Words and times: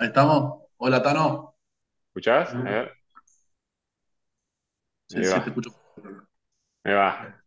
Ahí 0.00 0.06
estamos. 0.08 0.62
Hola, 0.78 1.02
Tano. 1.02 1.54
¿Escuchás? 2.08 2.54
A 2.54 2.58
ver, 2.62 2.92
Sí, 5.08 5.18
ahí 5.18 5.24
sí, 5.24 5.30
va, 5.30 5.44
te 5.44 5.50
escucho. 5.50 5.70
ahí 6.84 6.94
va. 6.94 7.44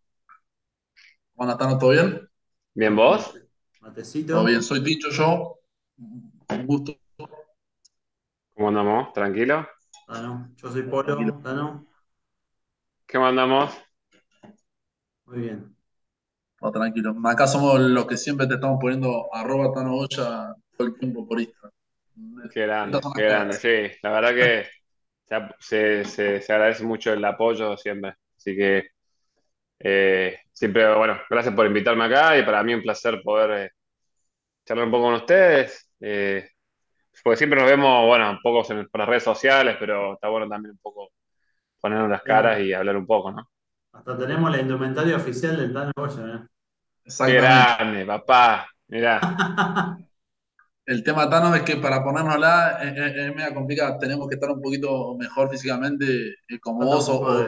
Hola, 1.35 1.57
Tano, 1.57 1.77
¿todo 1.77 1.89
bien? 1.89 2.29
¿Bien 2.75 2.95
vos? 2.95 3.33
mate- 3.81 4.03
Todo 4.27 4.45
bien. 4.45 4.61
matecito. 4.61 4.61
Soy 4.61 4.83
Ticho, 4.83 5.09
yo. 5.09 5.59
Un 5.97 6.67
gusto. 6.67 6.95
¿Cómo 8.55 8.69
andamos? 8.69 9.13
¿Tranquilo? 9.13 9.67
Tano. 10.07 10.51
Yo 10.55 10.71
soy 10.71 10.83
Tranquilo. 10.83 11.33
Polo. 11.33 11.41
Tano. 11.43 11.87
¿Cómo 13.11 13.25
andamos? 13.27 13.71
Muy 15.25 15.39
bien. 15.39 15.75
Todo 16.59 16.71
tranquilo. 16.73 17.15
Acá 17.25 17.47
somos 17.47 17.79
los 17.79 18.07
que 18.07 18.17
siempre 18.17 18.47
te 18.47 18.55
estamos 18.55 18.79
poniendo 18.81 19.29
arroba 19.33 19.73
Tano 19.73 19.93
Goya 19.95 20.55
todo 20.77 20.87
el 20.89 20.97
tiempo 20.99 21.27
por 21.27 21.41
Instagram. 21.41 21.72
Qué 22.51 22.61
grande, 22.61 23.01
qué 23.15 23.23
grande. 23.23 23.57
Sí, 23.57 23.97
la 24.03 24.11
verdad 24.11 24.33
que 24.35 24.67
se, 25.59 26.03
se, 26.03 26.05
se- 26.05 26.41
se 26.41 26.53
agradece 26.53 26.83
mucho 26.83 27.13
el 27.13 27.23
apoyo 27.25 27.77
siempre. 27.77 28.15
Así 28.37 28.55
que 28.55 28.89
eh, 29.79 30.39
siempre, 30.53 30.93
bueno, 30.95 31.19
gracias 31.29 31.55
por 31.55 31.65
invitarme 31.67 32.05
acá 32.05 32.37
y 32.37 32.43
para 32.45 32.63
mí 32.63 32.73
un 32.75 32.81
placer 32.83 33.21
poder 33.23 33.51
eh, 33.67 33.71
charlar 34.65 34.85
un 34.87 34.91
poco 34.91 35.05
con 35.05 35.15
ustedes. 35.15 35.91
Eh, 36.01 36.49
porque 37.23 37.37
siempre 37.37 37.59
nos 37.59 37.69
vemos, 37.69 38.07
bueno, 38.07 38.31
un 38.31 38.39
poco 38.41 38.71
en- 38.73 38.89
por 38.89 38.99
las 39.01 39.09
redes 39.09 39.23
sociales, 39.23 39.77
pero 39.79 40.15
está 40.15 40.29
bueno 40.29 40.49
también 40.49 40.71
un 40.73 40.79
poco 40.79 41.11
ponernos 41.81 42.09
las 42.11 42.23
caras 42.23 42.59
Sí. 42.59 42.61
y 42.61 42.73
hablar 42.73 42.97
un 42.97 43.07
poco, 43.07 43.31
¿no? 43.31 43.49
Hasta 43.91 44.17
tenemos 44.17 44.51
la 44.51 44.59
indumentaria 44.61 45.15
oficial 45.17 45.57
del 45.57 45.73
Tano 45.73 45.91
Goya, 45.95 46.47
Qué 47.21 47.35
Exactamente. 47.35 47.37
grande, 47.37 48.05
papá. 48.05 48.67
Mirá. 48.87 49.19
¿eh? 50.87 50.91
El 50.93 51.03
tema, 51.03 51.29
Tano, 51.29 51.55
es 51.55 51.61
que 51.63 51.77
para 51.77 52.03
ponérnosla 52.03 52.79
es, 52.83 52.97
es, 52.97 53.15
es 53.27 53.35
media 53.35 53.53
complicada. 53.53 53.97
Tenemos 53.99 54.27
que 54.27 54.35
estar 54.35 54.49
un 54.51 54.61
poquito 54.61 55.15
mejor 55.17 55.49
físicamente, 55.49 56.05
eh, 56.47 56.59
como 56.61 56.79
un 56.79 56.85
vos 56.85 57.07
o, 57.09 57.19
poco 57.19 57.31
o- 57.31 57.41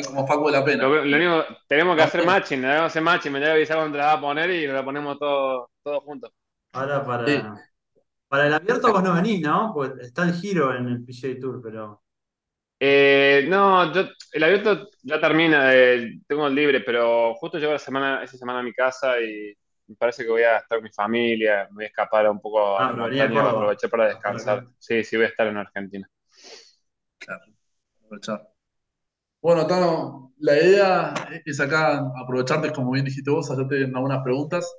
o 0.00 0.04
como 0.06 0.26
Facu 0.26 0.46
de 0.46 0.52
la 0.52 0.64
Pena. 0.64 0.84
lo 0.84 1.02
único, 1.16 1.44
tenemos 1.66 1.96
que 1.96 2.02
hacer 2.02 2.20
a 2.20 2.24
ver. 2.24 2.32
matching, 2.32 2.62
debemos 2.62 2.86
hacer 2.86 3.02
matching, 3.02 3.32
me 3.32 3.40
debe 3.40 3.52
avisar 3.52 3.76
cuando 3.76 3.92
te 3.92 3.98
la 3.98 4.06
va 4.06 4.12
a 4.12 4.20
poner 4.20 4.50
y 4.50 4.66
la 4.66 4.84
ponemos 4.84 5.18
todos 5.18 5.68
todos 5.82 6.02
juntos. 6.04 6.32
Ahora 6.72 7.00
Sí. 7.00 7.06
para, 7.06 7.64
para 8.28 8.46
el 8.46 8.54
abierto 8.54 8.92
vos 8.92 9.02
no 9.02 9.14
venís, 9.14 9.40
¿no? 9.40 9.72
Pues 9.74 9.92
está 10.00 10.24
el 10.24 10.34
giro 10.34 10.74
en 10.74 10.88
el 10.88 11.04
PGA 11.04 11.40
Tour, 11.40 11.60
pero. 11.62 12.02
Eh, 12.80 13.46
no, 13.48 13.92
yo, 13.92 14.02
el 14.32 14.44
abierto 14.44 14.88
ya 15.02 15.20
termina, 15.20 15.74
eh, 15.74 16.20
tengo 16.28 16.46
el 16.46 16.54
libre, 16.54 16.80
pero 16.80 17.34
justo 17.34 17.58
llego 17.58 17.72
la 17.72 17.78
semana, 17.78 18.22
esa 18.22 18.36
semana 18.38 18.60
a 18.60 18.62
mi 18.62 18.72
casa 18.72 19.20
y 19.20 19.52
me 19.88 19.96
parece 19.96 20.24
que 20.24 20.30
voy 20.30 20.42
a 20.42 20.58
estar 20.58 20.78
con 20.78 20.84
mi 20.84 20.90
familia, 20.90 21.66
me 21.70 21.76
voy 21.76 21.84
a 21.84 21.88
escapar 21.88 22.28
un 22.30 22.40
poco 22.40 22.78
a 22.78 22.84
Ah, 22.84 22.88
a 22.90 22.92
montañas, 22.94 23.42
voy 23.42 23.50
a 23.50 23.50
aprovechar 23.52 23.90
para 23.90 24.06
A 24.06 24.08
estar 24.08 24.32
descansar. 24.32 24.64
Sí, 24.78 25.04
sí, 25.04 25.16
voy 25.16 25.26
a 25.26 25.28
estar 25.28 25.46
en 25.48 25.56
Argentina. 25.56 26.08
Claro, 27.18 27.44
aprovechar. 28.04 28.48
Bueno, 29.42 29.66
Tano, 29.66 30.34
la 30.38 30.56
idea 30.58 31.14
es 31.44 31.60
acá 31.60 31.98
aprovecharte, 32.22 32.72
como 32.72 32.92
bien 32.92 33.04
dijiste 33.04 33.30
vos, 33.30 33.50
hacerte 33.50 33.84
algunas 33.84 34.22
preguntas. 34.24 34.72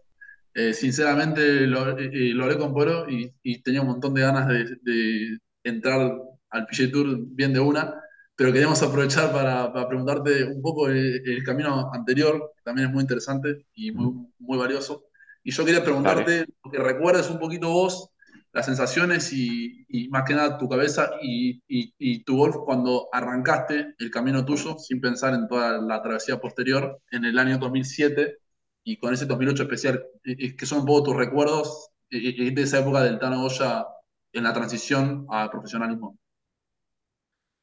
Eh, 0.53 0.73
sinceramente, 0.73 1.61
lo, 1.67 1.97
eh, 1.99 2.11
eh, 2.13 2.33
lo 2.33 2.45
hablé 2.45 2.57
con 2.57 2.73
Poro 2.73 3.09
y, 3.09 3.33
y 3.43 3.61
tenía 3.63 3.81
un 3.81 3.87
montón 3.89 4.13
de 4.13 4.21
ganas 4.21 4.47
de, 4.47 4.65
de 4.83 5.39
entrar 5.63 6.13
al 6.51 6.65
PGA 6.67 6.91
Tour 6.91 7.17
bien 7.21 7.53
de 7.53 7.59
una, 7.61 7.95
pero 8.39 8.53
queríamos 8.53 8.81
aprovechar 8.81 9.33
para, 9.33 9.73
para 9.73 9.85
preguntarte 9.89 10.45
un 10.45 10.61
poco 10.61 10.87
el, 10.87 11.21
el 11.29 11.43
camino 11.43 11.91
anterior, 11.91 12.53
que 12.55 12.61
también 12.63 12.87
es 12.87 12.93
muy 12.93 13.01
interesante 13.01 13.65
y 13.73 13.91
muy, 13.91 14.27
muy 14.39 14.57
valioso. 14.57 15.07
Y 15.43 15.51
yo 15.51 15.65
quería 15.65 15.83
preguntarte, 15.83 16.45
que 16.71 16.77
recuerdes 16.77 17.29
un 17.29 17.37
poquito 17.37 17.69
vos 17.69 18.11
las 18.53 18.65
sensaciones 18.65 19.33
y, 19.33 19.85
y 19.89 20.07
más 20.07 20.23
que 20.23 20.35
nada 20.35 20.57
tu 20.57 20.69
cabeza 20.69 21.11
y, 21.21 21.61
y, 21.67 21.93
y 21.97 22.23
tu 22.23 22.37
golf 22.37 22.55
cuando 22.63 23.09
arrancaste 23.11 23.95
el 23.97 24.09
camino 24.09 24.45
tuyo 24.45 24.77
sin 24.77 25.01
pensar 25.01 25.33
en 25.33 25.45
toda 25.49 25.81
la 25.81 26.01
travesía 26.01 26.39
posterior 26.39 27.01
en 27.11 27.25
el 27.25 27.37
año 27.39 27.57
2007 27.57 28.37
y 28.85 28.95
con 28.95 29.13
ese 29.13 29.25
2008 29.25 29.63
especial, 29.63 30.05
eh, 30.23 30.37
eh, 30.39 30.55
que 30.55 30.65
son 30.65 30.79
un 30.79 30.85
poco 30.85 31.03
tus 31.03 31.17
recuerdos 31.17 31.89
eh, 32.09 32.53
de 32.53 32.61
esa 32.61 32.79
época 32.79 33.03
del 33.03 33.19
Tano 33.19 33.41
Goya 33.41 33.85
en 34.31 34.45
la 34.45 34.53
transición 34.53 35.27
al 35.29 35.49
profesionalismo. 35.49 36.17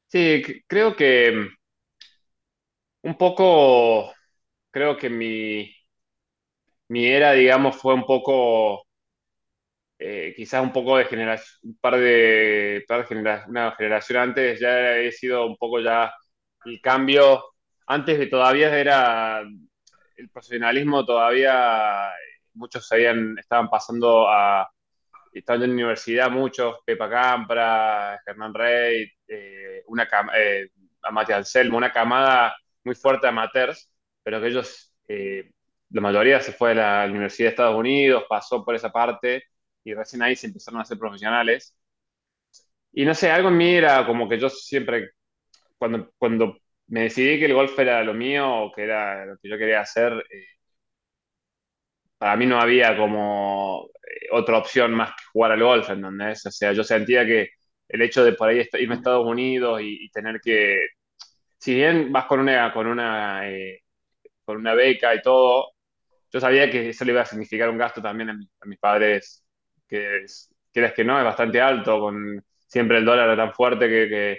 Sí, 0.08 0.42
creo 0.66 0.96
que 0.96 1.32
mm, 1.32 1.48
un 3.02 3.16
poco, 3.16 4.12
creo 4.70 4.96
que 4.98 5.10
mi, 5.10 5.70
mi 6.88 7.06
era, 7.06 7.32
digamos, 7.32 7.76
fue 7.76 7.94
un 7.94 8.04
poco 8.04 8.84
eh, 9.98 10.34
quizás 10.36 10.62
un 10.62 10.72
poco 10.72 10.96
de 10.98 11.04
generación, 11.06 11.58
un 11.64 11.76
par 11.78 11.96
de, 11.98 12.84
par 12.88 13.00
de 13.02 13.06
genera- 13.06 13.44
una 13.48 13.72
generación 13.72 14.18
antes 14.20 14.60
ya 14.60 14.96
he 14.98 15.10
sido 15.12 15.46
un 15.46 15.56
poco 15.56 15.80
ya 15.80 16.12
el 16.64 16.80
cambio, 16.80 17.44
antes 17.86 18.18
de 18.18 18.26
todavía 18.26 18.76
era 18.78 19.40
el 20.16 20.30
profesionalismo, 20.30 21.04
todavía 21.06 22.10
muchos 22.54 22.90
habían, 22.92 23.38
estaban 23.38 23.68
pasando 23.70 24.28
a, 24.28 24.68
estaban 25.38 25.62
en 25.62 25.70
la 25.70 25.74
universidad, 25.74 26.30
muchos, 26.30 26.76
Pepa 26.84 27.08
Campra, 27.10 28.20
Germán 28.24 28.54
Rey, 28.54 29.06
eh, 29.28 29.82
una, 29.86 30.08
eh, 30.36 30.68
Matías 31.12 31.38
Anselmo, 31.38 31.78
una 31.78 31.92
camada 31.92 32.56
muy 32.84 32.94
fuerte 32.94 33.26
de 33.26 33.30
amateurs, 33.30 33.90
pero 34.22 34.40
que 34.40 34.48
ellos, 34.48 34.94
eh, 35.08 35.50
la 35.90 36.00
mayoría 36.00 36.40
se 36.40 36.52
fue 36.52 36.72
a 36.72 37.04
la 37.04 37.10
Universidad 37.10 37.46
de 37.48 37.50
Estados 37.50 37.76
Unidos, 37.78 38.24
pasó 38.28 38.64
por 38.64 38.74
esa 38.74 38.90
parte 38.92 39.44
y 39.84 39.94
recién 39.94 40.22
ahí 40.22 40.36
se 40.36 40.48
empezaron 40.48 40.80
a 40.80 40.82
hacer 40.82 40.98
profesionales. 40.98 41.76
Y 42.92 43.04
no 43.04 43.14
sé, 43.14 43.30
algo 43.30 43.48
en 43.48 43.56
mí 43.58 43.74
era 43.74 44.06
como 44.06 44.28
que 44.28 44.38
yo 44.38 44.48
siempre, 44.48 45.10
cuando, 45.78 46.12
cuando 46.18 46.58
me 46.88 47.02
decidí 47.02 47.38
que 47.38 47.46
el 47.46 47.54
golf 47.54 47.78
era 47.78 48.04
lo 48.04 48.14
mío 48.14 48.48
o 48.66 48.72
que 48.72 48.84
era 48.84 49.26
lo 49.26 49.38
que 49.38 49.48
yo 49.50 49.58
quería 49.58 49.80
hacer, 49.82 50.12
eh, 50.30 50.46
para 52.18 52.36
mí 52.36 52.46
no 52.46 52.60
había 52.60 52.96
como 52.96 53.88
eh, 54.06 54.28
otra 54.32 54.58
opción 54.58 54.92
más 54.94 55.10
que 55.10 55.24
jugar 55.32 55.52
al 55.52 55.62
golf, 55.62 55.90
¿entendés? 55.90 56.44
O 56.46 56.50
sea, 56.50 56.72
yo 56.72 56.84
sentía 56.84 57.24
que 57.26 57.50
el 57.88 58.02
hecho 58.02 58.24
de 58.24 58.32
por 58.32 58.48
ahí 58.48 58.66
irme 58.80 58.94
a 58.94 58.98
Estados 58.98 59.26
Unidos 59.26 59.80
y, 59.82 60.08
tener 60.10 60.40
que, 60.42 60.80
si 61.58 61.74
bien 61.74 62.12
vas 62.12 62.26
con 62.26 62.40
una, 62.40 62.72
con 62.72 62.86
una, 62.86 63.48
eh, 63.50 63.80
con 64.44 64.58
una 64.58 64.74
beca 64.74 65.14
y 65.14 65.22
todo, 65.22 65.72
yo 66.32 66.40
sabía 66.40 66.70
que 66.70 66.90
eso 66.90 67.04
le 67.04 67.12
iba 67.12 67.22
a 67.22 67.26
significar 67.26 67.70
un 67.70 67.78
gasto 67.78 68.02
también 68.02 68.30
a, 68.30 68.34
mi- 68.34 68.48
a 68.60 68.66
mis 68.66 68.78
padres, 68.78 69.44
que 69.88 70.24
es, 70.24 70.54
quieras 70.72 70.94
que 70.94 71.04
no, 71.04 71.18
es 71.18 71.24
bastante 71.24 71.60
alto, 71.60 72.00
con 72.00 72.44
siempre 72.68 72.98
el 72.98 73.04
dólar 73.04 73.28
era 73.30 73.36
tan 73.46 73.54
fuerte 73.54 73.88
que, 73.88 74.08
que- 74.08 74.38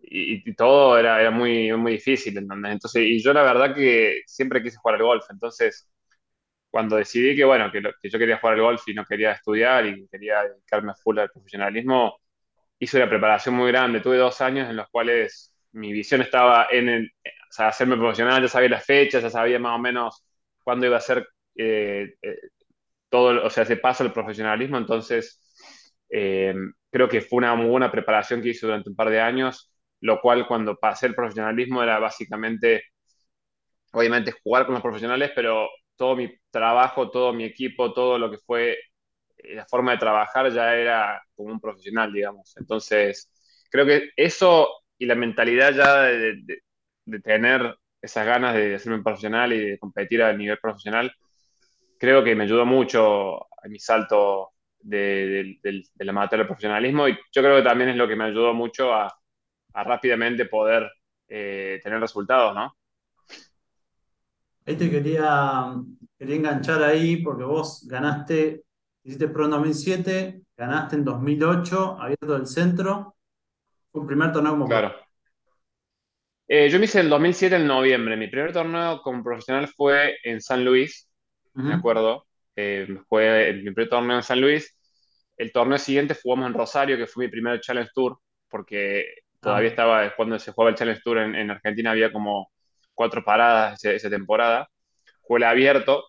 y, 0.00 0.50
y 0.50 0.54
todo 0.54 0.98
era, 0.98 1.20
era 1.20 1.30
muy, 1.30 1.72
muy 1.74 1.92
difícil, 1.92 2.36
¿entendés? 2.38 2.72
Entonces, 2.72 3.02
y 3.04 3.22
yo 3.22 3.32
la 3.32 3.42
verdad 3.42 3.74
que 3.74 4.22
siempre 4.26 4.62
quise 4.62 4.76
jugar 4.78 4.96
al 4.96 5.02
golf, 5.04 5.24
entonces 5.30 5.88
cuando 6.76 6.96
decidí 6.96 7.34
que, 7.36 7.44
bueno, 7.44 7.72
que, 7.72 7.80
lo- 7.80 7.92
que 8.00 8.10
yo 8.10 8.18
quería 8.18 8.38
jugar 8.38 8.54
al 8.56 8.62
golf 8.62 8.82
y 8.88 8.94
no 8.94 9.04
quería 9.06 9.32
estudiar 9.32 9.86
y 9.86 10.06
quería 10.08 10.42
dedicarme 10.44 10.92
full 11.02 11.18
al 11.18 11.30
profesionalismo, 11.30 12.18
hice 12.78 12.98
una 12.98 13.08
preparación 13.10 13.54
muy 13.56 13.68
grande. 13.72 14.00
Tuve 14.00 14.18
dos 14.18 14.40
años 14.42 14.68
en 14.70 14.76
los 14.76 14.88
cuales 14.90 15.54
mi 15.72 15.92
visión 15.92 16.22
estaba 16.22 16.68
en 16.70 16.88
el, 16.88 17.12
o 17.26 17.52
sea, 17.52 17.68
hacerme 17.68 17.96
profesional, 17.96 18.42
ya 18.42 18.48
sabía 18.48 18.70
las 18.70 18.84
fechas, 18.86 19.22
ya 19.22 19.30
sabía 19.30 19.58
más 19.58 19.76
o 19.76 19.80
menos 19.80 20.24
cuándo 20.64 20.86
iba 20.86 20.96
a 20.98 21.00
ser 21.00 21.28
eh, 21.56 22.14
eh, 22.22 22.36
todo, 23.10 23.44
o 23.46 23.50
sea, 23.50 23.64
ese 23.64 23.76
paso 23.76 24.04
al 24.04 24.12
profesionalismo. 24.12 24.78
Entonces, 24.78 25.42
eh, 26.10 26.54
creo 26.90 27.08
que 27.08 27.20
fue 27.22 27.38
una 27.38 27.54
muy 27.54 27.66
buena 27.68 27.90
preparación 27.90 28.42
que 28.42 28.50
hice 28.50 28.66
durante 28.66 28.90
un 28.90 28.96
par 28.96 29.10
de 29.10 29.20
años, 29.20 29.72
lo 30.00 30.20
cual 30.20 30.46
cuando 30.46 30.76
pasé 30.76 31.06
el 31.06 31.14
profesionalismo 31.14 31.82
era 31.82 31.98
básicamente 31.98 32.84
obviamente 33.92 34.32
jugar 34.42 34.64
con 34.66 34.74
los 34.74 34.82
profesionales, 34.82 35.32
pero 35.34 35.68
todo 35.96 36.16
mi 36.16 36.32
trabajo, 36.50 37.10
todo 37.10 37.32
mi 37.32 37.44
equipo, 37.44 37.92
todo 37.92 38.18
lo 38.18 38.30
que 38.30 38.38
fue 38.38 38.72
eh, 39.38 39.54
la 39.54 39.66
forma 39.66 39.92
de 39.92 39.98
trabajar 39.98 40.50
ya 40.52 40.74
era 40.76 41.22
como 41.34 41.52
un 41.52 41.60
profesional, 41.60 42.12
digamos. 42.12 42.56
Entonces, 42.58 43.30
creo 43.70 43.86
que 43.86 44.10
eso 44.16 44.68
y 44.98 45.06
la 45.06 45.14
mentalidad 45.14 45.72
ya 45.74 46.02
de, 46.04 46.60
tener 47.22 47.76
esas 48.00 48.26
ganas 48.26 48.54
de 48.54 48.74
hacerme 48.76 49.02
profesional 49.02 49.52
y 49.52 49.60
de 49.70 49.78
competir 49.78 50.22
a 50.22 50.32
nivel 50.32 50.58
profesional, 50.58 51.12
creo 51.98 52.24
que 52.24 52.34
me 52.34 52.44
ayudó 52.44 52.66
mucho 52.66 53.44
a 53.44 53.68
mi 53.68 53.78
salto 53.78 54.52
de, 54.80 55.58
del 55.60 55.60
del- 55.62 55.84
del 55.94 56.46
profesionalismo 56.46 57.08
y 57.08 57.14
yo 57.32 57.42
creo 57.42 57.56
que 57.56 57.62
también 57.62 57.90
es 57.90 57.96
lo 57.96 58.06
que 58.08 58.16
me 58.16 58.24
ayudó 58.24 58.54
mucho 58.54 58.92
a, 58.94 59.12
a 59.74 59.84
rápidamente 59.84 60.46
poder 60.46 60.90
eh, 61.28 61.80
tener 61.82 62.00
resultados, 62.00 62.54
¿no? 62.54 62.76
Ahí 64.66 64.76
te 64.76 64.90
quería, 64.90 65.74
quería 66.18 66.36
enganchar 66.36 66.82
ahí 66.82 67.18
porque 67.22 67.44
vos 67.44 67.86
ganaste, 67.88 68.64
hiciste 69.04 69.28
Pro 69.28 69.44
en 69.44 69.50
2007, 69.52 70.42
ganaste 70.56 70.96
en 70.96 71.04
2008, 71.04 72.00
Abierto 72.00 72.34
del 72.34 72.46
Centro. 72.46 73.16
Fue 73.92 74.02
un 74.02 74.06
primer 74.08 74.32
torneo 74.32 74.52
como 74.52 74.68
Claro. 74.68 74.94
Eh, 76.48 76.68
yo 76.70 76.78
me 76.78 76.84
hice 76.84 77.00
el 77.00 77.08
2007 77.08 77.56
en 77.56 77.66
noviembre. 77.66 78.16
Mi 78.16 78.28
primer 78.28 78.52
torneo 78.52 79.00
como 79.02 79.22
profesional 79.22 79.68
fue 79.68 80.16
en 80.22 80.40
San 80.40 80.64
Luis, 80.64 81.10
me 81.62 81.74
acuerdo. 81.74 82.26
Eh, 82.56 82.86
fue 83.08 83.52
mi 83.54 83.72
primer 83.72 83.88
torneo 83.88 84.16
en 84.16 84.22
San 84.22 84.40
Luis. 84.40 84.72
el 85.36 85.52
torneo 85.52 85.78
siguiente 85.78 86.16
jugamos 86.22 86.46
en 86.48 86.54
Rosario, 86.54 86.96
que 86.96 87.06
fue 87.06 87.26
mi 87.26 87.30
primer 87.32 87.60
Challenge 87.60 87.90
Tour, 87.94 88.18
porque 88.48 89.04
todavía 89.42 89.68
Ah, 89.68 89.70
estaba, 89.70 90.14
cuando 90.16 90.38
se 90.38 90.52
jugaba 90.52 90.70
el 90.70 90.76
Challenge 90.76 91.00
Tour 91.02 91.18
en, 91.18 91.34
en 91.34 91.50
Argentina, 91.50 91.90
había 91.92 92.12
como 92.12 92.50
cuatro 92.96 93.24
paradas 93.24 93.84
esa 93.84 94.10
temporada. 94.10 94.68
Jugué 95.22 95.38
el 95.40 95.44
abierto 95.44 96.06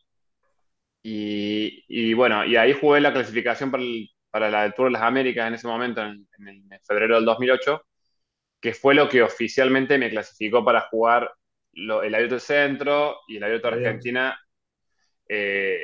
y, 1.04 1.84
y 1.88 2.14
bueno, 2.14 2.46
y 2.46 2.56
ahí 2.56 2.74
jugué 2.74 3.00
la 3.02 3.14
clasificación 3.14 3.72
para, 3.72 3.84
el- 3.84 4.10
para 4.30 4.50
la 4.50 4.72
Tour 4.72 4.88
de 4.88 4.94
las 4.94 5.04
Américas 5.04 5.48
en 5.48 5.54
ese 5.56 5.68
momento, 5.68 6.02
en, 6.02 6.28
en 6.40 6.48
el- 6.48 6.64
en 6.72 6.80
febrero 6.86 7.16
del 7.16 7.26
2008, 7.26 7.82
que 8.62 8.74
fue 8.74 8.96
lo 8.96 9.08
que 9.10 9.22
oficialmente 9.24 9.98
me 9.98 10.10
clasificó 10.10 10.66
para 10.66 10.82
jugar 10.82 11.32
lo- 11.74 12.04
el 12.04 12.16
Abierto 12.16 12.36
del 12.36 12.42
Centro 12.42 13.18
y 13.28 13.38
el 13.38 13.44
Abierto 13.44 13.70
de. 13.70 13.76
Argentina 13.76 14.40
eh, 15.30 15.80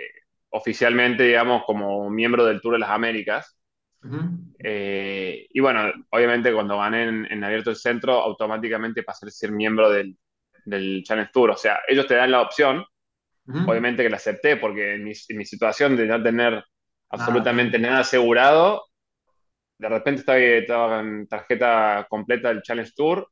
oficialmente, 0.52 1.24
digamos, 1.24 1.64
como 1.66 2.10
miembro 2.10 2.46
del 2.46 2.62
Tour 2.62 2.74
de 2.74 2.80
las 2.80 2.90
Américas. 2.92 3.58
Ujú, 4.04 4.20
Eh, 4.60 5.48
y 5.50 5.60
bueno, 5.60 5.92
obviamente 6.12 6.54
cuando 6.54 6.78
gané 6.78 7.04
en, 7.04 7.26
en 7.32 7.44
Abierto 7.44 7.70
del 7.70 7.78
Centro, 7.78 8.14
automáticamente 8.14 9.04
pasé 9.04 9.26
a 9.26 9.30
ser 9.30 9.52
miembro 9.52 9.90
del, 9.90 10.18
del 10.66 11.04
Challenge 11.04 11.32
Tour. 11.32 11.52
O 11.52 11.58
sea, 11.58 11.80
ellos 11.88 12.08
te 12.08 12.16
dan 12.16 12.32
la 12.32 12.42
opción, 12.42 12.86
obviamente 13.68 14.04
que 14.04 14.10
la 14.10 14.18
acepté, 14.18 14.58
porque 14.58 14.96
en 14.96 15.04
mi, 15.04 15.12
en 15.12 15.38
mi 15.38 15.46
situación 15.46 15.96
de 15.96 16.06
no 16.06 16.22
tener 16.22 16.54
Nada, 16.54 16.66
absolutamente 17.10 17.78
nada 17.78 18.00
asegurado, 18.00 18.88
de 19.78 19.90
repente 19.90 20.22
estaba, 20.22 20.40
estaba 20.40 21.00
en 21.02 21.28
tarjeta 21.28 22.08
completa 22.10 22.50
del 22.50 22.62
Challenge 22.62 22.92
Tour. 22.96 23.30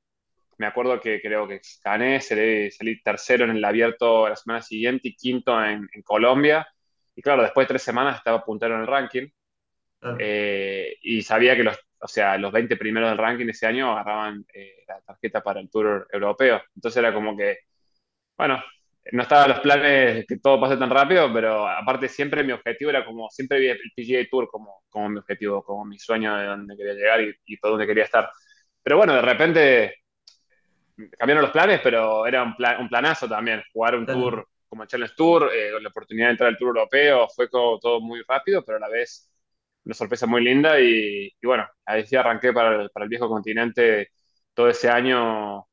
Me 0.57 0.68
acuerdo 0.68 1.00
que 1.00 1.19
creo 1.22 1.48
que 1.48 1.62
gané, 1.83 2.22
salí, 2.22 2.69
salí 2.69 3.01
tercero 3.01 3.45
en 3.45 3.51
el 3.51 3.66
abierto 3.66 4.30
la 4.30 4.36
semana 4.36 4.62
siguiente 4.62 5.07
y 5.07 5.16
quinto 5.16 5.63
en, 5.63 5.89
en 5.92 6.01
Colombia. 6.04 6.68
Y 7.16 7.22
claro, 7.22 7.42
después 7.42 7.66
de 7.66 7.69
tres 7.69 7.81
semanas 7.81 8.18
estaba 8.18 8.44
puntero 8.44 8.75
en 8.75 8.81
el 8.81 8.88
ranking. 8.88 9.27
Claro, 10.00 10.18
eh, 10.19 10.98
y 11.01 11.22
sabía 11.24 11.56
que 11.56 11.63
los, 11.63 11.80
o 12.01 12.07
sea, 12.07 12.38
los 12.38 12.51
20 12.51 12.75
primeros 12.77 13.09
del 13.09 13.18
ranking 13.18 13.48
ese 13.50 13.68
año 13.68 13.92
agarraban 13.92 14.45
eh, 14.53 14.83
la 14.88 15.01
tarjeta 15.01 15.42
para 15.42 15.59
el 15.59 15.69
Tour 15.69 16.07
europeo. 16.12 16.62
Entonces 16.75 16.98
era 16.98 17.13
como 17.13 17.36
que, 17.38 17.59
bueno, 18.38 18.63
no 19.12 19.24
estaban 19.24 19.50
los 19.50 19.59
planes 19.59 20.25
que 20.27 20.38
todo 20.38 20.59
pase 20.59 20.77
tan 20.77 20.89
rápido, 20.89 21.31
pero 21.33 21.68
aparte 21.68 22.07
siempre 22.07 22.44
mi 22.44 22.51
objetivo 22.51 22.89
era 22.92 23.06
como, 23.06 23.30
siempre 23.30 23.59
vi 23.59 23.68
el 23.68 23.80
PGA 23.95 24.27
Tour 24.30 24.48
como, 24.50 24.83
como 24.89 25.09
mi 25.09 25.19
objetivo, 25.19 25.63
como 25.63 25.86
mi 25.86 25.98
sueño 26.00 26.36
de 26.38 26.45
donde 26.45 26.77
quería 26.77 26.94
llegar 26.94 27.21
y, 27.21 27.33
y 27.45 27.57
por 27.57 27.71
donde 27.71 27.88
quería 27.88 28.06
estar. 28.06 28.30
Pero 28.83 28.98
bueno, 28.98 29.13
de 29.13 29.21
repente 29.21 29.95
cambiaron 31.18 31.44
los 31.44 31.51
planes, 31.51 31.81
pero 31.83 32.25
era 32.25 32.44
un, 32.44 32.56
plan, 32.56 32.81
un 32.81 32.89
planazo 32.89 33.27
también, 33.27 33.63
jugar 33.74 33.95
un 33.95 34.06
claro. 34.06 34.19
tour 34.19 34.48
como 34.68 34.83
el 34.83 34.89
Challenge 34.89 35.13
Tour, 35.18 35.51
eh, 35.53 35.71
la 35.81 35.89
oportunidad 35.89 36.27
de 36.27 36.31
entrar 36.31 36.48
al 36.48 36.57
Tour 36.57 36.69
Europeo, 36.69 37.27
fue 37.27 37.50
todo, 37.50 37.77
todo 37.77 38.00
muy 38.00 38.21
rápido, 38.25 38.63
pero 38.63 38.77
a 38.77 38.80
la 38.80 38.88
vez 38.88 39.30
una 39.86 39.95
sorpresa 39.95 40.28
muy 40.28 40.44
linda 40.44 40.80
y, 40.80 41.31
bueno, 41.44 41.68
ahí 41.86 42.06
sí 42.06 42.16
arranqué 42.16 42.54
para 42.54 42.83
el, 42.83 43.10
viejo 43.10 43.30
continente 43.30 44.10
todo 44.54 44.69
ese 44.69 44.89
año. 44.89 45.66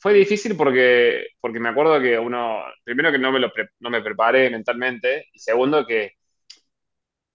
Fue, 0.00 0.12
difícil 0.14 0.56
porque, 0.56 1.26
porque 1.40 1.60
me 1.60 1.70
acuerdo 1.70 2.00
que 2.00 2.18
uno, 2.18 2.62
primero 2.84 3.10
que 3.10 3.18
no 3.18 3.32
me, 3.32 3.40
lo 3.40 3.50
no 3.80 3.90
me 3.90 4.02
preparé 4.02 4.50
mentalmente 4.50 5.26
y 5.32 5.38
segundo 5.38 5.86
que 5.86 6.12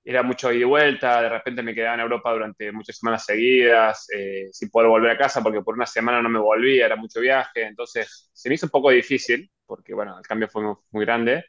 era 0.07 0.23
mucho 0.23 0.51
ida 0.53 0.61
y 0.61 0.63
vuelta, 0.63 1.21
de 1.21 1.29
repente 1.29 1.61
me 1.61 1.75
quedaba 1.75 1.95
en 1.95 1.99
Europa 2.01 2.31
durante 2.31 2.71
muchas 2.71 2.97
semanas 2.97 3.25
seguidas, 3.25 4.07
eh, 4.15 4.47
sin 4.53 4.69
poder 4.69 4.87
volver 4.89 5.11
a 5.11 5.17
casa 5.17 5.43
porque 5.43 5.61
por 5.61 5.75
una 5.75 5.85
semana 5.85 6.21
no 6.21 6.29
me 6.29 6.39
volvía, 6.39 6.85
era 6.85 6.95
mucho 6.95 7.19
viaje, 7.19 7.63
entonces 7.63 8.29
se 8.31 8.47
me 8.47 8.55
hizo 8.55 8.67
un 8.67 8.71
poco 8.71 8.89
difícil 8.89 9.51
porque 9.65 9.93
bueno, 9.93 10.17
el 10.17 10.25
cambio 10.25 10.47
fue 10.47 10.63
muy 10.91 11.05
grande, 11.05 11.43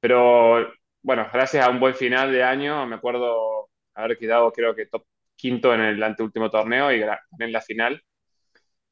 pero 0.00 0.72
bueno, 1.04 1.28
gracias 1.32 1.64
a 1.64 1.70
un 1.70 1.78
buen 1.78 1.94
final 1.94 2.32
de 2.32 2.42
año, 2.42 2.86
me 2.86 2.96
acuerdo 2.96 3.68
haber 3.94 4.18
quedado 4.18 4.50
creo 4.50 4.74
que 4.74 4.86
top 4.86 5.04
quinto 5.36 5.74
en 5.74 5.82
el 5.82 6.02
anteúltimo 6.02 6.50
torneo 6.50 6.90
y 6.92 7.02
en 7.02 7.52
la 7.52 7.60
final. 7.60 8.02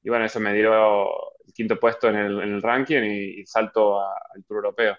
Y 0.02 0.10
bueno, 0.10 0.26
eso 0.26 0.38
me 0.38 0.52
dio 0.52 1.08
el 1.46 1.52
quinto 1.54 1.80
puesto 1.80 2.08
en 2.08 2.16
el, 2.16 2.60
ranking 2.60 3.02
y, 3.02 3.46
salto 3.46 3.98
a, 3.98 4.12
al 4.34 4.44
Tour 4.44 4.58
Europeo. 4.58 4.96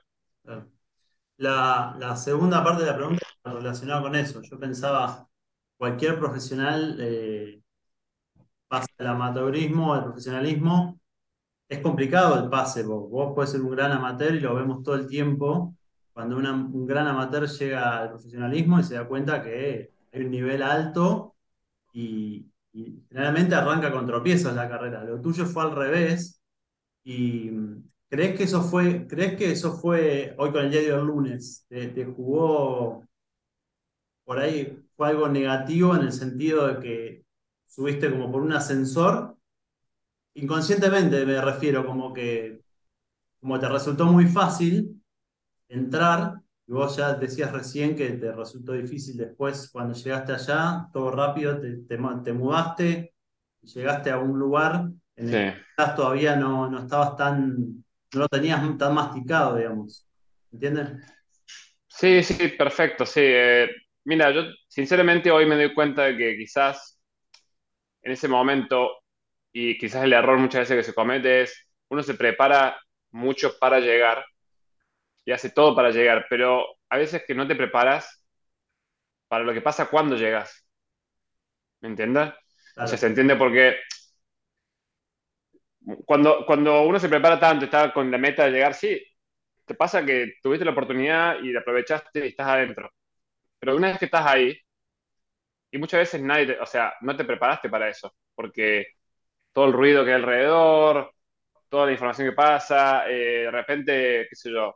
La, 1.37 1.95
la 1.99 2.15
segunda 2.15 2.63
parte 2.63 2.83
de 2.83 2.89
la 2.89 2.97
pregunta 2.97 3.27
relacionada 3.43 4.01
con 4.01 4.15
eso. 4.15 4.41
Yo 4.41 4.57
pensaba, 4.57 5.27
cualquier 5.77 6.17
profesional 6.17 6.97
eh, 6.99 7.61
pasa 8.67 8.87
del 8.97 9.07
amateurismo 9.07 9.93
al 9.93 10.05
profesionalismo. 10.05 10.99
Es 11.69 11.79
complicado 11.79 12.41
el 12.43 12.49
pase, 12.49 12.83
vos, 12.83 13.07
vos 13.09 13.33
podés 13.35 13.51
ser 13.51 13.61
un 13.61 13.71
gran 13.71 13.91
amateur 13.91 14.33
y 14.33 14.39
lo 14.39 14.55
vemos 14.55 14.81
todo 14.83 14.95
el 14.95 15.07
tiempo. 15.07 15.75
Cuando 16.13 16.37
un 16.37 16.85
gran 16.87 17.07
amateur 17.07 17.47
llega 17.47 17.99
al 17.99 18.09
profesionalismo 18.11 18.79
y 18.79 18.83
se 18.83 18.95
da 18.95 19.07
cuenta 19.07 19.41
que 19.43 19.91
hay 20.11 20.21
un 20.23 20.31
nivel 20.31 20.61
alto 20.63 21.35
y, 21.93 22.47
y 22.73 23.03
generalmente 23.09 23.55
arranca 23.55 23.91
con 23.91 24.07
tropiezos 24.07 24.53
la 24.55 24.69
carrera. 24.69 25.03
Lo 25.03 25.21
tuyo 25.21 25.45
fue 25.45 25.63
al 25.63 25.75
revés 25.75 26.41
y 27.03 27.51
¿crees 28.09 28.37
que 28.37 28.43
eso 28.45 28.61
fue, 28.63 29.07
crees 29.07 29.37
que 29.37 29.51
eso 29.51 29.73
fue 29.77 30.35
hoy 30.37 30.51
con 30.51 30.65
el 30.65 30.71
diario 30.71 30.97
del 30.97 31.07
lunes? 31.07 31.65
¿Te, 31.69 31.87
te 31.89 32.05
jugó 32.05 33.03
por 34.23 34.39
ahí? 34.39 34.79
¿Fue 34.95 35.09
algo 35.09 35.27
negativo 35.27 35.95
en 35.95 36.03
el 36.03 36.11
sentido 36.11 36.67
de 36.67 36.79
que 36.79 37.25
subiste 37.67 38.09
como 38.11 38.31
por 38.31 38.41
un 38.41 38.53
ascensor? 38.53 39.37
Inconscientemente 40.35 41.25
me 41.25 41.41
refiero, 41.41 41.85
como 41.85 42.13
que 42.13 42.61
como 43.41 43.59
te 43.59 43.69
resultó 43.69 44.05
muy 44.07 44.27
fácil 44.27 45.02
entrar, 45.73 46.41
y 46.67 46.71
vos 46.73 46.95
ya 46.97 47.13
decías 47.15 47.51
recién 47.51 47.95
que 47.95 48.09
te 48.11 48.31
resultó 48.31 48.73
difícil 48.73 49.17
después 49.17 49.69
cuando 49.71 49.93
llegaste 49.95 50.33
allá, 50.33 50.87
todo 50.93 51.11
rápido, 51.11 51.59
te, 51.59 51.77
te, 51.77 51.97
te 52.23 52.33
mudaste, 52.33 53.13
llegaste 53.63 54.11
a 54.11 54.19
un 54.19 54.39
lugar 54.39 54.89
en 55.15 55.29
Sí, 55.29 55.35
el 55.35 55.43
que 55.43 55.51
quizás 55.77 55.95
todavía 55.95 56.35
no, 56.35 56.69
no 56.69 56.79
estabas 56.79 57.15
tan, 57.17 57.57
no 58.13 58.19
lo 58.21 58.27
tenías 58.29 58.61
tan 58.77 58.93
masticado, 58.95 59.57
digamos. 59.57 60.07
¿Entiendes? 60.51 60.89
sí, 61.87 62.23
sí, 62.23 62.47
perfecto, 62.49 63.05
sí. 63.05 63.21
Eh, 63.23 63.69
mira, 64.05 64.31
yo 64.31 64.41
sinceramente 64.67 65.31
hoy 65.31 65.45
me 65.45 65.55
doy 65.55 65.73
cuenta 65.73 66.03
de 66.03 66.17
que 66.17 66.37
quizás 66.37 66.99
en 68.01 68.11
ese 68.11 68.27
momento, 68.27 68.89
y 69.53 69.77
quizás 69.77 70.03
el 70.03 70.13
error 70.13 70.37
muchas 70.39 70.61
veces 70.61 70.77
que 70.77 70.83
se 70.91 70.95
comete 70.95 71.43
es, 71.43 71.69
uno 71.89 72.03
se 72.03 72.15
prepara 72.15 72.77
mucho 73.11 73.57
para 73.59 73.79
llegar 73.79 74.25
y 75.25 75.31
hace 75.31 75.49
todo 75.51 75.75
para 75.75 75.91
llegar, 75.91 76.25
pero 76.29 76.65
a 76.89 76.97
veces 76.97 77.23
que 77.27 77.35
no 77.35 77.47
te 77.47 77.55
preparas 77.55 78.23
para 79.27 79.43
lo 79.43 79.53
que 79.53 79.61
pasa 79.61 79.89
cuando 79.89 80.15
llegas, 80.17 80.65
¿me 81.81 81.89
entiendes? 81.89 82.33
O 82.81 82.87
sea, 82.87 82.97
Claro, 82.97 82.97
se 82.97 83.07
entiende 83.07 83.35
porque 83.35 83.75
cuando, 86.05 86.45
cuando 86.45 86.83
uno 86.83 86.99
se 86.99 87.09
prepara 87.09 87.39
tanto, 87.39 87.65
está 87.65 87.93
con 87.93 88.09
la 88.11 88.17
meta 88.17 88.45
de 88.45 88.51
llegar, 88.51 88.73
sí, 88.73 89.01
te 89.65 89.75
pasa 89.75 90.05
que 90.05 90.33
tuviste 90.41 90.65
la 90.65 90.71
oportunidad 90.71 91.39
y 91.41 91.51
la 91.51 91.61
aprovechaste 91.61 92.25
y 92.25 92.29
estás 92.29 92.47
adentro. 92.47 92.91
Pero 93.59 93.75
una 93.77 93.89
vez 93.89 93.99
que 93.99 94.05
estás 94.05 94.25
ahí, 94.27 94.55
y 95.71 95.77
muchas 95.77 95.99
veces 96.01 96.21
nadie, 96.21 96.47
te- 96.47 96.59
o 96.59 96.65
sea, 96.65 96.93
no 97.01 97.15
te 97.15 97.25
preparaste 97.25 97.69
para 97.69 97.89
eso, 97.89 98.13
porque 98.35 98.87
todo 99.53 99.65
el 99.67 99.73
ruido 99.73 100.03
que 100.05 100.11
hay 100.11 100.17
alrededor, 100.17 101.13
toda 101.69 101.87
la 101.87 101.93
información 101.93 102.29
que 102.29 102.35
pasa, 102.35 103.09
eh, 103.09 103.43
de 103.45 103.51
repente, 103.51 104.27
qué 104.29 104.35
sé 104.37 104.51
yo, 104.51 104.75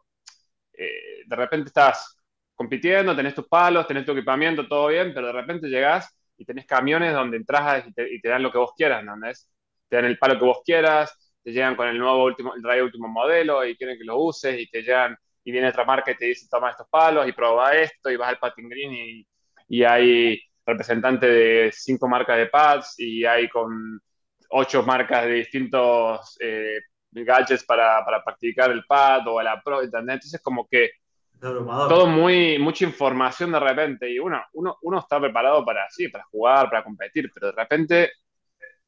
eh, 0.78 1.24
de 1.26 1.36
repente 1.36 1.68
estás 1.68 2.18
compitiendo, 2.56 3.16
tenés 3.16 3.36
tus 3.36 3.48
palos, 3.48 3.88
tenés 3.88 4.06
tu 4.06 4.12
equipamiento, 4.14 4.68
todo 4.68 4.88
bien, 4.88 5.14
pero 5.14 5.28
de 5.28 5.34
repente 5.34 5.68
llegás 5.68 6.16
y 6.38 6.46
tenés 6.46 6.66
camiones 6.66 7.14
donde 7.14 7.38
entras 7.38 7.86
y 7.88 7.94
te, 8.22 8.30
dan 8.30 8.44
lo 8.44 8.52
que 8.52 8.58
vos 8.58 8.72
quieras, 8.76 9.02
¿entendés? 9.02 9.50
Te 9.90 9.96
dan 9.98 10.06
el 10.06 10.18
palo 10.18 10.40
que 10.40 10.46
vos 10.46 10.62
quieras, 10.66 11.34
te 11.44 11.52
llegan 11.52 11.76
con 11.76 11.88
el 11.88 11.98
nuevo 11.98 12.24
último, 12.24 12.54
el 12.56 12.82
último 12.82 13.08
modelo 13.08 13.66
y 13.66 13.76
quieren 13.76 13.98
que 13.98 14.04
lo 14.04 14.18
uses 14.18 14.60
y 14.60 14.68
te 14.70 14.82
llegan 14.82 15.16
y 15.44 15.52
viene 15.52 15.70
otra 15.70 15.86
marca 15.86 16.12
y 16.12 16.16
te 16.16 16.26
dice 16.26 16.48
toma 16.50 16.72
estos 16.72 16.88
palos 16.90 17.28
y 17.28 17.32
prueba 17.32 17.74
esto 17.76 18.10
y 18.12 18.18
vas 18.18 18.30
al 18.30 18.40
patin 18.40 18.70
green 18.70 18.94
y, 18.94 19.28
y 19.70 19.84
hay 19.84 20.42
representantes 20.66 21.30
de 21.30 21.72
cinco 21.74 22.08
marcas 22.08 22.38
de 22.38 22.48
pads 22.48 22.96
y 23.00 23.26
hay 23.26 23.48
con 23.50 24.02
ocho 24.50 24.84
marcas 24.84 25.26
de 25.26 25.32
distintos 25.34 26.38
eh, 26.42 26.80
gadgets 27.26 27.64
para, 27.64 28.04
para 28.06 28.24
practicar 28.24 28.72
el 28.72 28.86
pad 28.86 29.28
o 29.28 29.42
la 29.42 29.62
pro, 29.62 29.82
¿entendés? 29.82 30.16
Entonces 30.16 30.42
como 30.42 30.68
que 30.68 30.92
todo 31.40 32.08
muy, 32.08 32.58
mucha 32.58 32.84
información 32.86 33.52
de 33.52 33.60
repente 33.60 34.10
y 34.10 34.20
uno, 34.20 34.44
uno, 34.54 34.78
uno 34.82 35.00
está 35.00 35.20
preparado 35.20 35.64
para, 35.64 35.88
sí, 35.90 36.08
para 36.08 36.24
jugar, 36.26 36.70
para 36.70 36.84
competir, 36.84 37.32
pero 37.34 37.48
de 37.48 37.54
repente 37.54 38.12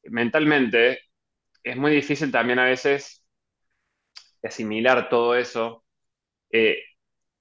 mentalmente 0.03 0.99
es 1.63 1.77
muy 1.77 1.91
difícil 1.91 2.31
también 2.31 2.59
a 2.59 2.65
veces 2.65 3.23
asimilar 4.41 5.09
todo 5.09 5.35
eso 5.35 5.83
eh, 6.51 6.79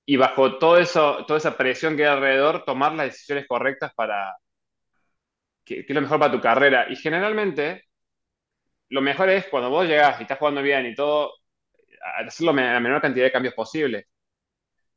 y 0.04 0.16
bajo 0.16 0.58
todo 0.58 0.78
eso, 0.78 1.24
toda 1.26 1.38
esa 1.38 1.56
presión 1.56 1.96
que 1.96 2.04
hay 2.06 2.12
alrededor, 2.12 2.64
tomar 2.64 2.92
las 2.92 3.08
decisiones 3.08 3.46
correctas 3.46 3.92
para 3.94 4.34
que, 5.64 5.84
que 5.84 5.92
es 5.92 5.94
lo 5.94 6.00
mejor 6.00 6.18
para 6.18 6.32
tu 6.32 6.40
carrera. 6.40 6.86
Y 6.90 6.96
generalmente 6.96 7.87
lo 8.90 9.00
mejor 9.02 9.28
es 9.30 9.46
cuando 9.48 9.70
vos 9.70 9.86
llegás 9.86 10.18
y 10.20 10.22
estás 10.22 10.38
jugando 10.38 10.62
bien 10.62 10.86
y 10.86 10.94
todo, 10.94 11.32
hacerlo 12.26 12.52
la 12.54 12.80
menor 12.80 13.00
cantidad 13.02 13.26
de 13.26 13.32
cambios 13.32 13.54
posible. 13.54 14.06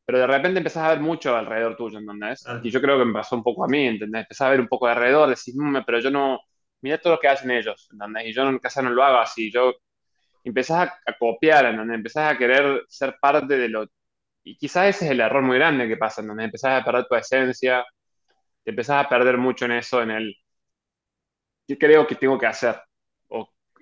pero 0.06 0.20
de 0.20 0.28
repente 0.28 0.58
empezás 0.60 0.84
a 0.84 0.90
ver 0.90 1.00
mucho 1.00 1.36
alrededor 1.36 1.76
tuyo, 1.78 2.00
¿entendés? 2.00 2.44
Claro. 2.44 2.60
Y 2.64 2.72
yo 2.72 2.82
creo 2.82 2.98
que 3.00 3.06
me 3.06 3.14
pasó 3.14 3.36
un 3.36 3.44
poco 3.44 3.64
a 3.64 3.68
mí, 3.68 3.86
¿entendés? 3.88 4.24
Empezás 4.24 4.48
a 4.48 4.52
ver 4.52 4.60
un 4.62 4.68
poco 4.68 4.88
de 4.88 4.94
alrededor, 4.94 5.30
decís, 5.30 5.56
"Mm, 5.58 5.78
pero 5.86 6.00
yo 6.00 6.10
no, 6.12 6.40
mira 6.82 6.98
todo 7.00 7.14
lo 7.14 7.20
que 7.20 7.28
hacen 7.30 7.52
ellos, 7.52 7.88
¿entendés? 7.92 8.26
Y 8.28 8.34
yo 8.34 8.44
en 8.50 8.60
casa 8.60 8.82
no 8.82 8.90
lo 8.90 9.04
hago 9.04 9.20
así, 9.20 9.52
yo 9.52 9.74
empezás 10.44 10.90
a, 10.90 11.00
a 11.12 11.18
copiar, 11.20 11.66
¿entendés? 11.68 11.98
Empezás 11.98 12.34
a 12.34 12.38
querer 12.38 12.84
ser 12.90 13.18
parte 13.22 13.58
de 13.58 13.70
lo... 13.70 13.88
Y 14.44 14.58
quizás 14.58 14.88
ese 14.90 15.06
es 15.08 15.12
el 15.12 15.22
error 15.22 15.44
muy 15.44 15.58
grande 15.58 15.88
que 15.88 15.98
pasa, 15.98 16.22
¿entendés? 16.22 16.46
Empezás 16.48 16.82
a 16.82 16.86
perder 16.86 17.06
tu 17.08 17.16
esencia, 17.16 17.86
te 18.64 18.72
empezás 18.72 19.06
a 19.06 19.10
perder 19.10 19.38
mucho 19.38 19.66
en 19.66 19.74
eso, 19.74 20.02
en 20.04 20.12
el, 20.12 20.36
¿qué 21.68 21.78
creo 21.78 22.06
que 22.08 22.16
tengo 22.16 22.38
que 22.38 22.46
hacer? 22.48 22.76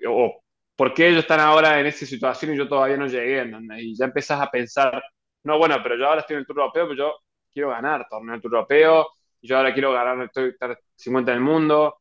O, 0.08 0.42
¿por 0.76 0.94
qué 0.94 1.08
ellos 1.08 1.20
están 1.20 1.40
ahora 1.40 1.78
en 1.80 1.86
esa 1.86 2.06
situación 2.06 2.54
y 2.54 2.56
yo 2.56 2.68
todavía 2.68 2.96
no 2.96 3.06
llegué? 3.06 3.40
¿entendés? 3.40 3.82
Y 3.82 3.96
ya 3.96 4.06
empezás 4.06 4.40
a 4.40 4.50
pensar, 4.50 5.02
no, 5.44 5.58
bueno, 5.58 5.76
pero 5.82 5.96
yo 5.96 6.06
ahora 6.06 6.20
estoy 6.20 6.34
en 6.34 6.40
el 6.40 6.46
Tour 6.46 6.58
Europeo, 6.58 6.88
pero 6.88 6.98
yo 6.98 7.14
quiero 7.52 7.70
ganar 7.70 8.06
torneo 8.08 8.32
del 8.32 8.42
Tour 8.42 8.54
Europeo, 8.54 9.08
y 9.40 9.48
yo 9.48 9.56
ahora 9.56 9.72
quiero 9.72 9.92
ganar, 9.92 10.22
estoy 10.24 10.50
estar 10.50 10.78
50 10.96 11.32
en 11.32 11.38
el 11.38 11.44
mundo. 11.44 11.98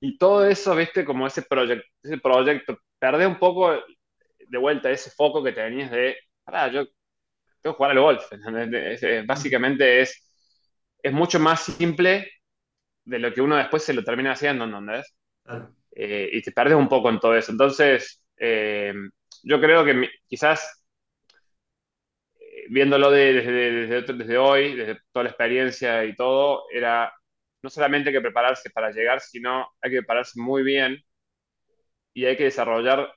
Y 0.00 0.18
todo 0.18 0.46
eso, 0.46 0.74
viste, 0.76 1.04
como 1.04 1.26
ese, 1.26 1.42
proyecto 1.42 1.86
ese 2.02 2.18
proyecto, 2.18 2.78
perdés 2.98 3.26
un 3.26 3.38
poco 3.38 3.72
de 3.72 4.58
vuelta 4.58 4.90
ese 4.90 5.10
foco 5.10 5.42
que 5.42 5.52
tenías 5.52 5.90
de, 5.90 6.16
pará, 6.44 6.68
yo 6.68 6.84
tengo 7.60 7.74
que 7.74 7.76
jugar 7.78 7.90
al 7.92 8.00
golf. 8.00 8.32
¿entendés? 8.32 9.26
Básicamente 9.26 10.02
es, 10.02 10.22
es 11.02 11.12
mucho 11.12 11.40
más 11.40 11.64
simple 11.64 12.30
de 13.04 13.18
lo 13.18 13.32
que 13.32 13.40
uno 13.40 13.56
después 13.56 13.82
se 13.82 13.94
lo 13.94 14.04
termina 14.04 14.32
haciendo, 14.32 14.64
¿entendés? 14.64 15.14
Claro. 15.42 15.74
Eh, 15.96 16.28
y 16.32 16.42
te 16.42 16.52
pierdes 16.52 16.76
un 16.76 16.88
poco 16.88 17.10
en 17.10 17.20
todo 17.20 17.36
eso. 17.36 17.52
Entonces, 17.52 18.22
eh, 18.38 18.94
yo 19.42 19.60
creo 19.60 19.84
que 19.84 20.08
quizás 20.26 20.84
eh, 22.40 22.66
viéndolo 22.70 23.10
de- 23.10 23.32
desde, 23.34 24.12
desde, 24.14 24.38
hoy, 24.38 24.74
desde 24.76 25.00
toda 25.12 25.24
la 25.24 25.30
experiencia 25.30 26.04
y 26.04 26.14
todo, 26.16 26.64
era 26.72 27.12
no 27.62 27.70
solamente 27.70 28.10
hay 28.10 28.14
que 28.16 28.20
prepararse 28.20 28.70
para 28.70 28.90
llegar, 28.90 29.20
sino 29.20 29.68
hay 29.80 29.90
que 29.90 29.98
prepararse 29.98 30.40
muy 30.40 30.62
bien 30.62 30.98
y 32.14 32.24
hay 32.26 32.36
que 32.36 32.44
desarrollar 32.44 33.12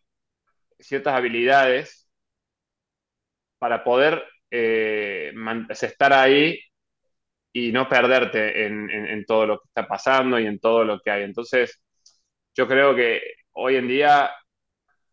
ciertas 0.79 1.15
habilidades 1.15 2.09
para 3.59 3.83
poder 3.83 4.23
estar 5.81 6.13
ahí 6.13 6.59
y 7.53 7.71
no 7.71 7.89
perderte 7.89 8.67
en 8.67 9.25
todo 9.25 9.45
lo 9.47 9.59
que 9.59 9.67
está 9.69 9.87
pasando 9.87 10.39
y 10.39 10.45
en 10.47 10.59
todo 10.59 10.83
lo 10.85 10.99
que 11.01 11.11
hay. 11.11 11.23
Entonces, 11.23 11.81
yo 12.57 12.67
creo 12.67 12.95
que 12.95 13.21
hoy 13.53 13.77
en 13.77 13.89
día 13.89 14.31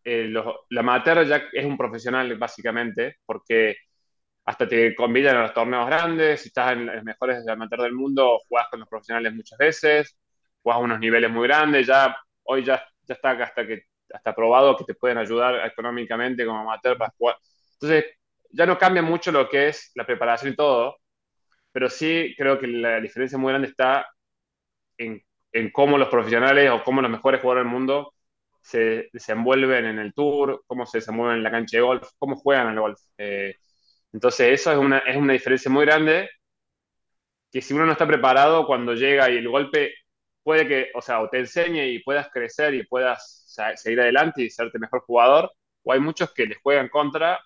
eh, 0.04 0.24
los- 0.28 0.56
la 0.70 0.80
amateur 0.80 1.26
ya 1.26 1.44
es 1.52 1.64
un 1.64 1.76
profesional 1.78 2.36
básicamente, 2.38 3.16
porque 3.26 3.76
hasta 4.44 4.68
te 4.68 4.94
convidan 4.94 5.36
a 5.36 5.42
los 5.42 5.54
torneos 5.54 5.86
grandes, 5.86 6.42
si 6.42 6.48
estás 6.48 6.72
en 6.72 6.86
los 6.86 7.04
mejores 7.04 7.44
de 7.44 7.52
amateur 7.52 7.80
del 7.82 7.94
mundo, 7.94 8.38
jugás 8.48 8.68
con 8.70 8.80
los 8.80 8.88
profesionales 8.88 9.34
muchas 9.34 9.58
veces, 9.58 10.18
jugás 10.62 10.76
a 10.78 10.80
unos 10.82 11.00
niveles 11.00 11.30
muy 11.30 11.48
grandes, 11.48 11.86
ya 11.86 12.16
hoy 12.44 12.64
ya, 12.64 12.84
ya 13.04 13.14
está 13.14 13.30
hasta 13.32 13.66
que 13.66 13.82
hasta 14.12 14.34
probado 14.34 14.76
que 14.76 14.84
te 14.84 14.94
pueden 14.94 15.18
ayudar 15.18 15.66
económicamente 15.66 16.46
como 16.46 16.60
amateur 16.60 16.96
para 16.98 17.12
jugar. 17.18 17.36
Entonces, 17.74 18.04
ya 18.50 18.66
no 18.66 18.78
cambia 18.78 19.02
mucho 19.02 19.32
lo 19.32 19.48
que 19.48 19.68
es 19.68 19.90
la 19.96 20.06
preparación 20.06 20.52
y 20.52 20.56
todo, 20.56 20.96
pero 21.72 21.90
sí 21.90 22.34
creo 22.38 22.58
que 22.60 22.66
la 22.68 23.00
diferencia 23.00 23.38
muy 23.38 23.50
grande 23.52 23.68
está 23.68 24.06
en, 24.98 25.22
en 25.54 25.70
cómo 25.70 25.98
los 25.98 26.08
profesionales 26.08 26.70
o 26.70 26.82
cómo 26.84 27.00
los 27.02 27.10
mejores 27.10 27.40
jugadores 27.40 27.64
del 27.64 27.72
mundo 27.72 28.14
se 28.60 29.08
desenvuelven 29.12 29.86
en 29.86 29.98
el 30.00 30.14
tour, 30.14 30.64
cómo 30.66 30.86
se 30.86 30.98
desenvuelven 30.98 31.38
en 31.38 31.44
la 31.44 31.50
cancha 31.52 31.78
de 31.78 31.82
golf, 31.82 32.08
cómo 32.18 32.36
juegan 32.36 32.68
al 32.68 32.80
golf. 32.80 33.00
Eh, 33.18 33.56
entonces 34.12 34.60
eso 34.60 34.72
es 34.72 34.78
una, 34.78 34.98
es 34.98 35.16
una 35.16 35.32
diferencia 35.34 35.70
muy 35.70 35.84
grande 35.86 36.28
que 37.52 37.62
si 37.62 37.74
uno 37.74 37.86
no 37.86 37.92
está 37.92 38.06
preparado 38.06 38.66
cuando 38.66 38.94
llega 38.94 39.30
y 39.30 39.36
el 39.38 39.48
golpe 39.48 39.94
puede 40.42 40.66
que, 40.68 40.90
o 40.94 41.00
sea, 41.00 41.20
o 41.22 41.28
te 41.28 41.38
enseñe 41.38 41.86
y 41.86 42.02
puedas 42.02 42.28
crecer 42.30 42.74
y 42.74 42.84
puedas 42.86 43.54
seguir 43.76 44.00
adelante 44.00 44.42
y 44.42 44.50
serte 44.50 44.78
mejor 44.78 45.00
jugador, 45.02 45.52
o 45.84 45.92
hay 45.92 46.00
muchos 46.00 46.32
que 46.34 46.46
les 46.46 46.58
juegan 46.58 46.88
contra, 46.88 47.40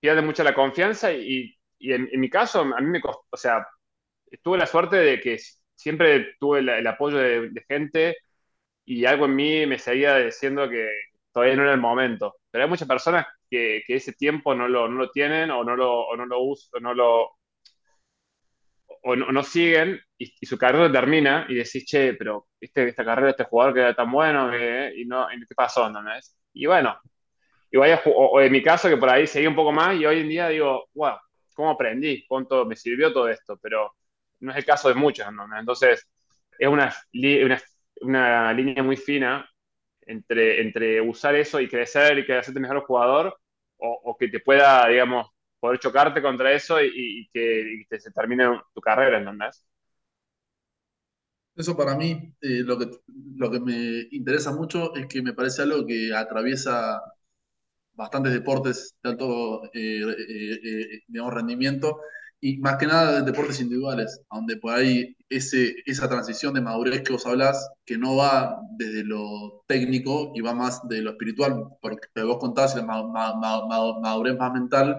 pierden 0.00 0.26
mucho 0.26 0.42
la 0.44 0.54
confianza 0.54 1.12
y, 1.12 1.56
y 1.78 1.92
en, 1.92 2.08
en 2.12 2.20
mi 2.20 2.30
caso, 2.30 2.60
a 2.60 2.80
mí 2.80 2.86
me 2.86 3.00
costó, 3.00 3.24
o 3.30 3.36
sea, 3.36 3.66
tuve 4.42 4.58
la 4.58 4.66
suerte 4.66 4.96
de 4.96 5.20
que 5.20 5.38
siempre 5.80 6.34
tuve 6.40 6.60
el, 6.60 6.68
el 6.68 6.86
apoyo 6.86 7.18
de, 7.18 7.50
de 7.50 7.64
gente 7.68 8.16
y 8.84 9.04
algo 9.06 9.26
en 9.26 9.36
mí 9.36 9.66
me 9.66 9.78
seguía 9.78 10.16
diciendo 10.18 10.68
que 10.68 10.88
todavía 11.32 11.56
no 11.56 11.62
era 11.64 11.74
el 11.74 11.80
momento. 11.80 12.36
Pero 12.50 12.64
hay 12.64 12.70
muchas 12.70 12.88
personas 12.88 13.26
que, 13.50 13.82
que 13.86 13.96
ese 13.96 14.12
tiempo 14.14 14.54
no 14.54 14.68
lo, 14.68 14.88
no 14.88 14.98
lo 14.98 15.10
tienen 15.10 15.50
o 15.50 15.64
no 15.64 15.76
lo, 15.76 16.02
o 16.08 16.16
no 16.16 16.26
lo 16.26 16.40
usan, 16.42 16.82
no 16.82 16.94
lo, 16.94 17.32
o 19.02 19.16
no, 19.16 19.32
no 19.32 19.42
siguen 19.42 20.00
y, 20.18 20.34
y 20.40 20.46
su 20.46 20.58
carrera 20.58 20.90
termina 20.92 21.46
y 21.48 21.54
decís, 21.54 21.84
che, 21.86 22.14
pero 22.14 22.48
este, 22.60 22.88
esta 22.88 23.04
carrera, 23.04 23.30
este 23.30 23.44
jugador 23.44 23.74
que 23.74 23.80
era 23.80 23.94
tan 23.94 24.10
bueno 24.10 24.50
que, 24.50 24.92
y 24.96 25.04
no, 25.06 25.26
¿qué 25.28 25.54
pasó? 25.54 25.86
¿entendés? 25.86 26.36
Y 26.52 26.66
bueno, 26.66 26.98
y 27.70 27.78
vaya, 27.78 28.02
o, 28.06 28.10
o 28.10 28.40
en 28.40 28.52
mi 28.52 28.62
caso 28.62 28.88
que 28.88 28.96
por 28.96 29.10
ahí 29.10 29.26
seguí 29.26 29.46
un 29.46 29.56
poco 29.56 29.72
más 29.72 29.96
y 29.98 30.06
hoy 30.06 30.20
en 30.20 30.28
día 30.30 30.48
digo, 30.48 30.88
wow, 30.94 31.16
¿cómo 31.54 31.70
aprendí? 31.72 32.26
¿Cuánto 32.28 32.64
me 32.66 32.76
sirvió 32.76 33.12
todo 33.12 33.28
esto? 33.28 33.58
Pero 33.62 33.94
no 34.40 34.52
es 34.52 34.58
el 34.58 34.64
caso 34.64 34.88
de 34.88 34.94
muchos, 34.94 35.32
¿no? 35.32 35.46
Entonces, 35.58 36.06
es 36.58 36.68
una, 36.68 36.94
una, 38.02 38.52
línea 38.52 38.82
muy 38.82 38.96
fina 38.96 39.48
entre, 40.02 40.60
entre 40.60 41.00
usar 41.00 41.34
eso 41.34 41.60
y 41.60 41.68
crecer 41.68 42.18
y 42.18 42.32
hacerte 42.32 42.60
mejor 42.60 42.84
jugador 42.84 43.38
o, 43.78 44.16
que 44.18 44.28
te 44.28 44.40
pueda, 44.40 44.86
digamos, 44.88 45.28
poder 45.58 45.78
chocarte 45.78 46.20
contra 46.20 46.52
eso 46.52 46.82
y, 46.82 47.28
que, 47.32 47.86
se 47.98 48.10
termine 48.12 48.60
tu 48.74 48.80
carrera, 48.80 49.18
¿entendés? 49.18 49.64
Eso 51.56 51.76
para 51.76 51.96
mí, 51.96 52.34
eh, 52.40 52.62
lo 52.64 52.78
que, 52.78 52.90
lo 53.36 53.50
que 53.50 53.60
me 53.60 54.06
interesa 54.12 54.52
mucho 54.52 54.94
es 54.94 55.06
que 55.06 55.22
me 55.22 55.32
parece 55.32 55.62
algo 55.62 55.86
que 55.86 56.14
atraviesa 56.14 57.00
bastantes 57.94 58.32
deportes 58.32 58.96
de 59.02 59.10
alto, 59.10 59.64
eh, 59.74 60.00
eh, 60.02 61.02
digamos, 61.06 61.34
rendimiento 61.34 62.00
y 62.40 62.58
más 62.58 62.76
que 62.78 62.86
nada 62.86 63.22
deportes 63.22 63.60
individuales, 63.60 64.22
donde 64.30 64.56
por 64.56 64.74
ahí 64.74 65.14
ese, 65.28 65.76
esa 65.86 66.08
transición 66.08 66.54
de 66.54 66.62
madurez 66.62 67.02
que 67.02 67.12
vos 67.12 67.26
hablás, 67.26 67.70
que 67.84 67.98
no 67.98 68.16
va 68.16 68.58
desde 68.78 69.04
lo 69.04 69.62
técnico 69.66 70.32
y 70.34 70.40
va 70.40 70.54
más 70.54 70.86
de 70.88 71.02
lo 71.02 71.10
espiritual, 71.10 71.64
porque 71.82 72.08
vos 72.24 72.38
contás 72.38 72.74
la 72.76 72.82
ma- 72.82 73.02
ma- 73.06 73.34
ma- 73.36 73.66
ma- 73.68 74.00
madurez 74.00 74.36
más 74.38 74.52
mental. 74.52 74.96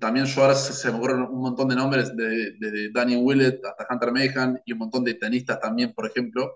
También 0.00 0.26
yo 0.26 0.42
ahora 0.42 0.54
se, 0.54 0.90
me 0.90 0.96
ocurren 0.98 1.20
un 1.22 1.40
montón 1.40 1.68
de 1.68 1.76
nombres, 1.76 2.14
desde 2.16 2.52
de, 2.58 2.70
de 2.70 2.90
Danny 2.90 3.16
Willett 3.16 3.64
hasta 3.64 3.86
Hunter 3.92 4.12
Mehan 4.12 4.60
y 4.64 4.72
un 4.72 4.78
montón 4.78 5.04
de 5.04 5.14
tenistas 5.14 5.60
también, 5.60 5.92
por 5.94 6.06
ejemplo, 6.06 6.54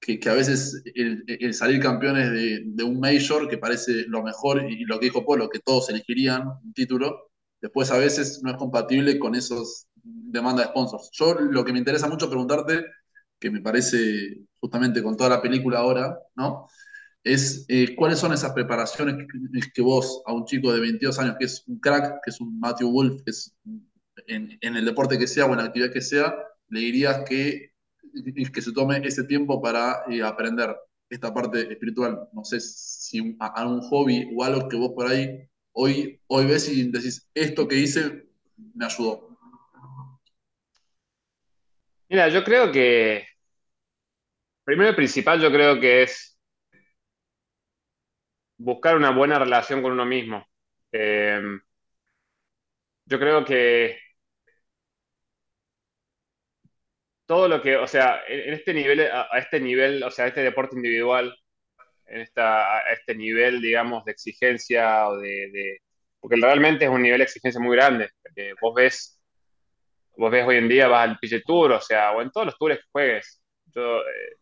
que, 0.00 0.18
que 0.20 0.28
a 0.28 0.34
veces 0.34 0.82
el 0.94 1.54
salir 1.54 1.80
campeones 1.82 2.30
de, 2.32 2.62
de, 2.66 2.84
un 2.84 3.00
major, 3.00 3.48
que 3.48 3.58
parece 3.58 4.04
lo 4.08 4.22
mejor, 4.22 4.64
y 4.70 4.84
lo 4.84 4.98
que 5.00 5.06
dijo 5.06 5.24
Polo, 5.24 5.48
que 5.48 5.60
todos 5.60 5.88
elegirían 5.90 6.46
un 6.48 6.72
título, 6.74 7.30
después 7.64 7.90
a 7.90 7.96
veces 7.96 8.42
no 8.42 8.50
es 8.50 8.58
compatible 8.58 9.18
con 9.18 9.34
esos 9.34 9.86
demandas 10.02 10.66
de 10.66 10.70
sponsors. 10.72 11.08
Yo 11.12 11.34
lo 11.34 11.64
que 11.64 11.72
me 11.72 11.78
interesa 11.78 12.06
mucho 12.08 12.28
preguntarte, 12.28 12.84
que 13.40 13.50
me 13.50 13.62
parece 13.62 14.42
justamente 14.60 15.02
con 15.02 15.16
toda 15.16 15.30
la 15.30 15.40
película 15.40 15.78
ahora, 15.78 16.14
¿no? 16.36 16.68
Es 17.22 17.64
eh, 17.68 17.96
cuáles 17.96 18.18
son 18.18 18.34
esas 18.34 18.52
preparaciones 18.52 19.26
que, 19.74 19.80
vos 19.80 20.22
a 20.26 20.34
un 20.34 20.44
chico 20.44 20.74
de 20.74 20.80
22 20.80 21.18
años, 21.18 21.36
que 21.38 21.46
es 21.46 21.64
un 21.66 21.80
crack, 21.80 22.20
que 22.22 22.30
es 22.32 22.38
un 22.38 22.60
Matthew 22.60 22.90
Wolf, 22.92 23.22
que 23.24 23.30
es 23.30 23.56
en, 24.26 24.58
el 24.60 24.84
deporte 24.84 25.16
que 25.18 25.26
sea 25.26 25.46
o 25.46 25.52
en 25.52 25.56
la 25.56 25.64
actividad 25.64 25.90
que 25.90 26.02
sea, 26.02 26.34
le 26.68 26.80
dirías 26.80 27.22
que 27.26 27.70
que 28.52 28.62
se 28.62 28.72
tome 28.72 28.98
ese 29.06 29.24
tiempo 29.24 29.60
para 29.62 30.02
eh, 30.10 30.22
aprender 30.22 30.76
esta 31.08 31.32
parte 31.32 31.72
espiritual. 31.72 32.28
No 32.34 32.44
sé 32.44 32.60
si 32.60 33.36
a, 33.40 33.46
a, 33.46 33.66
un 33.66 33.80
hobby 33.80 34.30
o 34.36 34.44
algo 34.44 34.68
que 34.68 34.76
vos 34.76 34.92
por 34.94 35.06
ahí 35.06 35.48
hoy, 35.74 36.20
hoy 36.28 36.46
ves 36.46 36.68
y 36.68 36.90
decís, 36.90 37.30
esto 37.34 37.68
que 37.68 37.76
hice 37.76 38.26
me 38.74 38.86
ayudó. 38.86 39.28
Mira, 42.08 42.28
yo 42.28 42.44
creo 42.44 42.70
que, 42.72 43.26
primero 44.64 44.90
y 44.90 44.94
principal, 44.94 45.40
yo 45.40 45.50
creo 45.50 45.80
que 45.80 46.02
es 46.02 46.38
buscar 48.58 48.96
una 48.96 49.10
buena 49.10 49.38
relación 49.38 49.82
con 49.82 49.92
uno 49.92 50.04
mismo. 50.06 50.44
Eh, 50.92 51.40
yo 53.06 53.18
creo 53.18 53.44
que 53.44 53.98
todo 57.26 57.48
lo 57.48 57.62
que, 57.62 57.76
o 57.76 57.86
sea, 57.86 58.20
en 58.28 58.54
este 58.54 58.74
nivel, 58.74 59.00
a, 59.00 59.28
este 59.38 59.60
nivel, 59.60 60.02
o 60.02 60.10
sea, 60.10 60.26
este 60.26 60.42
deporte 60.42 60.76
individual, 60.76 61.34
en 62.14 62.20
esta, 62.22 62.78
a 62.78 62.92
este 62.92 63.14
nivel, 63.14 63.60
digamos, 63.60 64.04
de 64.04 64.12
exigencia 64.12 65.08
o 65.08 65.16
de, 65.18 65.50
de, 65.52 65.78
porque 66.20 66.36
realmente 66.36 66.84
es 66.84 66.90
un 66.90 67.02
nivel 67.02 67.18
de 67.18 67.24
exigencia 67.24 67.60
muy 67.60 67.76
grande. 67.76 68.10
Porque 68.22 68.54
vos 68.60 68.74
ves, 68.74 69.20
vos 70.16 70.30
ves 70.30 70.46
hoy 70.46 70.56
en 70.56 70.68
día, 70.68 70.88
vas 70.88 71.08
al 71.08 71.18
PGA 71.18 71.40
Tour, 71.44 71.72
o 71.72 71.80
sea, 71.80 72.12
o 72.12 72.22
en 72.22 72.30
todos 72.30 72.46
los 72.46 72.58
tours 72.58 72.76
que 72.76 72.84
juegues. 72.92 73.42
Yo, 73.66 74.00
eh, 74.00 74.36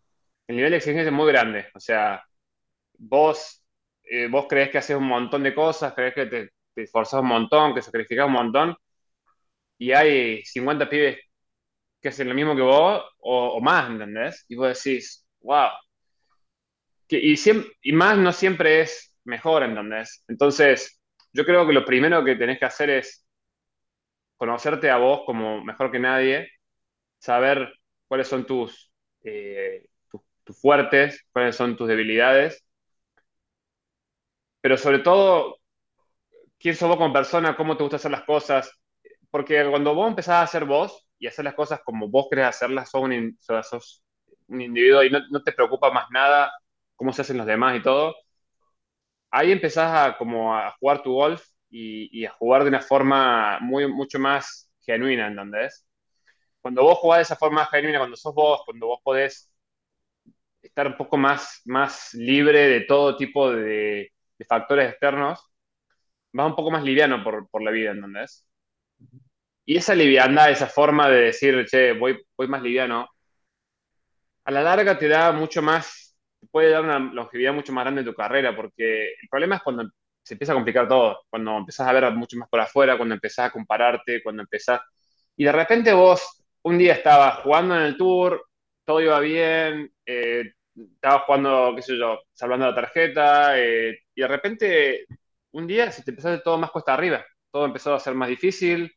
el 0.48 0.56
nivel 0.56 0.72
de 0.72 0.76
exigencia 0.78 1.08
es 1.08 1.12
muy 1.12 1.28
grande. 1.32 1.66
O 1.74 1.80
sea, 1.80 2.22
vos, 2.98 3.64
eh, 4.04 4.28
vos 4.28 4.46
crees 4.48 4.70
que 4.70 4.78
haces 4.78 4.96
un 4.96 5.06
montón 5.08 5.42
de 5.42 5.54
cosas, 5.54 5.94
crees 5.94 6.14
que 6.14 6.26
te, 6.26 6.50
te 6.74 6.90
un 6.94 7.26
montón, 7.26 7.74
que 7.74 7.82
sacrificás 7.82 8.26
un 8.26 8.32
montón, 8.32 8.76
y 9.78 9.92
hay 9.92 10.44
50 10.44 10.88
pibes 10.88 11.18
que 12.00 12.08
hacen 12.08 12.28
lo 12.28 12.34
mismo 12.34 12.56
que 12.56 12.62
vos 12.62 13.04
o, 13.20 13.60
más, 13.60 13.90
¿entendés? 13.90 14.44
Y 14.48 14.56
vos 14.56 14.68
decís, 14.82 15.26
wow. 15.40 15.70
Y, 17.18 17.92
más 17.92 18.18
no 18.18 18.32
siempre 18.32 18.80
es 18.82 19.14
mejor, 19.24 19.62
¿entendés? 19.62 20.24
Entonces, 20.28 21.00
yo 21.32 21.44
creo 21.44 21.66
que 21.66 21.72
lo 21.72 21.84
primero 21.84 22.24
que 22.24 22.36
tenés 22.36 22.58
que 22.58 22.64
hacer 22.66 22.90
es 22.90 23.26
conocerte 24.36 24.90
a 24.90 24.96
vos 24.98 25.22
como 25.26 25.64
mejor 25.64 25.90
que 25.90 25.98
nadie, 25.98 26.50
saber 27.18 27.72
cuáles 28.08 28.28
son 28.28 28.46
tus, 28.46 28.92
eh, 29.24 29.86
tus 30.44 30.60
fuertes, 30.60 31.24
cuáles 31.32 31.56
son 31.56 31.76
tus 31.76 31.88
debilidades, 31.88 32.64
pero 34.60 34.76
sobre 34.76 35.00
todo, 35.00 35.58
quién 36.58 36.76
sos 36.76 36.88
vos 36.88 36.96
como 36.96 37.12
persona, 37.12 37.56
cómo 37.56 37.76
te 37.76 37.82
gusta 37.82 37.96
hacer 37.96 38.10
las 38.12 38.22
cosas, 38.24 38.70
porque 39.30 39.64
cuando 39.68 39.94
vos 39.94 40.08
empezás 40.08 40.44
a 40.44 40.46
ser 40.46 40.64
vos 40.64 41.08
y 41.18 41.26
hacer 41.26 41.44
las 41.44 41.54
cosas 41.54 41.80
como 41.84 42.08
vos 42.08 42.28
querés 42.30 42.46
hacerlas, 42.46 42.90
sos 42.90 43.02
un, 43.02 43.36
un 44.48 44.60
individuo 44.60 45.02
y 45.02 45.10
no, 45.10 45.42
te 45.42 45.52
preocupa 45.52 45.90
más 45.90 46.06
nada 46.10 46.52
cómo 47.02 47.12
se 47.12 47.22
hacen 47.22 47.36
los 47.36 47.46
demás 47.46 47.76
y 47.76 47.82
todo, 47.82 48.14
ahí 49.30 49.50
empezás 49.52 49.90
a, 49.92 50.16
como 50.18 50.54
a 50.56 50.70
jugar 50.78 51.02
tu 51.02 51.12
golf 51.14 51.42
y, 51.68 52.08
y, 52.20 52.26
a 52.26 52.30
jugar 52.32 52.62
de 52.62 52.68
una 52.68 52.80
forma 52.80 53.58
muy, 53.60 53.88
mucho 53.88 54.18
más 54.20 54.70
genuina, 54.82 55.26
¿entendés? 55.26 55.84
Cuando 56.60 56.82
vos 56.84 56.98
jugás 56.98 57.18
de 57.20 57.22
esa 57.24 57.36
forma 57.36 57.66
genuina, 57.66 57.98
cuando 57.98 58.16
sos 58.16 58.34
vos, 58.34 58.62
cuando 58.66 58.88
vos 58.88 59.00
podés 59.04 59.52
estar 60.62 60.86
un 60.86 60.96
poco 60.96 61.16
más, 61.16 61.60
más 61.64 62.14
libre 62.14 62.68
de 62.68 62.82
todo 62.82 63.16
tipo 63.16 63.50
de, 63.50 64.12
de 64.38 64.44
factores 64.44 64.90
externos, 64.90 65.40
vas 66.32 66.46
un 66.48 66.56
poco 66.56 66.70
más 66.70 66.84
liviano 66.84 67.24
por, 67.24 67.48
por 67.50 67.62
la 67.62 67.70
vida, 67.72 67.92
¿entendés? 67.92 68.46
Y 69.64 69.76
esa 69.76 69.94
liviandad, 69.94 70.50
esa 70.50 70.66
forma 70.68 71.08
de 71.08 71.20
decir, 71.22 71.66
che, 71.66 71.92
voy, 71.94 72.20
voy 72.36 72.48
más 72.48 72.62
liviano, 72.62 73.08
a 74.44 74.50
la 74.50 74.62
larga 74.62 74.98
te 74.98 75.08
da 75.08 75.32
mucho 75.32 75.62
más, 75.62 76.11
te 76.42 76.48
puede 76.48 76.70
dar 76.70 76.82
una 76.82 76.98
longevidad 76.98 77.54
mucho 77.54 77.72
más 77.72 77.84
grande 77.84 78.00
en 78.00 78.06
tu 78.08 78.14
carrera, 78.14 78.54
porque 78.56 79.12
el 79.12 79.28
problema 79.30 79.56
es 79.56 79.62
cuando 79.62 79.88
se 80.22 80.34
empieza 80.34 80.52
a 80.52 80.56
complicar 80.56 80.88
todo, 80.88 81.20
cuando 81.30 81.56
empezás 81.58 81.86
a 81.86 81.92
ver 81.92 82.12
mucho 82.14 82.36
más 82.36 82.48
por 82.48 82.60
afuera, 82.60 82.96
cuando 82.96 83.14
empezás 83.14 83.46
a 83.46 83.50
compararte, 83.52 84.22
cuando 84.22 84.42
empezás... 84.42 84.80
Y 85.36 85.44
de 85.44 85.52
repente 85.52 85.92
vos 85.92 86.44
un 86.62 86.78
día 86.78 86.94
estabas 86.94 87.38
jugando 87.42 87.76
en 87.76 87.82
el 87.82 87.96
tour, 87.96 88.44
todo 88.84 89.00
iba 89.00 89.20
bien, 89.20 89.92
eh, 90.04 90.52
estabas 90.94 91.22
jugando, 91.26 91.72
qué 91.76 91.82
sé 91.82 91.96
yo, 91.96 92.20
salvando 92.32 92.66
la 92.66 92.74
tarjeta, 92.74 93.58
eh, 93.60 94.00
y 94.14 94.20
de 94.20 94.28
repente 94.28 95.06
un 95.52 95.66
día 95.66 95.92
se 95.92 96.02
te 96.02 96.10
empezó 96.10 96.28
a 96.30 96.42
todo 96.42 96.58
más 96.58 96.70
cuesta 96.72 96.94
arriba, 96.94 97.24
todo 97.52 97.66
empezó 97.66 97.94
a 97.94 98.00
ser 98.00 98.14
más 98.14 98.28
difícil, 98.28 98.92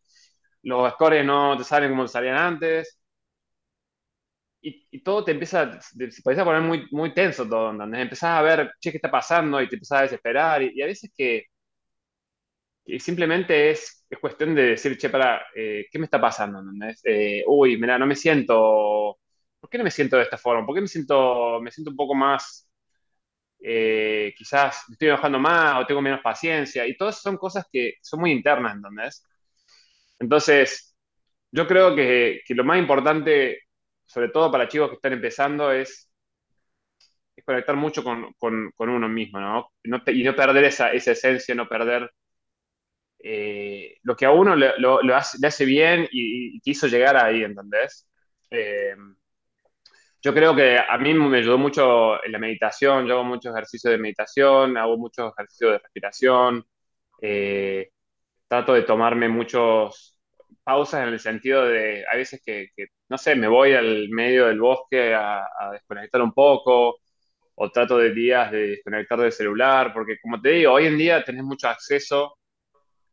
los 0.63 0.91
scores 0.93 1.23
no 1.25 1.57
te 1.57 1.63
salen 1.63 1.91
como 1.91 2.05
te 2.05 2.11
salían 2.11 2.37
antes, 2.37 2.99
y, 4.65 5.01
todo 5.01 5.23
te 5.23 5.31
empieza, 5.31 5.79
se 5.81 6.03
empieza 6.03 6.41
a 6.41 6.45
poner 6.45 6.61
muy, 6.61 6.87
muy 6.91 7.13
tenso 7.13 7.47
todo, 7.47 7.71
¿entendés? 7.71 8.01
Empezás 8.01 8.39
a 8.39 8.41
ver, 8.41 8.71
che, 8.79 8.91
¿qué 8.91 8.97
está 8.97 9.11
pasando? 9.11 9.61
Y 9.61 9.69
te 9.69 9.75
empezás 9.75 9.99
a 9.99 10.01
desesperar, 10.03 10.63
y, 10.63 10.81
a 10.81 10.85
veces 10.87 11.11
que, 11.15 11.45
simplemente 12.99 13.71
es, 13.71 14.05
es, 14.09 14.19
cuestión 14.19 14.55
de 14.55 14.63
decir, 14.71 14.97
che, 14.97 15.09
para, 15.09 15.45
eh, 15.55 15.85
¿qué 15.91 15.99
me 15.99 16.05
está 16.05 16.19
pasando? 16.19 16.61
Eh, 17.03 17.43
uy, 17.47 17.77
mira, 17.77 17.97
no 17.97 18.05
me 18.07 18.15
siento, 18.15 19.19
¿por 19.59 19.69
qué 19.69 19.77
no 19.77 19.83
me 19.83 19.91
siento 19.91 20.17
de 20.17 20.23
esta 20.23 20.37
forma? 20.37 20.65
¿Por 20.65 20.75
qué 20.75 20.81
me 20.81 20.87
siento, 20.87 21.59
me 21.61 21.71
siento 21.71 21.91
un 21.91 21.97
poco 21.97 22.15
más, 22.15 22.69
eh, 23.61 24.33
quizás 24.37 24.85
me 24.89 24.93
estoy 24.93 25.09
enojando 25.09 25.39
más 25.39 25.81
o 25.83 25.85
tengo 25.87 26.01
menos 26.01 26.21
paciencia? 26.21 26.87
Y 26.87 26.97
todas 26.97 27.21
son 27.21 27.37
cosas 27.37 27.65
que 27.71 27.95
son 28.01 28.21
muy 28.21 28.31
internas, 28.31 28.75
¿entendés? 28.75 29.23
Entonces, 30.19 30.95
yo 31.51 31.67
creo 31.67 31.95
que, 31.95 32.41
que 32.45 32.55
lo 32.55 32.63
más 32.63 32.79
importante 32.79 33.64
sobre 34.05 34.29
todo 34.29 34.51
para 34.51 34.67
chicos 34.67 34.89
que 34.89 34.95
están 34.95 35.13
empezando, 35.13 35.71
es, 35.71 36.09
conectar 37.45 37.75
mucho 37.75 38.03
con, 38.03 38.33
con, 38.37 38.73
uno 38.77 39.07
mismo, 39.09 39.39
¿no? 39.39 39.71
y 39.83 40.23
no 40.23 40.35
perder 40.35 40.63
esa, 40.63 40.91
esa 40.93 41.11
esencia, 41.11 41.53
no 41.53 41.67
perder 41.67 42.11
eh, 43.27 43.97
lo 44.03 44.15
que 44.15 44.25
a 44.25 44.31
uno 44.31 44.55
le, 44.55 44.77
lo, 44.77 44.99
hace, 45.15 45.65
bien 45.65 46.07
y, 46.11 46.59
quiso 46.61 46.87
llegar 46.87 47.17
ahí, 47.17 47.43
¿entendés? 47.43 48.07
Eh, 48.51 48.95
yo 50.21 50.33
creo 50.33 50.55
que 50.55 50.77
a 50.77 50.97
mí 50.97 51.13
me 51.13 51.39
ayudó 51.39 51.57
mucho 51.57 52.23
en 52.23 52.31
la 52.31 52.39
meditación, 52.39 53.07
yo 53.07 53.13
hago 53.15 53.23
muchos 53.23 53.53
ejercicios 53.53 53.91
de 53.91 53.97
meditación, 53.97 54.77
hago 54.77 54.97
muchos 54.97 55.33
ejercicios 55.33 55.71
de 55.73 55.77
respiración, 55.79 56.65
eh, 57.21 57.89
trato 58.47 58.73
de 58.73 58.83
tomarme 58.83 59.29
muchos 59.29 60.14
pausas 60.65 61.03
en 61.03 61.13
el 61.13 61.19
sentido 61.19 61.65
de, 61.65 62.03
a 62.11 62.15
veces 62.17 62.41
que, 62.43 62.69
no 63.09 63.17
sé, 63.17 63.35
me 63.35 63.47
voy 63.47 63.73
al 63.73 64.09
medio 64.09 64.47
del 64.47 64.59
bosque 64.59 65.13
a, 65.13 65.47
desconectar 65.71 66.21
un 66.21 66.33
poco, 66.33 66.97
o 67.55 67.71
trato 67.71 67.97
de 67.99 68.13
días 68.13 68.51
de 68.51 68.67
desconectar 68.69 69.19
del 69.19 69.31
celular, 69.31 69.93
porque 69.93 70.19
como 70.21 70.41
te 70.41 70.49
digo, 70.49 70.73
hoy 70.73 70.87
en 70.87 70.97
día 70.97 71.23
tenés 71.23 71.43
mucho 71.43 71.69
acceso 71.69 72.37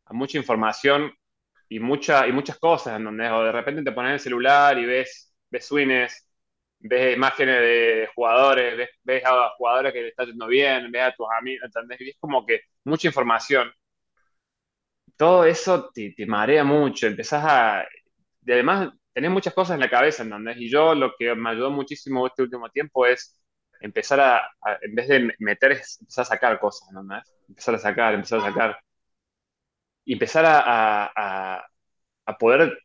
a 0.05 0.13
mucha 0.13 0.37
información 0.37 1.13
y, 1.69 1.79
mucha, 1.79 2.27
y 2.27 2.31
muchas 2.33 2.57
cosas, 2.59 2.97
en 2.97 3.05
donde 3.05 3.29
o 3.29 3.43
de 3.43 3.51
repente 3.51 3.83
te 3.83 3.91
pones 3.91 4.13
el 4.13 4.19
celular 4.19 4.77
y 4.79 4.85
ves, 4.85 5.33
ves 5.49 5.65
swings, 5.65 6.29
ves 6.79 7.15
imágenes 7.15 7.59
de 7.61 8.09
jugadores, 8.15 8.77
ves, 8.77 8.89
ves 9.03 9.23
a 9.25 9.49
jugadores 9.57 9.93
que 9.93 10.01
le 10.01 10.07
están 10.09 10.27
yendo 10.27 10.47
bien, 10.47 10.91
ves 10.91 11.03
a 11.03 11.15
tus 11.15 11.27
amigos, 11.39 11.65
¿entendés? 11.65 12.01
Y 12.01 12.09
es 12.09 12.17
como 12.19 12.45
que 12.45 12.61
mucha 12.83 13.07
información 13.07 13.71
todo 15.17 15.45
eso 15.45 15.89
te, 15.93 16.11
te 16.11 16.25
marea 16.25 16.63
mucho, 16.63 17.07
empezás 17.07 17.43
a... 17.45 17.85
Y 18.45 18.51
además, 18.51 18.93
tenés 19.13 19.31
muchas 19.31 19.53
cosas 19.53 19.75
en 19.75 19.81
la 19.81 19.89
cabeza, 19.89 20.23
¿entendés? 20.23 20.57
Y 20.57 20.69
yo 20.69 20.95
lo 20.95 21.13
que 21.17 21.33
me 21.35 21.51
ayudó 21.51 21.71
muchísimo 21.71 22.27
este 22.27 22.43
último 22.43 22.69
tiempo 22.69 23.05
es 23.05 23.39
empezar 23.79 24.19
a, 24.19 24.41
en 24.81 24.95
vez 24.95 25.07
de 25.07 25.33
meter, 25.39 25.73
es 25.73 25.99
empezar 26.01 26.23
a 26.23 26.25
sacar 26.25 26.59
cosas, 26.59 26.89
¿entendés? 26.89 27.35
Empezar 27.47 27.75
a 27.75 27.79
sacar, 27.79 28.13
empezar 28.15 28.39
a 28.39 28.43
sacar. 28.43 28.79
Y 30.05 30.13
empezar 30.13 30.45
a, 30.45 31.11
a, 31.15 31.65
a, 32.25 32.37
poder 32.37 32.77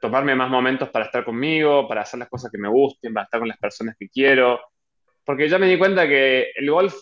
tomarme 0.00 0.34
más 0.34 0.50
momentos 0.50 0.90
para 0.90 1.06
estar 1.06 1.24
conmigo, 1.24 1.88
para 1.88 2.02
hacer 2.02 2.18
las 2.20 2.28
cosas 2.28 2.50
que 2.50 2.58
me 2.58 2.68
gusten, 2.68 3.14
para 3.14 3.24
estar 3.24 3.40
con 3.40 3.48
las 3.48 3.58
personas 3.58 3.96
que 3.98 4.08
quiero. 4.08 4.60
Porque 5.24 5.48
ya 5.48 5.58
me 5.58 5.66
di 5.68 5.78
cuenta 5.78 6.06
que 6.06 6.50
el 6.54 6.70
golf 6.70 6.94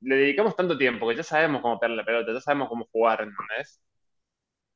le 0.00 0.16
dedicamos 0.16 0.56
tanto 0.56 0.78
tiempo 0.78 1.08
que 1.08 1.16
ya 1.16 1.22
sabemos 1.22 1.62
cómo 1.62 1.78
pegar 1.78 1.96
la 1.96 2.04
pelota, 2.04 2.32
ya 2.32 2.40
sabemos 2.40 2.68
cómo 2.68 2.88
jugar, 2.92 3.22
¿entendés? 3.22 3.80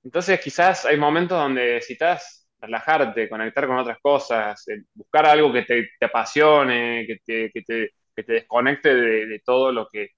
Entonces 0.05 0.41
quizás 0.41 0.85
hay 0.87 0.97
momentos 0.97 1.39
donde 1.39 1.75
necesitas 1.75 2.49
relajarte, 2.61 3.29
conectar 3.29 3.67
con 3.67 3.79
otras 3.79 3.99
cosas, 4.01 4.67
eh, 4.69 4.83
buscar 4.95 5.27
algo 5.27 5.53
que 5.53 5.63
te, 5.63 5.91
apasione, 6.05 7.05
que 7.07 7.19
te, 7.25 7.51
que 7.53 7.63
te, 7.63 7.91
que 8.15 8.23
te 8.25 8.33
desconecte 8.35 8.95
de, 8.95 9.41
todo 9.45 9.73
lo 9.73 9.89
que... 9.89 10.09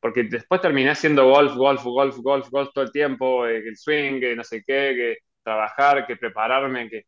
Porque 0.00 0.24
después 0.24 0.60
terminás 0.60 0.98
haciendo 0.98 1.28
golf, 1.28 1.54
golf, 1.54 1.84
golf, 1.84 2.16
golf, 2.18 2.48
golf 2.50 2.70
todo 2.74 2.84
el 2.84 2.92
tiempo, 2.92 3.46
eh, 3.46 3.58
el 3.58 3.76
swing, 3.76 4.20
que 4.20 4.36
no 4.36 4.44
sé 4.44 4.62
qué, 4.66 4.94
que 4.96 5.16
trabajar, 5.42 6.06
que 6.06 6.16
prepararme, 6.16 6.88
que... 6.90 7.04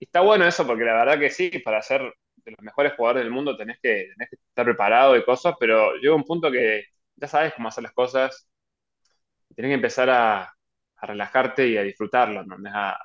Y 0.00 0.06
está 0.06 0.20
bueno 0.22 0.46
eso 0.46 0.66
porque 0.66 0.84
la 0.84 0.94
verdad 0.94 1.18
que 1.20 1.30
sí, 1.30 1.50
para 1.64 1.82
ser 1.82 2.12
de 2.46 2.52
los 2.52 2.62
mejores 2.62 2.94
jugadores 2.94 3.24
del 3.24 3.32
mundo 3.32 3.56
tenés 3.56 3.78
que, 3.82 4.10
tenés 4.14 4.30
que 4.30 4.36
estar 4.36 4.64
preparado 4.64 5.16
y 5.16 5.24
cosas, 5.24 5.54
pero 5.58 5.96
llega 5.96 6.14
un 6.14 6.24
punto 6.24 6.50
que 6.50 6.84
ya 7.16 7.26
sabes 7.28 7.52
cómo 7.54 7.68
hacer 7.68 7.82
las 7.82 7.92
cosas, 7.92 8.48
tenés 9.54 9.70
que 9.70 9.74
empezar 9.74 10.08
a, 10.10 10.42
a 10.96 11.06
relajarte 11.06 11.66
y 11.68 11.76
a 11.76 11.82
disfrutarlo, 11.82 12.44
¿no? 12.44 12.56
A, 12.72 12.96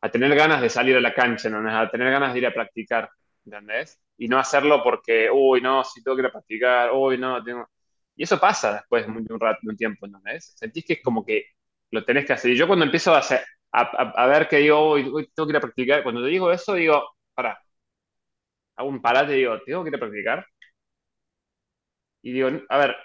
a, 0.00 0.10
tener 0.10 0.34
ganas 0.34 0.60
de 0.60 0.68
salir 0.68 0.96
a 0.96 1.00
la 1.00 1.14
cancha, 1.14 1.48
¿no? 1.48 1.58
A 1.78 1.90
tener 1.90 2.10
ganas 2.10 2.32
de 2.32 2.38
ir 2.40 2.46
a 2.46 2.54
practicar, 2.54 3.10
¿entendés? 3.44 4.00
Y 4.18 4.28
no 4.28 4.38
hacerlo 4.38 4.82
porque, 4.82 5.28
uy, 5.32 5.60
no, 5.60 5.84
si 5.84 6.02
tengo 6.02 6.16
que 6.16 6.22
ir 6.22 6.26
a 6.26 6.32
practicar, 6.32 6.92
uy, 6.92 7.18
no, 7.18 7.42
tengo... 7.44 7.68
Y 8.16 8.22
eso 8.24 8.40
pasa 8.40 8.74
después 8.74 9.06
de 9.06 9.12
un, 9.12 9.40
rato, 9.40 9.60
de 9.62 9.70
un 9.70 9.76
tiempo, 9.76 10.06
¿entendés? 10.06 10.54
Sentís 10.56 10.84
que 10.84 10.94
es 10.94 11.02
como 11.02 11.24
que 11.24 11.46
lo 11.90 12.04
tenés 12.04 12.24
que 12.26 12.32
hacer. 12.32 12.50
Y 12.52 12.56
yo 12.56 12.66
cuando 12.66 12.84
empiezo 12.84 13.14
a, 13.14 13.18
hacer, 13.18 13.40
a, 13.72 13.82
a, 13.82 14.26
ver 14.26 14.48
que 14.48 14.58
digo, 14.58 14.92
uy, 14.92 15.30
tengo 15.34 15.46
que 15.46 15.52
ir 15.52 15.56
a 15.56 15.60
practicar, 15.60 16.02
cuando 16.02 16.22
te 16.22 16.28
digo 16.28 16.50
eso, 16.52 16.74
digo, 16.74 17.16
para, 17.34 17.60
hago 18.76 18.88
un 18.88 19.02
parate 19.02 19.34
y 19.34 19.38
digo, 19.38 19.60
¿tengo 19.62 19.82
que 19.84 19.90
ir 19.90 19.96
a 19.96 19.98
practicar? 19.98 20.46
Y 22.22 22.32
digo, 22.32 22.50
a 22.68 22.78
ver, 22.78 22.96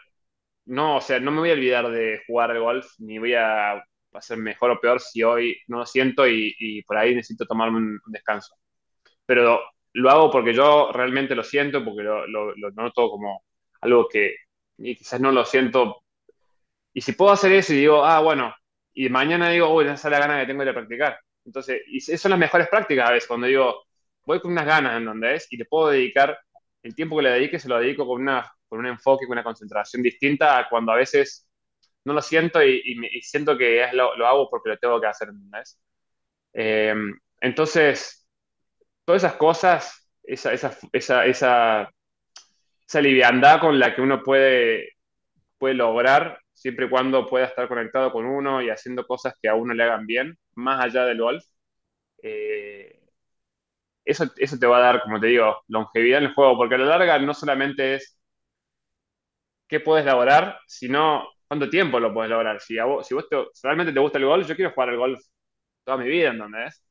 no, 0.66 0.98
o 0.98 1.02
sea, 1.02 1.20
no 1.20 1.32
me 1.32 1.40
voy 1.40 1.52
a 1.52 1.54
olvidar 1.54 1.90
de 1.92 2.22
jugar 2.28 2.52
al 2.52 2.60
golf, 2.60 2.88
ni 3.00 3.20
voy 3.20 3.34
a 3.36 3.84
ser 4.20 4.38
mejor 4.38 4.72
o 4.72 4.80
peor 4.80 5.00
si 5.00 5.24
hoy 5.24 5.58
no 5.68 5.80
lo 5.80 5.86
siento 5.86 6.28
y, 6.28 6.84
por 6.88 6.98
ahí 6.98 7.16
necesito 7.16 7.46
tomarme 7.46 7.78
un, 7.78 8.00
descanso. 8.08 8.56
Pero 9.26 9.62
lo 9.94 10.10
hago 10.10 10.32
porque 10.32 10.54
yo 10.54 10.92
realmente 10.94 11.36
lo 11.36 11.44
siento, 11.44 11.84
porque 11.84 12.04
lo, 12.04 12.26
noto 12.74 13.10
como 13.10 13.44
algo 13.82 14.08
que 14.10 14.36
quizás 14.78 15.22
no 15.22 15.32
lo 15.32 15.46
siento. 15.46 16.04
Y 16.94 17.02
si 17.02 17.14
puedo 17.14 17.32
hacer 17.32 17.52
eso 17.54 17.74
y 17.74 17.78
digo, 17.78 18.06
ah, 18.06 18.20
bueno, 18.22 18.54
y 18.94 19.10
mañana 19.10 19.50
digo, 19.50 19.74
uy, 19.74 19.86
esa 19.86 19.94
es 19.96 20.12
la 20.12 20.20
gana 20.20 20.40
que 20.42 20.48
tengo 20.48 20.66
de 20.66 20.74
practicar. 20.74 21.20
Entonces, 21.46 21.82
y 21.88 21.98
esas 21.98 22.22
son 22.22 22.32
las 22.32 22.40
mejores 22.40 22.68
prácticas 22.70 23.10
a 23.10 23.14
veces, 23.14 23.28
cuando 23.28 23.48
digo, 23.48 23.86
voy 24.26 24.40
con 24.40 24.52
unas 24.52 24.66
ganas 24.66 24.98
en 24.98 25.06
donde 25.06 25.36
es 25.36 25.52
y 25.52 25.58
le 25.58 25.66
puedo 25.66 25.90
dedicar 25.90 26.38
el 26.84 26.96
tiempo 26.96 27.18
que 27.18 27.24
le 27.24 27.32
dedique, 27.32 27.60
se 27.60 27.70
lo 27.70 27.80
dedico 27.80 28.06
con, 28.08 28.22
una, 28.22 28.52
con 28.68 28.80
un 28.80 28.88
enfoque, 28.88 29.26
con 29.26 29.34
una 29.34 29.44
concentración 29.44 30.02
distinta 30.02 30.58
a 30.58 30.70
cuando 30.70 30.92
a 30.92 30.96
veces 30.96 31.48
no 32.04 32.14
lo 32.14 32.22
siento 32.22 32.64
y, 32.64 33.00
siento 33.22 33.58
que 33.58 33.84
es 33.84 33.94
lo, 33.94 34.14
hago 34.26 34.50
porque 34.50 34.70
lo 34.70 34.78
tengo 34.78 35.00
que 35.00 35.08
hacer, 35.08 35.30
¿entendés? 35.30 35.80
Eh, 36.54 36.96
entonces, 37.40 38.28
todas 39.06 39.24
esas 39.24 39.36
cosas, 39.36 40.10
esa, 40.24 40.54
esa, 40.54 40.78
esa, 40.92 41.26
esa, 41.26 41.92
esa 42.88 43.02
liviandad 43.02 43.60
con 43.60 43.80
la 43.80 43.96
que 43.96 44.02
uno 44.02 44.24
puede, 44.24 44.94
puede 45.58 45.76
lograr 45.76 46.40
siempre 46.54 46.86
y 46.86 46.90
cuando 46.90 47.28
pueda 47.28 47.46
estar 47.46 47.68
conectado 47.68 48.12
con 48.12 48.26
uno 48.26 48.62
y 48.62 48.70
haciendo 48.70 49.06
cosas 49.08 49.34
que 49.42 49.50
a 49.50 49.56
uno 49.56 49.74
le 49.74 49.84
hagan 49.84 50.06
bien, 50.06 50.38
más 50.56 50.84
allá 50.84 51.06
del 51.06 51.20
golf. 51.20 51.44
Eh, 52.24 53.01
eso, 54.12 54.26
eso 54.38 54.58
te 54.60 54.68
va 54.68 54.78
a 54.78 54.82
dar, 54.82 55.02
como 55.04 55.20
te 55.20 55.28
digo, 55.28 55.62
longevidad 55.68 56.20
en 56.20 56.26
el 56.26 56.34
juego, 56.34 56.58
porque 56.58 56.76
a 56.76 56.78
la 56.80 56.86
larga 56.86 57.20
no 57.20 57.34
solamente 57.34 57.96
es 57.96 58.18
qué 59.68 59.80
puedes 59.80 60.06
lograr, 60.06 60.60
sino 60.68 61.28
cuánto 61.48 61.70
tiempo 61.70 62.00
lo 62.00 62.14
puedes 62.14 62.30
lograr. 62.32 62.60
Si, 62.62 62.78
vos, 62.80 63.08
si 63.08 63.14
vos 63.16 63.26
realmente 63.64 63.94
te 63.94 64.00
gusta 64.00 64.18
el 64.20 64.26
golf, 64.26 64.48
yo 64.48 64.56
quiero 64.56 64.72
jugar 64.72 64.90
al 64.90 64.98
golf 64.98 65.20
toda 65.86 65.98
mi 65.98 66.10
vida, 66.10 66.30
¿entendés? 66.32 66.84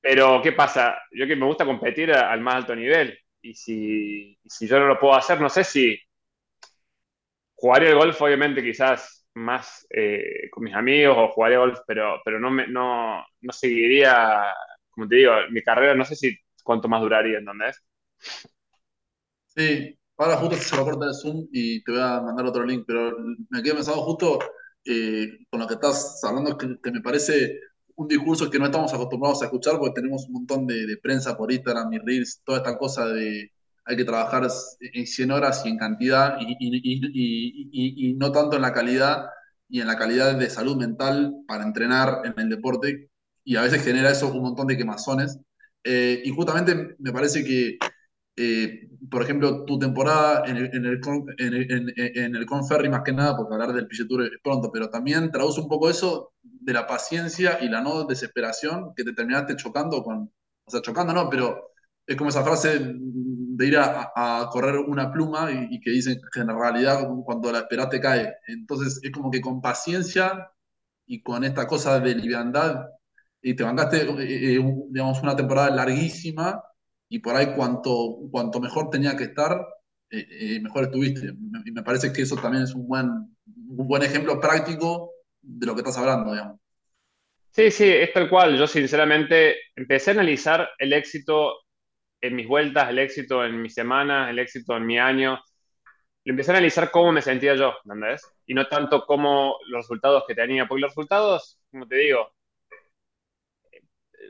Pero, 0.00 0.40
¿qué 0.42 0.52
pasa? 0.52 0.98
Yo 1.12 1.26
que 1.26 1.36
me 1.36 1.46
gusta 1.46 1.64
competir 1.64 2.12
al 2.12 2.40
más 2.40 2.56
alto 2.56 2.74
nivel. 2.76 3.18
Y 3.42 3.54
si, 3.54 4.38
si 4.46 4.66
yo 4.68 4.78
no 4.80 4.86
lo 4.86 4.98
puedo 4.98 5.14
hacer, 5.14 5.40
no 5.40 5.48
sé 5.48 5.64
si 5.64 5.98
jugaría 7.54 7.90
el 7.90 7.96
golf, 7.96 8.20
obviamente, 8.22 8.62
quizás 8.62 9.26
más 9.34 9.86
eh, 9.90 10.48
con 10.50 10.64
mis 10.64 10.74
amigos 10.74 11.16
o 11.18 11.28
jugaría 11.28 11.58
golf, 11.58 11.78
pero, 11.86 12.20
pero 12.24 12.40
no, 12.40 12.50
me, 12.50 12.66
no, 12.68 13.24
no 13.40 13.52
seguiría, 13.52 14.42
como 14.98 15.08
te 15.08 15.14
digo, 15.16 15.30
mi 15.52 15.62
carrera, 15.62 15.94
no 15.94 16.04
sé 16.04 16.16
si 16.16 16.36
cuánto 16.64 16.88
más 16.88 17.00
duraría, 17.00 17.38
¿entendés? 17.38 17.80
Sí, 19.46 19.96
ahora 20.16 20.36
justo 20.38 20.56
se 20.56 20.76
lo 20.76 20.84
corta 20.84 21.06
de 21.06 21.14
Zoom 21.14 21.46
y 21.52 21.84
te 21.84 21.92
voy 21.92 22.00
a 22.00 22.20
mandar 22.20 22.46
otro 22.46 22.64
link, 22.64 22.82
pero 22.84 23.16
me 23.48 23.62
quedé 23.62 23.74
pensando 23.74 24.02
justo 24.02 24.40
eh, 24.84 25.38
con 25.48 25.60
lo 25.60 25.68
que 25.68 25.74
estás 25.74 26.20
hablando, 26.24 26.58
que, 26.58 26.90
me 26.90 27.00
parece 27.00 27.60
un 27.94 28.08
discurso 28.08 28.50
que 28.50 28.58
no 28.58 28.64
estamos 28.66 28.92
acostumbrados 28.92 29.40
a 29.42 29.44
escuchar 29.44 29.78
porque 29.78 30.00
tenemos 30.00 30.26
un 30.26 30.32
montón 30.32 30.66
de, 30.66 30.98
prensa 31.00 31.36
por 31.36 31.52
Instagram 31.52 31.92
y 31.92 31.98
Reels, 31.98 32.42
toda 32.44 32.58
esta 32.58 32.76
cosa 32.76 33.06
de 33.06 33.52
hay 33.84 33.96
que 33.96 34.04
trabajar 34.04 34.48
en 34.80 35.06
100 35.06 35.30
horas 35.30 35.62
y 35.64 35.68
en 35.68 35.78
cantidad 35.78 36.38
y, 36.40 36.56
y, 36.60 38.14
no 38.14 38.32
tanto 38.32 38.56
en 38.56 38.62
la 38.62 38.72
calidad 38.72 39.26
y 39.68 39.80
en 39.80 39.86
la 39.86 39.96
calidad 39.96 40.34
de 40.34 40.50
salud 40.50 40.76
mental 40.76 41.34
para 41.46 41.62
entrenar 41.64 42.22
en 42.24 42.34
el 42.36 42.48
deporte 42.50 43.10
y 43.48 43.56
a 43.56 43.62
veces 43.62 43.82
genera 43.82 44.10
eso 44.10 44.30
un 44.30 44.42
montón 44.42 44.66
de 44.66 44.76
quemazones. 44.76 45.38
Eh, 45.84 46.20
y 46.24 46.30
justamente 46.30 46.96
me 46.98 47.12
parece 47.12 47.44
que 47.44 47.78
eh, 48.36 48.88
por 49.10 49.22
ejemplo, 49.22 49.64
tu 49.64 49.78
temporada 49.80 50.44
en 50.46 50.56
el, 50.58 50.66
en, 50.72 50.86
el, 50.86 51.00
en, 52.16 52.36
el, 52.36 52.46
Conferry 52.46 52.88
más 52.88 53.02
que 53.04 53.12
nada, 53.12 53.36
porque 53.36 53.54
hablar 53.54 53.72
del 53.72 53.88
PG 53.88 54.06
Tour 54.06 54.22
es 54.22 54.30
pronto, 54.42 54.70
pero 54.72 54.90
también 54.90 55.32
traduce 55.32 55.60
un 55.60 55.68
poco 55.68 55.90
eso 55.90 56.34
de 56.42 56.72
la 56.72 56.86
paciencia 56.86 57.58
y 57.60 57.68
la 57.68 57.80
no 57.80 58.04
desesperación 58.04 58.92
que 58.94 59.02
te 59.02 59.12
terminaste 59.12 59.56
chocando 59.56 60.04
con, 60.04 60.30
o 60.64 60.70
sea, 60.70 60.80
chocando 60.82 61.12
no, 61.14 61.28
pero 61.28 61.72
es 62.06 62.16
como 62.16 62.30
esa 62.30 62.44
frase 62.44 62.78
de 62.94 63.66
ir 63.66 63.76
a, 63.78 64.48
correr 64.52 64.76
una 64.76 65.10
pluma 65.12 65.50
y, 65.50 65.80
que 65.80 65.90
dicen 65.90 66.20
que 66.32 66.40
en 66.40 66.48
realidad 66.48 67.08
cuando 67.24 67.50
la 67.50 67.60
esperaste 67.60 68.00
cae. 68.00 68.34
Entonces 68.46 69.00
es 69.02 69.10
como 69.10 69.30
que 69.32 69.40
con 69.40 69.60
paciencia 69.60 70.48
y 71.06 71.22
con 71.22 71.42
esta 71.44 71.66
cosa 71.66 71.98
de 72.00 72.14
liviandad, 72.14 72.86
y 73.42 73.54
te 73.54 73.62
bancaste, 73.64 74.02
eh, 74.02 74.56
eh, 74.56 74.74
digamos, 74.90 75.22
una 75.22 75.36
temporada 75.36 75.70
larguísima 75.70 76.62
y 77.08 77.20
por 77.20 77.36
ahí 77.36 77.54
cuanto, 77.54 78.18
cuanto 78.30 78.60
mejor 78.60 78.90
tenía 78.90 79.16
que 79.16 79.24
estar, 79.24 79.66
eh, 80.10 80.26
eh, 80.30 80.60
mejor 80.60 80.84
estuviste. 80.84 81.34
Y 81.64 81.72
me 81.72 81.82
parece 81.82 82.12
que 82.12 82.22
eso 82.22 82.36
también 82.36 82.64
es 82.64 82.74
un 82.74 82.86
buen, 82.86 83.06
un 83.06 83.86
buen 83.88 84.02
ejemplo 84.02 84.40
práctico 84.40 85.12
de 85.40 85.66
lo 85.66 85.74
que 85.74 85.80
estás 85.80 85.98
hablando, 85.98 86.32
digamos. 86.32 86.60
Sí, 87.50 87.70
sí, 87.70 87.84
es 87.88 88.12
tal 88.12 88.28
cual. 88.30 88.56
Yo 88.56 88.66
sinceramente 88.66 89.56
empecé 89.74 90.10
a 90.10 90.14
analizar 90.14 90.68
el 90.78 90.92
éxito 90.92 91.54
en 92.20 92.36
mis 92.36 92.46
vueltas, 92.48 92.90
el 92.90 92.98
éxito 92.98 93.44
en 93.44 93.60
mis 93.62 93.74
semanas, 93.74 94.30
el 94.30 94.38
éxito 94.38 94.76
en 94.76 94.86
mi 94.86 94.98
año. 94.98 95.40
Le 96.24 96.32
empecé 96.32 96.52
a 96.52 96.54
analizar 96.56 96.90
cómo 96.90 97.12
me 97.12 97.22
sentía 97.22 97.54
yo, 97.56 97.74
¿entendés? 97.84 98.22
Y 98.46 98.54
no 98.54 98.66
tanto 98.68 99.06
como 99.06 99.56
los 99.68 99.84
resultados 99.84 100.24
que 100.28 100.34
tenía, 100.34 100.66
porque 100.68 100.82
los 100.82 100.90
resultados, 100.92 101.60
como 101.70 101.88
te 101.88 101.96
digo, 101.96 102.32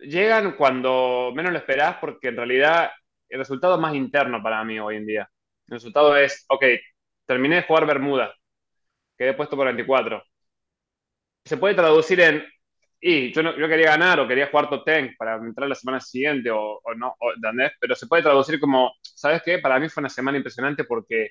llegan 0.03 0.53
cuando 0.57 1.33
menos 1.35 1.53
lo 1.53 1.59
esperás 1.59 1.97
porque 2.01 2.29
en 2.29 2.37
realidad 2.37 2.91
el 3.29 3.39
resultado 3.39 3.75
es 3.75 3.81
más 3.81 3.95
interno 3.95 4.43
para 4.43 4.65
mí 4.65 4.79
hoy 4.79 4.97
en 4.97 5.07
día. 5.07 5.31
El 5.67 5.75
resultado 5.75 6.17
es, 6.17 6.45
ok, 6.49 6.65
terminé 7.27 7.57
de 7.57 7.63
jugar 7.63 7.87
Bermuda, 7.87 8.35
quedé 9.17 9.35
puesto 9.35 9.57
por 9.57 9.67
24. 9.67 10.23
Se 11.45 11.57
puede 11.57 11.75
traducir 11.75 12.21
en, 12.21 12.45
y 13.01 13.33
yo, 13.33 13.43
no, 13.43 13.57
yo 13.57 13.69
quería 13.69 13.91
ganar 13.91 14.21
o 14.21 14.29
quería 14.29 14.49
jugar 14.49 14.69
top 14.69 14.85
10 14.87 15.17
para 15.17 15.37
entrar 15.37 15.69
la 15.69 15.75
semana 15.75 16.01
siguiente 16.01 16.51
o, 16.51 16.81
no, 16.97 17.15
Pero 17.81 17.95
se 17.95 18.07
puede 18.07 18.23
traducir 18.23 18.61
como, 18.61 18.93
¿sabes 19.03 19.43
qué? 19.45 19.59
Para 19.59 19.79
mí 19.79 19.89
fue 19.89 20.03
una 20.03 20.09
semana 20.11 20.39
impresionante 20.39 20.85
porque 20.85 21.31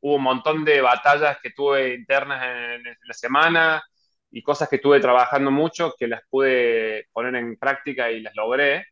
hubo 0.00 0.16
un 0.16 0.22
montón 0.22 0.64
de 0.64 0.80
batallas 0.80 1.38
que 1.42 1.50
tuve 1.50 1.94
internas 1.94 2.42
en 2.44 2.82
la 3.06 3.14
semana, 3.14 3.82
y 4.30 4.42
cosas 4.42 4.68
que 4.68 4.76
estuve 4.76 5.00
trabajando 5.00 5.50
mucho 5.50 5.94
que 5.98 6.08
las 6.08 6.22
pude 6.28 7.06
poner 7.12 7.36
en 7.36 7.56
práctica 7.56 8.10
y 8.10 8.20
las 8.20 8.34
logré. 8.36 8.86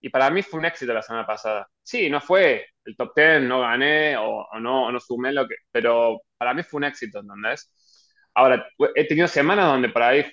Y 0.00 0.10
para 0.10 0.30
mí 0.30 0.42
fue 0.42 0.60
un 0.60 0.66
éxito 0.66 0.92
la 0.94 1.02
semana 1.02 1.26
pasada. 1.26 1.68
Sí, 1.82 2.08
no 2.10 2.20
fue 2.20 2.66
el 2.84 2.96
top 2.96 3.12
10, 3.16 3.42
no 3.42 3.60
gané 3.60 4.16
o, 4.18 4.46
no, 4.60 4.90
no 4.92 5.00
sumé 5.00 5.32
lo 5.32 5.46
que... 5.48 5.56
Pero 5.70 6.22
para 6.38 6.54
mí 6.54 6.62
fue 6.62 6.78
un 6.78 6.84
éxito, 6.84 7.20
¿entendés? 7.20 7.72
Ahora, 8.34 8.66
he 8.94 9.06
tenido 9.06 9.28
semanas 9.28 9.66
donde 9.66 9.88
por 9.90 10.02
ahí 10.02 10.24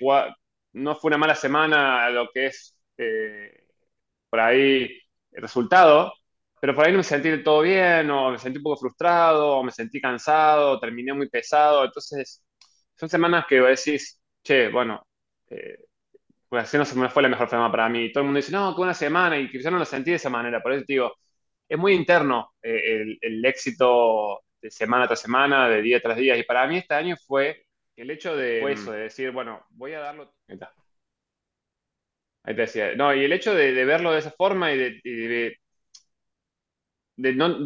no 0.74 0.96
fue 0.96 1.10
una 1.10 1.18
mala 1.18 1.36
semana 1.36 2.10
lo 2.10 2.30
que 2.34 2.48
es 2.48 2.78
eh, 2.98 3.66
por 4.30 4.40
ahí 4.40 5.00
el 5.32 5.42
resultado, 5.42 6.14
pero 6.60 6.74
por 6.76 6.86
ahí 6.86 6.92
no 6.92 7.00
me 7.00 7.04
sentí 7.04 7.30
del 7.30 7.44
todo 7.44 7.62
bien, 7.62 8.10
o 8.10 8.32
me 8.32 8.38
sentí 8.40 8.58
un 8.58 8.64
poco 8.64 8.78
frustrado, 8.78 9.58
o 9.58 9.64
me 9.64 9.72
sentí 9.72 10.02
cansado, 10.02 10.72
o 10.72 10.80
terminé 10.80 11.14
muy 11.14 11.30
pesado. 11.30 11.86
Entonces, 11.86 12.44
son 12.98 13.10
semanas 13.10 13.46
que 13.48 13.62
decís, 13.62 14.22
che, 14.44 14.70
bueno, 14.70 15.08
eh, 15.50 15.86
pues 16.50 16.64
así 16.64 16.78
no 16.78 16.86
se 16.86 16.98
me 16.98 17.10
fue 17.10 17.24
la 17.24 17.30
mejor 17.30 17.50
semana 17.50 17.72
para 17.72 17.90
mí. 17.90 18.12
Todo 18.12 18.22
el 18.22 18.26
mundo 18.26 18.38
dice, 18.38 18.52
no, 18.52 18.74
qué 18.74 18.78
buena 18.78 18.94
semana, 18.94 19.38
y 19.38 19.50
yo 19.52 19.72
no 19.72 19.80
lo 19.80 19.86
sentí 19.86 20.12
de 20.12 20.18
esa 20.18 20.30
manera. 20.30 20.62
Por 20.62 20.74
eso 20.74 20.86
digo, 20.88 21.14
es 21.70 21.78
muy 21.78 21.94
interno 21.94 22.54
eh, 22.62 23.18
el, 23.22 23.46
éxito 23.46 24.42
de 24.62 24.72
semana 24.72 25.08
tras 25.08 25.22
semana, 25.22 25.70
de 25.70 25.82
día 25.82 26.02
tras 26.02 26.18
día. 26.18 26.38
Y 26.38 26.44
para 26.44 26.68
mí 26.68 26.78
este 26.78 26.96
año 26.96 27.16
fue 27.28 27.66
el 27.96 28.10
hecho 28.12 28.36
de, 28.36 28.72
eso, 28.72 28.92
de 28.92 29.02
decir, 29.02 29.32
bueno, 29.32 29.66
voy 29.72 29.94
a 29.94 30.00
darlo. 30.00 30.34
Ahí 30.48 30.56
está. 30.56 30.74
Ahí 32.44 32.56
te 32.56 32.62
decía. 32.62 32.96
No, 32.96 33.14
y 33.14 33.24
el 33.26 33.34
hecho 33.34 33.54
de, 33.54 33.86
verlo 33.86 34.12
de 34.12 34.20
esa 34.20 34.32
forma 34.32 34.72
y 34.72 34.78
de, 34.78 35.60
de, 37.18 37.34
no, 37.34 37.60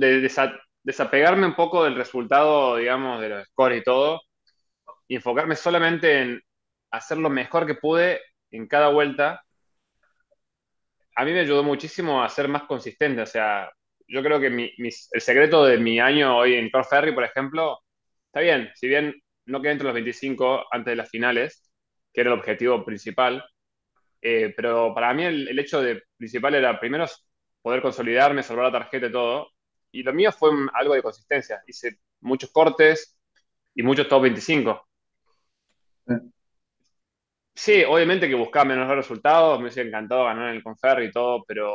desapegarme 0.84 1.46
un 1.46 1.56
poco 1.56 1.84
del 1.84 1.96
resultado, 1.96 2.78
digamos, 2.78 3.22
de 3.22 3.30
los 3.30 3.48
scores 3.48 3.82
y 3.82 3.84
todo, 3.84 4.22
y 5.12 5.16
enfocarme 5.16 5.58
solamente 5.58 6.22
en 6.22 6.42
hacer 6.90 7.18
lo 7.18 7.30
mejor 7.30 7.68
que 7.68 7.76
pude 7.76 8.22
en 8.50 8.66
cada 8.66 8.88
vuelta, 8.88 9.44
a 11.18 11.26
mí 11.26 11.34
me 11.34 11.42
ayudó 11.42 11.64
muchísimo 11.64 12.24
a 12.24 12.30
ser 12.30 12.48
más 12.48 12.64
consistente. 12.64 13.22
O 13.22 13.26
sea, 13.26 13.70
yo 14.08 14.24
creo 14.24 14.40
que 14.40 14.48
el 14.78 15.22
secreto 15.22 15.66
de 15.66 15.78
mi 15.80 16.00
año 16.00 16.38
hoy 16.38 16.56
en 16.56 16.70
Core 16.70 16.86
Ferry, 16.90 17.12
por 17.14 17.26
ejemplo, 17.26 17.80
está 18.28 18.40
bien, 18.40 18.72
si 18.74 18.88
bien 18.88 19.14
no 19.48 19.62
quedé 19.62 19.74
entre 19.74 19.88
los 19.88 19.96
25 19.96 20.68
antes 20.72 20.94
de 20.94 20.96
las 20.96 21.10
finales, 21.10 21.70
que 22.14 22.22
era 22.22 22.32
el 22.32 22.40
objetivo 22.40 22.86
principal, 22.86 23.44
eh, 24.22 24.54
pero 24.56 24.94
para 24.96 25.14
mí 25.14 25.26
el, 25.26 25.60
hecho 25.60 25.82
de 25.82 26.04
principal 26.16 26.56
era 26.56 26.80
primero 26.80 27.06
poder 27.62 27.82
consolidarme, 27.82 28.44
salvar 28.44 28.68
la 28.68 28.80
tarjeta 28.80 29.08
y 29.08 29.12
todo, 29.12 29.50
y 29.92 30.04
lo 30.04 30.14
mío 30.14 30.32
fue 30.32 30.52
algo 30.74 30.94
de 30.94 31.04
consistencia. 31.04 31.62
Hice 31.68 32.00
muchos 32.22 32.50
cortes 32.50 33.20
y 33.76 33.84
muchos 33.84 34.08
top 34.08 34.22
25. 34.22 34.88
Sí, 37.54 37.84
obviamente 37.84 38.28
que 38.28 38.36
buscaba 38.36 38.66
menos 38.66 38.88
resultados, 38.90 39.58
me 39.60 39.66
hubiese 39.66 39.82
encantado 39.82 40.26
ganar 40.26 40.50
en 40.50 40.56
el 40.56 40.64
Confer 40.64 41.04
y 41.04 41.12
todo, 41.12 41.44
pero, 41.48 41.74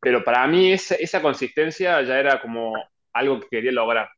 pero 0.00 0.24
para 0.24 0.46
mí 0.46 0.72
esa, 0.72 1.22
consistencia 1.22 2.02
ya 2.02 2.18
era 2.18 2.40
como 2.40 2.74
algo 3.12 3.40
que 3.40 3.48
quería 3.48 3.72
lograr. 3.72 4.08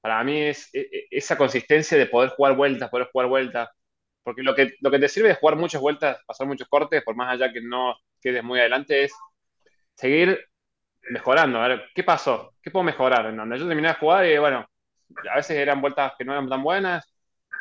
Para 0.00 0.24
mí 0.24 0.40
es 0.40 0.68
e, 0.74 0.80
e, 0.80 1.06
esa 1.10 1.36
consistencia 1.36 1.98
de 1.98 2.06
poder 2.06 2.30
jugar 2.30 2.56
vueltas, 2.56 2.90
poder 2.90 3.08
jugar 3.12 3.28
vueltas, 3.28 3.68
porque 4.22 4.42
lo 4.42 4.54
que, 4.54 4.74
lo 4.80 4.90
que 4.90 4.98
te 4.98 5.08
sirve 5.08 5.28
de 5.30 5.34
jugar 5.36 5.56
muchas 5.56 5.80
vueltas, 5.80 6.18
pasar 6.26 6.46
muchos 6.46 6.68
cortes, 6.68 7.02
por 7.04 7.16
más 7.16 7.32
allá 7.32 7.52
que 7.52 7.60
no 7.62 7.96
quedes 8.20 8.44
muy 8.44 8.60
adelante, 8.60 9.04
es 9.04 9.12
seguir 9.96 10.38
mejorando. 11.10 11.60
A 11.60 11.68
ver, 11.68 11.90
¿qué 11.94 12.04
pasó? 12.04 12.54
¿Qué 12.62 12.70
puedo 12.70 12.84
mejorar? 12.84 13.26
En 13.26 13.36
donde 13.36 13.58
yo 13.58 13.66
terminé 13.68 13.88
de 13.88 13.94
jugar 13.94 14.26
y 14.26 14.38
bueno, 14.38 14.66
a 15.32 15.36
veces 15.36 15.56
eran 15.58 15.80
vueltas 15.80 16.14
que 16.18 16.24
no 16.24 16.32
eran 16.32 16.48
tan 16.48 16.62
buenas, 16.62 17.09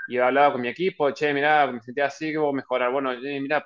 y 0.09 0.17
hablaba 0.17 0.53
con 0.53 0.61
mi 0.61 0.69
equipo, 0.69 1.11
che, 1.11 1.33
mirá, 1.33 1.71
me 1.71 1.81
sentía 1.81 2.05
así, 2.07 2.31
que 2.31 2.39
mejorar. 2.53 2.91
Bueno, 2.91 3.11
mirá, 3.19 3.63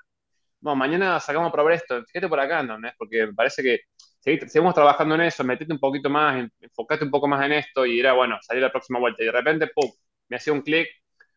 no, 0.61 0.75
mañana 0.75 1.19
sacamos 1.19 1.49
a 1.49 1.51
probar 1.51 1.73
esto, 1.73 2.03
fíjate 2.05 2.27
por 2.27 2.39
acá, 2.39 2.63
¿no? 2.63 2.77
Porque 2.97 3.27
me 3.27 3.33
parece 3.33 3.63
que 3.63 3.79
seguimos 4.19 4.73
trabajando 4.73 5.15
en 5.15 5.21
eso, 5.21 5.43
metete 5.43 5.73
un 5.73 5.79
poquito 5.79 6.09
más, 6.09 6.49
enfocate 6.59 7.05
un 7.05 7.11
poco 7.11 7.27
más 7.27 7.45
en 7.45 7.53
esto 7.53 7.85
y 7.85 7.99
era, 7.99 8.13
bueno, 8.13 8.37
salir 8.41 8.61
la 8.61 8.71
próxima 8.71 8.99
vuelta 8.99 9.23
y 9.23 9.25
de 9.27 9.31
repente, 9.31 9.67
¡pum! 9.73 9.91
me 10.29 10.37
hacía 10.37 10.53
un 10.53 10.61
clic, 10.61 10.87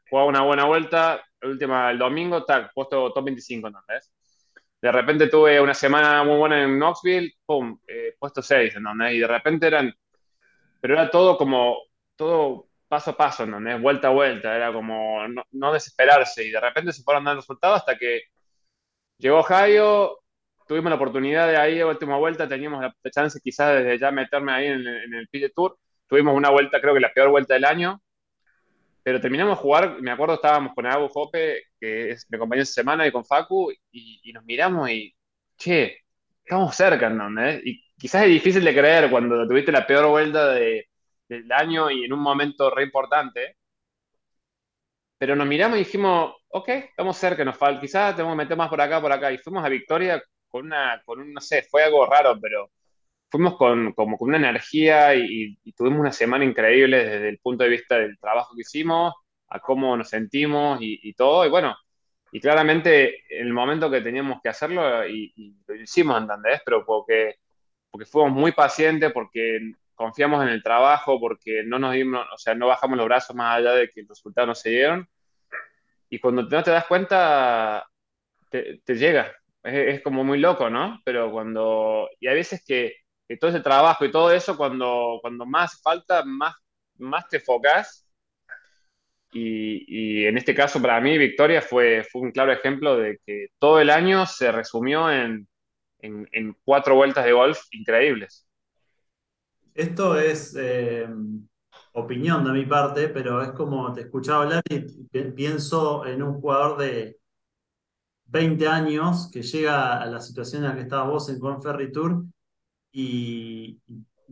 jugaba 0.09 0.29
una 0.29 0.43
buena 0.43 0.65
vuelta, 0.65 1.25
el 1.41 1.51
última, 1.51 1.91
el 1.91 1.99
domingo, 1.99 2.45
tal, 2.45 2.71
puesto 2.75 3.13
top 3.13 3.25
25, 3.25 3.69
¿entendés? 3.69 4.13
De 4.81 4.93
repente 4.93 5.29
tuve 5.29 5.61
una 5.61 5.75
semana 5.75 6.23
muy 6.23 6.37
buena 6.37 6.63
en 6.63 6.79
Knoxville, 6.79 7.33
pum, 7.45 7.79
eh, 7.87 8.15
puesto 8.19 8.43
6, 8.43 8.77
¿entendés? 8.77 9.15
Y 9.15 9.19
de 9.19 9.27
repente 9.27 9.67
eran, 9.67 9.93
pero 10.81 10.95
era 10.95 11.11
todo 11.11 11.37
como, 11.37 11.79
todo 12.15 12.66
paso 12.89 13.11
a 13.13 13.17
paso, 13.17 13.45
¿entendés? 13.45 13.81
Vuelta 13.81 14.09
a 14.09 14.11
vuelta, 14.13 14.55
era 14.57 14.73
como 14.73 15.27
no, 15.29 15.43
no 15.53 15.73
desesperarse 15.73 16.45
y 16.45 16.51
de 16.51 16.61
repente 16.61 16.93
se 16.93 17.03
fueron 17.03 17.25
dando 17.25 17.41
resultados 17.41 17.79
hasta 17.81 17.97
que 17.99 18.23
llegó 19.19 19.41
Ohio, 19.41 20.21
tuvimos 20.67 20.91
la 20.91 20.97
oportunidad 20.97 21.49
de 21.49 21.57
ahí, 21.57 21.83
última 21.83 22.17
vuelta, 22.19 22.49
teníamos 22.49 22.83
la 22.83 23.11
chance 23.11 23.41
quizás 23.43 23.85
de 23.85 23.99
ya 23.99 24.11
meterme 24.11 24.53
ahí 24.53 24.67
en, 24.67 24.87
en 24.87 25.15
el 25.15 25.29
PGA 25.29 25.49
Tour. 25.55 25.79
Tuvimos 26.09 26.35
una 26.37 26.51
vuelta, 26.51 26.81
creo 26.81 26.95
que 26.95 27.01
la 27.01 27.13
peor 27.13 27.31
vuelta 27.31 27.55
del 27.55 27.65
año, 27.65 28.01
pero 29.03 29.21
terminamos 29.21 29.57
de 29.57 29.63
jugar, 29.63 30.01
me 30.03 30.11
acuerdo 30.11 30.35
estábamos 30.35 30.75
con 30.75 30.87
Abu 30.87 31.09
Jope, 31.09 31.65
que 31.81 32.11
es, 32.11 32.27
me 32.29 32.37
acompañó 32.37 32.63
esa 32.63 32.73
semana, 32.75 33.07
y 33.07 33.13
con 33.13 33.25
Facu, 33.25 33.71
y, 33.93 34.21
y 34.25 34.33
nos 34.33 34.45
miramos 34.45 34.91
y, 34.91 35.15
che, 35.57 35.99
estamos 36.45 36.75
cerca, 36.75 37.09
¿no? 37.11 37.29
Y 37.65 37.85
quizás 37.99 38.25
es 38.25 38.31
difícil 38.31 38.65
de 38.65 38.75
creer 38.75 39.11
cuando 39.11 39.47
tuviste 39.47 39.73
la 39.73 39.87
peor 39.87 40.09
vuelta 40.09 40.53
de, 40.55 40.89
del 41.29 41.51
año 41.53 41.91
y 41.91 42.05
en 42.05 42.13
un 42.13 42.21
momento 42.21 42.71
re 42.71 42.85
importante, 42.85 43.57
pero 45.19 45.35
nos 45.35 45.47
miramos 45.47 45.77
y 45.77 45.85
dijimos, 45.85 46.35
ok, 46.49 46.69
estamos 46.69 47.17
cerca, 47.17 47.45
nos 47.45 47.57
falta, 47.57 47.81
quizás 47.81 48.15
tenemos 48.15 48.35
que 48.35 48.45
meter 48.45 48.57
más 48.57 48.69
por 48.69 48.81
acá, 48.81 49.01
por 49.01 49.13
acá, 49.13 49.33
y 49.33 49.39
fuimos 49.39 49.65
a 49.65 49.69
Victoria 49.69 50.23
con 50.49 50.67
una, 50.67 51.03
con 51.05 51.21
un, 51.21 51.33
no 51.33 51.41
sé, 51.41 51.63
fue 51.63 51.85
algo 51.85 52.07
raro, 52.07 52.39
pero 52.41 52.71
fuimos 53.31 53.57
con, 53.57 53.93
como 53.93 54.19
con 54.19 54.29
una 54.29 54.39
energía 54.39 55.15
y, 55.15 55.57
tuvimos 55.77 56.01
una 56.01 56.13
semana 56.13 56.45
increíble 56.45 57.05
desde 57.05 57.29
el 57.29 57.39
punto 57.39 57.65
de 57.65 57.71
vista 57.71 57.99
del 57.99 58.19
trabajo 58.19 58.55
que 58.55 58.63
hicimos, 58.63 59.15
a 59.49 59.61
cómo 59.61 59.97
nos 59.97 60.09
sentimos 60.09 60.79
y, 60.81 61.13
todo, 61.15 61.47
y 61.47 61.51
bueno, 61.51 61.77
y 62.33 62.41
claramente 62.41 63.25
en 63.31 63.47
el 63.47 63.53
momento 63.53 63.91
que 63.91 64.01
teníamos 64.01 64.41
que 64.43 64.49
hacerlo 64.49 65.07
y, 65.07 65.33
y 65.37 65.57
lo 65.67 65.75
hicimos, 65.77 66.21
¿entendés? 66.21 66.61
Pero 66.65 66.85
porque, 66.85 67.37
porque 67.91 68.07
fuimos 68.07 68.33
muy 68.33 68.53
pacientes, 68.53 69.13
porque 69.13 69.73
confiamos 69.97 70.43
en 70.45 70.51
el 70.51 70.63
trabajo, 70.63 71.19
porque 71.19 71.65
no 71.65 71.79
nos 71.79 71.95
dimos, 71.95 72.25
o 72.33 72.39
sea, 72.39 72.55
no 72.55 72.69
bajamos 72.69 72.97
los 72.99 73.07
brazos 73.07 73.35
más 73.35 73.59
allá 73.59 73.73
de 73.73 73.89
que 73.91 74.03
los 74.03 74.11
resultados 74.11 74.49
no 74.49 74.55
se 74.55 74.71
dieron. 74.71 75.09
Y 76.11 76.21
cuando 76.21 76.43
no 76.43 76.63
te 76.63 76.71
das 76.71 76.87
cuenta, 76.87 77.87
te, 78.51 78.81
te 78.85 78.95
llega. 78.97 79.35
Es, 79.63 79.97
es, 79.97 80.03
como 80.03 80.25
muy 80.25 80.39
loco, 80.39 80.71
¿no? 80.71 81.01
Pero 81.05 81.33
cuando, 81.33 82.09
y 82.21 82.29
hay 82.29 82.35
veces 82.37 82.63
que, 82.65 82.95
que, 83.29 83.37
todo 83.37 83.51
ese 83.51 83.61
trabajo 83.61 84.05
y 84.05 84.11
todo 84.13 84.31
eso, 84.31 84.57
cuando, 84.57 85.19
cuando 85.23 85.47
más 85.47 85.81
falta, 85.83 86.25
más, 86.25 86.55
más 86.99 87.29
te 87.29 87.39
enfocas. 87.39 88.07
Y, 89.33 90.23
y, 90.23 90.27
en 90.27 90.39
este 90.39 90.55
caso, 90.55 90.81
para 90.81 91.01
mí, 91.01 91.19
Victoria 91.19 91.61
fue, 91.61 92.05
fue 92.05 92.23
un 92.23 92.33
claro 92.33 92.53
ejemplo 92.53 92.97
de 92.97 93.19
que 93.27 93.49
todo 93.59 93.81
el 93.81 93.91
año 93.91 94.27
se 94.27 94.53
resumió 94.53 95.11
en, 95.11 95.49
en, 96.01 96.29
en 96.33 96.57
cuatro 96.65 96.95
vueltas 96.95 97.25
de 97.25 97.33
golf 97.33 97.61
increíbles. 97.73 98.46
Esto 99.77 100.19
es 100.19 100.57
eh, 100.59 101.07
opinión 101.93 102.43
de 102.45 102.53
mi 102.53 102.65
parte, 102.65 103.09
pero 103.09 103.43
es 103.43 103.51
como 103.51 103.93
te 103.93 104.03
escuchaba 104.03 104.45
hablar 104.45 104.63
y 104.71 104.81
pienso 105.33 106.07
en 106.07 106.23
un 106.23 106.41
jugador 106.41 106.79
de 106.79 107.19
20 108.25 108.67
años 108.67 109.31
que 109.31 109.43
llega 109.43 110.01
a 110.01 110.07
la 110.07 110.19
situación 110.21 110.63
en 110.63 110.71
la 110.71 110.75
que 110.77 110.83
estabas 110.83 111.09
vos 111.09 111.29
en 111.29 111.39
Conferry 111.39 111.93
Tour 111.93 112.25
y 112.91 113.79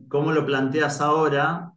cómo 0.09 0.33
lo 0.33 0.47
planteas 0.47 1.03
ahora, 1.03 1.75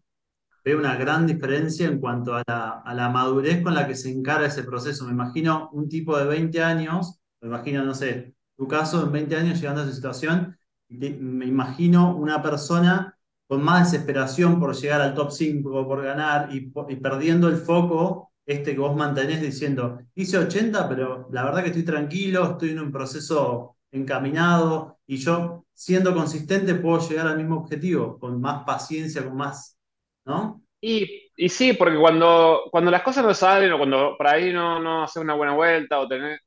veo 0.63 0.79
una 0.79 0.95
gran 0.95 1.27
diferencia 1.27 1.87
en 1.87 1.99
cuanto 1.99 2.35
a 2.35 2.43
la 2.47 3.09
madurez 3.09 3.61
con 3.61 3.73
la 3.75 3.85
que 3.85 3.95
se 3.95 4.09
encara 4.09 4.47
ese 4.47 4.63
proceso. 4.63 5.03
Me 5.05 5.11
imagino 5.11 5.69
un 5.73 5.89
tipo 5.89 6.17
de 6.17 6.23
20 6.23 6.63
años, 6.63 7.19
me 7.41 7.49
imagino, 7.49 7.83
no 7.83 7.93
sé, 7.93 8.33
tu 8.55 8.65
caso 8.65 9.03
en 9.03 9.11
20 9.11 9.35
años 9.35 9.59
llegando 9.59 9.81
a 9.81 9.83
esa 9.83 9.93
situación, 9.93 10.57
me 10.87 11.45
imagino 11.45 12.15
una 12.15 12.41
persona 12.41 13.16
con 13.47 13.63
más 13.63 13.91
desesperación 13.91 14.59
por 14.59 14.75
llegar 14.75 15.01
al 15.01 15.13
top 15.13 15.31
5, 15.31 15.87
por 15.87 16.03
ganar 16.03 16.49
y, 16.53 16.69
perdiendo 16.97 17.47
el 17.47 17.57
foco 17.57 18.31
este 18.45 18.73
que 18.73 18.79
vos 18.79 18.95
mantenés 18.95 19.41
diciendo, 19.41 19.99
hice 20.15 20.37
80, 20.37 20.87
pero 20.87 21.27
la 21.31 21.43
verdad 21.43 21.61
que 21.63 21.67
estoy 21.69 21.83
tranquilo, 21.83 22.51
estoy 22.51 22.69
en 22.69 22.79
un 22.79 22.91
proceso 22.91 23.75
encaminado 23.91 24.99
y 25.05 25.17
yo 25.17 25.65
siendo 25.73 26.13
consistente 26.13 26.75
puedo 26.75 26.99
llegar 27.07 27.27
al 27.27 27.37
mismo 27.37 27.57
objetivo, 27.57 28.17
con 28.17 28.39
más 28.39 28.63
paciencia, 28.63 29.23
con 29.23 29.35
más, 29.35 29.77
¿no? 30.25 30.61
Y, 30.79 31.29
y 31.35 31.49
sí, 31.49 31.73
porque 31.73 31.97
cuando, 31.97 32.63
cuando 32.71 32.89
las 32.91 33.01
cosas 33.01 33.25
no 33.25 33.33
salen 33.33 33.71
o 33.73 33.77
cuando 33.77 34.15
por 34.17 34.27
ahí 34.27 34.53
no, 34.53 34.79
no 34.79 35.05
una 35.17 35.33
buena 35.33 35.53
vuelta 35.53 35.99
o 35.99 36.07
tener... 36.07 36.39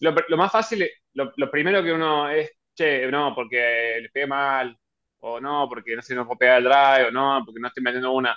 Lo, 0.00 0.14
lo 0.28 0.36
más 0.36 0.52
fácil, 0.52 0.86
lo, 1.14 1.32
lo 1.36 1.50
primero 1.50 1.82
que 1.82 1.92
uno 1.92 2.28
es, 2.28 2.50
che, 2.74 3.10
no, 3.10 3.34
porque 3.34 3.98
le 4.02 4.10
pegué 4.10 4.26
mal, 4.26 4.76
o 5.20 5.40
no, 5.40 5.68
porque 5.68 5.96
no 5.96 6.02
sé, 6.02 6.14
no 6.14 6.26
puedo 6.26 6.38
pegar 6.38 6.58
el 6.58 6.64
drive, 6.64 7.08
o 7.08 7.10
no, 7.10 7.42
porque 7.44 7.60
no 7.60 7.68
estoy 7.68 7.82
metiendo 7.82 8.12
una. 8.12 8.36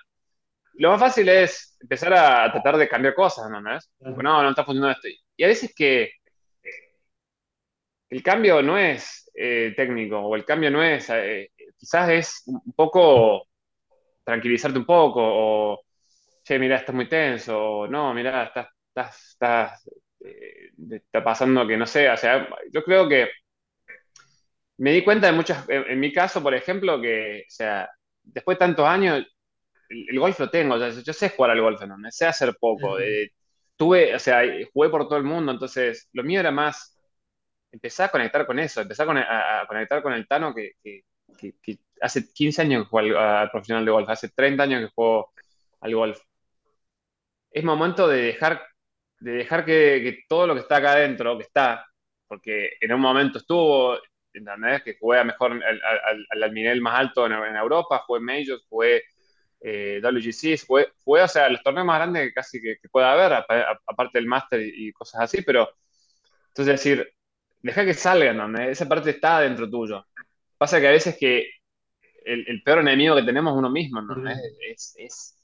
Lo 0.75 0.91
más 0.91 0.99
fácil 0.99 1.29
es 1.29 1.77
empezar 1.81 2.13
a 2.13 2.51
tratar 2.51 2.77
de 2.77 2.89
cambiar 2.89 3.13
cosas, 3.15 3.49
¿no? 3.49 3.61
¿no? 3.61 3.79
no, 3.99 4.43
no 4.43 4.49
está 4.49 4.63
funcionando 4.63 4.95
esto. 4.95 5.07
Y 5.35 5.43
a 5.43 5.47
veces 5.47 5.73
que 5.75 6.11
el 8.09 8.23
cambio 8.23 8.61
no 8.61 8.77
es 8.77 9.29
eh, 9.35 9.73
técnico, 9.75 10.19
o 10.19 10.35
el 10.35 10.45
cambio 10.45 10.71
no 10.71 10.83
es, 10.83 11.09
eh, 11.11 11.51
quizás 11.77 12.09
es 12.09 12.43
un 12.47 12.73
poco 12.73 13.47
tranquilizarte 14.23 14.79
un 14.79 14.85
poco, 14.85 15.21
o, 15.21 15.81
che, 16.43 16.59
mira, 16.59 16.77
estás 16.77 16.95
muy 16.95 17.07
tenso, 17.07 17.57
o 17.81 17.87
no, 17.87 18.13
mira, 18.13 18.45
estás, 18.45 18.67
estás, 18.87 19.29
estás 19.31 19.89
eh, 20.21 20.71
está 20.91 21.23
pasando 21.23 21.67
que 21.67 21.77
no 21.77 21.85
sé, 21.85 22.09
o 22.09 22.17
sea, 22.17 22.47
yo 22.71 22.83
creo 22.83 23.07
que 23.07 23.29
me 24.79 24.93
di 24.93 25.03
cuenta 25.03 25.27
de 25.27 25.33
muchas, 25.33 25.67
en, 25.69 25.85
en, 25.89 25.99
mi 25.99 26.11
caso, 26.13 26.41
por 26.41 26.53
ejemplo, 26.55 27.01
que, 27.01 27.43
o 27.47 27.51
sea, 27.51 27.89
después 28.23 28.57
de 28.57 28.59
tantos 28.59 28.87
años, 28.87 29.25
el, 29.89 30.05
el 30.09 30.19
golf 30.19 30.39
lo 30.39 30.49
tengo, 30.49 30.75
o 30.75 30.79
sea, 30.79 30.89
yo 30.89 31.13
sé 31.13 31.29
jugar 31.29 31.51
al 31.51 31.61
golf, 31.61 31.81
¿no? 31.83 31.97
Me 31.97 32.11
sé 32.11 32.25
hacer 32.25 32.55
poco. 32.59 32.99
Eh, 32.99 33.31
tuve, 33.75 34.15
o 34.15 34.19
sea, 34.19 34.41
jugué 34.73 34.89
por 34.89 35.07
todo 35.07 35.17
el 35.17 35.25
mundo, 35.25 35.51
entonces 35.51 36.09
lo 36.13 36.23
mío 36.23 36.39
era 36.39 36.51
más 36.51 36.97
empezar 37.71 38.09
a 38.09 38.11
conectar 38.11 38.45
con 38.45 38.59
eso, 38.59 38.81
empezar 38.81 39.09
a, 39.09 39.21
a, 39.21 39.61
a 39.61 39.67
conectar 39.67 40.01
con 40.01 40.13
el 40.13 40.27
Tano 40.27 40.53
que, 40.55 40.73
que, 40.83 41.03
que, 41.37 41.53
que, 41.61 41.79
hace 42.01 42.31
15 42.33 42.61
años 42.61 42.83
que 42.83 42.89
juego 42.89 43.19
al, 43.19 43.27
al, 43.37 43.51
profesional 43.51 43.85
de 43.85 43.91
golf, 43.91 44.09
hace 44.09 44.29
30 44.29 44.63
años 44.63 44.81
que 44.81 44.93
juego 44.95 45.31
al 45.81 45.95
golf. 45.95 46.19
Es 47.51 47.63
momento 47.63 48.07
de 48.07 48.21
dejar, 48.21 48.65
de 49.19 49.31
dejar 49.31 49.65
que, 49.65 50.01
que 50.03 50.23
todo 50.27 50.47
lo 50.47 50.55
que 50.55 50.61
está 50.61 50.77
acá 50.77 50.93
adentro, 50.93 51.37
que 51.37 51.43
está, 51.43 51.85
porque 52.27 52.71
en 52.79 52.93
un 52.93 53.01
momento 53.01 53.39
estuvo, 53.39 53.97
¿entendés? 54.33 54.83
Que 54.83 54.97
jugué 54.99 55.19
a 55.19 55.23
mejor 55.23 55.51
al, 55.53 55.81
al, 55.83 56.43
al, 56.43 56.53
nivel 56.53 56.81
más 56.81 56.99
alto 56.99 57.25
en, 57.25 57.33
en 57.33 57.55
Europa, 57.55 58.03
jugué 58.05 58.19
Majors, 58.19 58.65
jugué 58.69 59.03
eh, 59.61 59.99
WGC, 60.03 60.65
jugué, 60.65 60.87
jugué, 61.03 61.21
o 61.23 61.27
sea, 61.27 61.49
los 61.49 61.61
torneos 61.63 61.85
más 61.85 61.99
grandes 61.99 62.27
que 62.27 62.33
casi 62.33 62.61
que, 62.61 62.77
que 62.81 62.89
pueda 62.89 63.11
haber, 63.11 63.33
aparte 63.33 64.19
del 64.19 64.27
Master 64.27 64.61
y, 64.61 64.89
y, 64.89 64.91
cosas 64.93 65.21
así, 65.21 65.41
pero 65.41 65.69
entonces 66.49 66.73
decir, 66.73 67.13
deja 67.61 67.85
que 67.85 67.93
salgan, 67.93 68.37
¿no? 68.51 68.59
esa 68.61 68.87
parte 68.87 69.11
está 69.11 69.41
dentro 69.41 69.69
tuyo. 69.69 70.05
Pasa 70.57 70.79
que 70.79 70.87
a 70.87 70.91
veces 70.91 71.17
que 71.17 71.49
el, 72.25 72.45
el 72.47 72.63
peor 72.63 72.79
enemigo 72.79 73.15
que 73.15 73.23
tenemos 73.23 73.53
es 73.53 73.57
uno 73.57 73.69
mismo, 73.69 74.01
¿no? 74.01 74.13
Uh 74.13 74.25
-huh. 74.25 74.39
es, 74.69 74.95
es, 74.97 75.35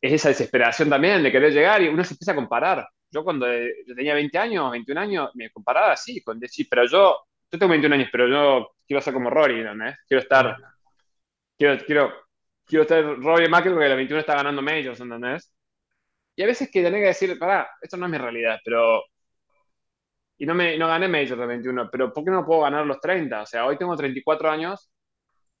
es, 0.00 0.12
esa 0.12 0.28
desesperación 0.28 0.90
también 0.90 1.22
de 1.22 1.32
querer 1.32 1.52
llegar 1.52 1.82
y 1.82 1.88
uno 1.88 2.04
se 2.04 2.14
empieza 2.14 2.32
a 2.32 2.36
comparar. 2.36 2.88
Yo 3.10 3.24
cuando 3.24 3.46
yo 3.48 3.94
tenía 3.94 4.14
20 4.14 4.38
años, 4.38 4.70
21 4.72 5.00
años, 5.00 5.30
me 5.34 5.50
comparaba 5.50 5.92
así, 5.92 6.22
con 6.22 6.38
decir, 6.40 6.66
pero 6.68 6.86
yo 6.86 7.26
yo 7.50 7.58
tengo 7.58 7.70
21 7.70 7.94
años, 7.94 8.08
pero 8.10 8.28
yo 8.28 8.74
quiero 8.86 9.00
ser 9.00 9.14
como 9.14 9.30
Rory, 9.30 9.62
¿no? 9.62 9.72
Quiero 10.08 10.22
estar, 10.22 10.56
quiero, 11.56 11.84
quiero, 11.84 12.12
quiero 12.64 12.82
estar 12.82 13.04
Rory 13.04 13.48
McIlroy 13.48 13.74
porque 13.74 13.86
a 13.86 13.88
los 13.88 13.96
21 13.96 14.20
está 14.20 14.34
ganando 14.36 14.62
majors, 14.62 15.00
¿entendés? 15.00 15.52
Y 16.36 16.42
a 16.42 16.46
veces 16.46 16.70
que 16.70 16.82
tenés 16.82 17.00
que 17.00 17.06
decir, 17.06 17.38
pará, 17.38 17.70
esto 17.80 17.96
no 17.96 18.06
es 18.06 18.12
mi 18.12 18.18
realidad, 18.18 18.58
pero... 18.64 19.04
Y 20.36 20.46
no, 20.46 20.54
me, 20.54 20.76
no 20.76 20.88
gané 20.88 21.06
majors 21.06 21.38
de 21.38 21.46
21, 21.46 21.90
pero 21.90 22.12
¿por 22.12 22.24
qué 22.24 22.30
no 22.30 22.44
puedo 22.44 22.62
ganar 22.62 22.84
los 22.86 23.00
30? 23.00 23.42
O 23.42 23.46
sea, 23.46 23.66
hoy 23.66 23.78
tengo 23.78 23.96
34 23.96 24.50
años 24.50 24.90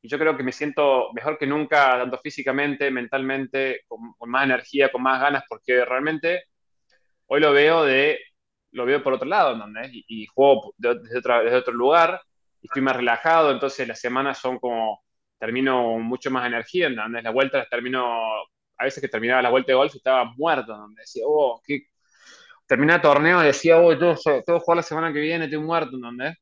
y 0.02 0.08
yo 0.08 0.18
creo 0.18 0.36
que 0.36 0.42
me 0.42 0.52
siento 0.52 1.12
mejor 1.14 1.38
que 1.38 1.46
nunca, 1.46 1.92
tanto 1.98 2.18
físicamente, 2.18 2.90
mentalmente, 2.90 3.84
con, 3.86 4.12
con 4.18 4.30
más 4.30 4.44
energía, 4.44 4.90
con 4.92 5.02
más 5.02 5.20
ganas, 5.20 5.44
porque 5.48 5.84
realmente 5.84 6.44
hoy 7.26 7.40
lo 7.40 7.52
veo 7.52 7.84
de 7.84 8.18
lo 8.74 8.84
veo 8.84 9.02
por 9.02 9.14
otro 9.14 9.28
lado, 9.28 9.54
¿entendés? 9.54 9.90
Y, 9.94 10.04
y 10.08 10.26
juego 10.26 10.74
desde, 10.76 11.18
otra, 11.18 11.42
desde, 11.42 11.56
otro 11.56 11.72
lugar, 11.72 12.20
y 12.60 12.66
estoy 12.66 12.82
más 12.82 12.96
relajado, 12.96 13.52
entonces 13.52 13.86
las 13.88 14.00
semanas 14.00 14.38
son 14.38 14.58
como, 14.58 15.02
termino 15.38 15.98
mucho 15.98 16.30
más 16.30 16.46
energía, 16.46 16.88
¿entendés? 16.88 17.24
Las 17.24 17.32
vueltas 17.32 17.60
las 17.60 17.70
termino, 17.70 18.02
a 18.78 18.84
veces 18.84 19.00
que 19.00 19.08
terminaba 19.08 19.42
la 19.42 19.50
vuelta 19.50 19.72
de 19.72 19.76
golf 19.76 19.94
estaba 19.94 20.24
muerto, 20.36 20.76
donde 20.76 21.00
decía, 21.02 21.24
oh, 21.26 21.60
qué... 21.64 21.86
Terminaba 22.66 23.02
torneo 23.02 23.40
decía, 23.40 23.78
oh, 23.78 23.96
tengo, 23.98 24.16
tengo 24.44 24.60
jugar 24.60 24.76
la 24.76 24.82
semana 24.82 25.12
que 25.12 25.20
viene, 25.20 25.44
estoy 25.44 25.60
muerto, 25.60 25.96
¿entendés? 25.96 26.36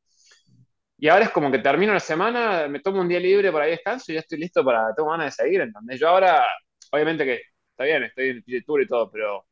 Y 0.98 1.08
ahora 1.08 1.24
es 1.24 1.30
como 1.30 1.50
que 1.50 1.58
termino 1.58 1.92
la 1.92 2.00
semana, 2.00 2.68
me 2.68 2.80
tomo 2.80 3.00
un 3.00 3.08
día 3.08 3.18
libre, 3.20 3.50
por 3.50 3.60
ahí 3.62 3.72
descanso 3.72 4.12
y 4.12 4.14
ya 4.14 4.20
estoy 4.20 4.38
listo 4.38 4.64
para, 4.64 4.94
tengo 4.94 5.10
ganas 5.10 5.36
de 5.36 5.44
seguir, 5.44 5.60
¿entendés? 5.60 5.98
Yo 5.98 6.08
ahora, 6.08 6.46
obviamente 6.92 7.24
que 7.24 7.40
está 7.70 7.84
bien, 7.84 8.04
estoy 8.04 8.28
en 8.30 8.44
el 8.46 8.64
Tour 8.64 8.82
y 8.82 8.86
todo, 8.86 9.10
pero, 9.10 9.44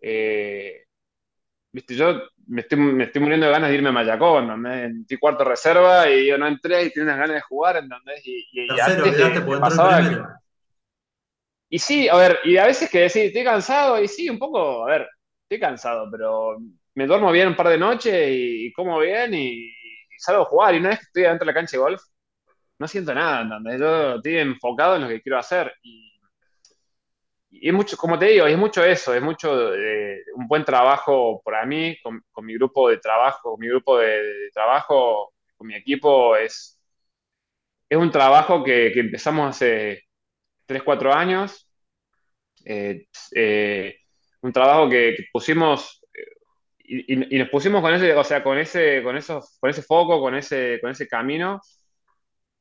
eh, 0.00 0.85
viste, 1.76 1.94
yo 1.94 2.22
me 2.48 2.62
estoy, 2.62 2.78
me 2.78 3.04
estoy 3.04 3.20
muriendo 3.22 3.46
de 3.46 3.52
ganas 3.52 3.68
de 3.70 3.76
irme 3.76 3.90
a 3.90 3.92
Mayacó, 3.92 4.38
¿entendés? 4.40 4.92
Estoy 5.02 5.18
cuarto 5.18 5.44
reserva 5.44 6.08
y 6.10 6.26
yo 6.28 6.38
no 6.38 6.46
entré 6.46 6.84
y 6.84 6.90
tenía 6.92 7.04
unas 7.14 7.18
ganas 7.18 7.34
de 7.36 7.40
jugar, 7.42 7.76
¿entendés? 7.76 8.26
Y, 8.26 8.46
y, 8.52 8.74
y 8.76 8.80
antes 8.80 9.04
en 9.18 9.58
pasaba 9.60 10.02
que- 10.08 10.16
y 11.68 11.78
sí, 11.78 12.08
a 12.08 12.16
ver, 12.16 12.38
y 12.44 12.56
a 12.56 12.66
veces 12.66 12.88
que 12.90 13.00
decir, 13.00 13.24
estoy 13.26 13.44
cansado, 13.44 14.00
y 14.02 14.08
sí, 14.08 14.28
un 14.30 14.38
poco, 14.38 14.84
a 14.84 14.90
ver, 14.90 15.08
estoy 15.42 15.58
cansado, 15.60 16.08
pero 16.10 16.58
me 16.94 17.06
duermo 17.06 17.32
bien 17.32 17.48
un 17.48 17.56
par 17.56 17.68
de 17.68 17.78
noches 17.78 18.14
y, 18.30 18.66
y 18.68 18.72
como 18.72 18.98
bien 19.00 19.34
y, 19.34 19.72
salgo 20.18 20.42
a 20.42 20.44
jugar. 20.46 20.74
Y 20.74 20.78
una 20.78 20.90
vez 20.90 20.98
que 21.00 21.04
estoy 21.06 21.22
dentro 21.24 21.40
de 21.40 21.46
la 21.46 21.54
cancha 21.54 21.76
de 21.76 21.82
golf, 21.82 22.00
no 22.78 22.88
siento 22.88 23.14
nada, 23.14 23.42
¿entendés? 23.42 23.80
Yo 23.80 24.16
estoy 24.16 24.38
enfocado 24.38 24.96
en 24.96 25.02
lo 25.02 25.08
que 25.08 25.22
quiero 25.22 25.38
hacer. 25.38 25.72
Y, 25.82 26.15
y 27.62 27.72
mucho, 27.72 27.96
como 27.96 28.18
te 28.18 28.26
digo, 28.26 28.46
es 28.46 28.58
mucho 28.58 28.84
eso, 28.84 29.14
es 29.14 29.22
mucho 29.22 29.74
eh, 29.74 30.22
un 30.36 30.46
buen 30.48 30.64
trabajo 30.64 31.42
para 31.44 31.64
mí, 31.66 31.96
con, 32.02 32.22
con 32.32 32.44
mi 32.46 32.54
grupo 32.54 32.88
de 32.88 32.98
trabajo, 32.98 33.52
con 33.52 33.60
mi 33.60 33.68
grupo 33.68 33.98
de, 33.98 34.06
de 34.22 34.50
trabajo, 34.52 35.32
con 35.56 35.66
mi 35.68 35.74
equipo, 35.74 36.36
es, 36.36 36.78
es 37.88 37.98
un 37.98 38.10
trabajo 38.10 38.64
que, 38.64 38.90
que 38.92 39.00
empezamos 39.00 39.50
hace 39.50 40.02
3 40.66 40.82
4 40.84 41.12
años 41.14 41.68
eh, 42.64 43.06
eh, 43.34 43.96
un 44.42 44.52
trabajo 44.52 44.88
que, 44.88 45.14
que 45.16 45.24
pusimos 45.32 46.02
eh, 46.14 46.24
y- 46.84 47.36
y 47.36 47.38
nos 47.38 47.48
pusimos 47.50 47.82
con 47.82 47.94
ese, 47.94 48.14
o 48.14 48.24
sea, 48.24 48.42
con 48.42 48.58
ese, 48.58 49.02
con 49.02 49.16
esos, 49.16 49.58
con 49.60 49.70
ese 49.70 49.82
foco, 49.82 50.20
con 50.20 50.34
ese, 50.36 50.78
con 50.80 50.90
ese 50.90 51.08
camino 51.08 51.60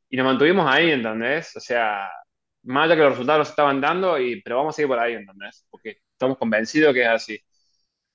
y 0.10 0.18
nos 0.18 0.26
mantuvimos 0.26 0.66
ahí, 0.72 0.92
¿entendés? 0.92 1.56
O 1.56 1.60
sea, 1.60 2.10
más 2.66 2.86
allá 2.86 2.96
que 2.96 3.02
los 3.04 3.12
resultados 3.12 3.50
estaban 3.50 3.82
dando, 3.82 4.20
y, 4.20 4.42
pero 4.42 4.58
vamos 4.58 4.76
a 4.76 4.78
seguir 4.78 4.90
por 4.90 5.00
ahí, 5.00 5.14
¿entendés? 5.14 5.66
Porque 5.70 6.00
estamos 6.12 6.38
convencidos 6.38 6.94
que 6.94 7.02
es 7.04 7.08
así. 7.10 7.40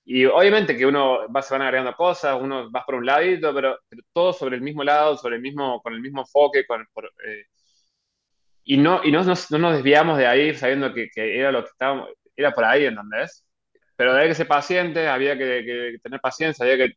Y 0.05 0.27
obviamente 0.27 0.77
que 0.77 0.87
uno 0.87 1.31
va, 1.33 1.43
se 1.43 1.55
van 1.55 1.63
agregando 1.63 1.95
cosas, 1.97 2.39
uno 2.41 2.71
va 2.73 2.85
por 2.85 2.97
un 2.97 3.07
ladito, 3.07 3.55
pero, 3.55 3.79
pero 3.89 4.03
todo 4.13 4.33
sobre 4.33 4.57
el 4.57 4.63
mismo 4.63 4.85
lado, 4.85 5.17
sobre 5.19 5.37
el 5.37 5.43
mismo, 5.43 5.81
con 5.83 5.95
el 5.95 6.01
mismo 6.03 6.23
enfoque, 6.23 6.67
con, 6.67 6.87
por, 6.95 7.07
eh, 7.27 7.45
y 8.65 8.77
no, 8.77 9.01
y 9.05 9.11
no, 9.13 9.23
nos- 9.25 9.51
no 9.51 9.59
nos 9.59 9.75
desviamos 9.75 10.19
de 10.19 10.27
ahí 10.27 10.55
sabiendo 10.55 10.93
que, 10.95 11.09
que 11.11 11.39
era 11.39 11.51
lo 11.53 11.63
que 11.65 11.71
estábamos, 11.71 12.09
era 12.37 12.53
por 12.53 12.65
ahí, 12.65 12.85
¿entendés? 12.85 13.45
Pero 13.97 14.13
había 14.13 14.29
que 14.29 14.35
ser 14.35 14.49
paciente, 14.49 15.09
había 15.09 15.37
que, 15.39 15.65
que 15.65 15.99
tener 16.03 16.21
paciencia, 16.21 16.65
había 16.65 16.89
que 16.89 16.95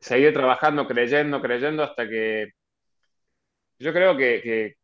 seguir 0.00 0.32
trabajando, 0.34 0.86
creyendo, 0.88 1.40
creyendo, 1.42 1.82
hasta 1.84 2.08
que 2.08 2.50
yo 3.78 3.92
creo 3.92 4.16
que, 4.16 4.76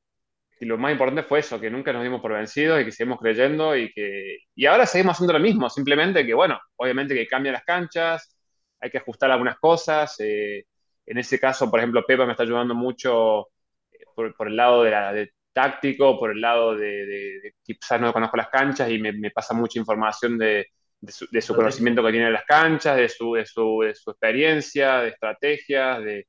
que 0.57 0.67
lo 0.67 0.79
más 0.79 0.93
importante 0.93 1.23
fue 1.23 1.41
eso, 1.41 1.61
que 1.61 1.71
nunca 1.71 1.93
nos 1.93 2.03
dimos 2.03 2.21
por 2.21 2.33
vencidos 2.33 2.81
y 2.81 2.85
que 2.85 2.93
seguimos 2.93 3.19
creyendo 3.21 3.77
y 3.77 3.93
que 3.93 4.39
y 4.55 4.67
ahora 4.67 4.87
seguimos 4.87 5.15
haciendo 5.17 5.35
lo 5.35 5.41
mismo, 5.41 5.69
simplemente 5.71 6.25
que, 6.27 6.35
bueno, 6.35 6.59
obviamente 6.77 7.15
que 7.15 7.27
cambian 7.27 7.55
las 7.55 7.65
canchas, 7.65 8.37
hay 8.81 8.91
que 8.91 8.99
ajustar 8.99 9.31
algunas 9.31 9.59
cosas. 9.59 10.17
eh, 10.21 10.65
en 11.07 11.19
ese 11.19 11.39
caso, 11.39 11.71
por 11.71 11.81
ejemplo, 11.81 12.05
Pepa 12.07 12.27
me 12.27 12.33
está 12.33 12.43
ayudando 12.43 12.75
mucho 12.75 13.49
eh, 13.93 14.05
por, 14.15 14.35
por 14.37 14.49
el 14.49 14.57
lado 14.57 14.83
de 14.83 14.91
la, 14.91 15.13
de 15.13 15.31
táctico, 15.53 16.19
por 16.19 16.31
el 16.33 16.41
lado 16.41 16.75
de, 16.77 17.07
de- 17.07 17.53
quizás 17.63 18.01
no 18.01 18.13
conozco 18.13 18.37
las 18.37 18.49
canchas 18.49 18.91
y 18.91 18.99
me, 18.99 19.13
me 19.13 19.31
pasa 19.31 19.55
mucha 19.55 19.79
información 19.79 20.37
de, 20.39 20.67
de 21.01 21.13
su, 21.13 21.27
su 21.41 21.55
conocimiento 21.55 22.03
que 22.05 22.11
tiene 22.11 22.27
de 22.27 22.33
las 22.33 22.45
canchas, 22.45 22.97
de 22.97 23.09
su, 23.09 23.35
de 23.35 23.47
su, 23.47 23.81
de 23.83 23.95
su 23.95 24.11
experiencia, 24.11 25.01
de 25.01 25.09
estrategias, 25.11 26.03
de, 26.05 26.27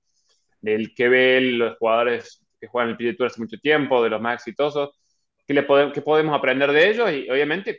del 0.62 0.94
que 0.96 1.10
ve 1.10 1.42
los 1.42 1.78
jugadores 1.78 2.46
que 2.60 2.67
juegan 2.67 2.91
el 2.91 2.98
PGA 2.98 3.15
Tour 3.17 3.28
hace 3.28 3.41
mucho 3.41 3.58
tiempo, 3.60 4.04
de 4.04 4.10
los 4.10 4.22
más 4.22 4.36
exitosos, 4.36 4.91
qué, 5.48 5.54
le 5.54 5.63
podemos, 5.63 5.93
qué 5.93 6.02
podemos 6.02 6.38
aprender 6.38 6.72
de 6.72 6.89
ellos 6.89 7.12
y 7.12 7.30
obviamente 7.30 7.78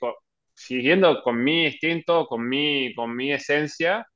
siguiendo 0.55 1.23
con 1.23 1.43
mi 1.43 1.67
instinto, 1.67 2.27
con 2.27 2.49
mi, 2.49 2.95
con 2.95 3.15
mi 3.17 3.33
esencia, 3.33 4.07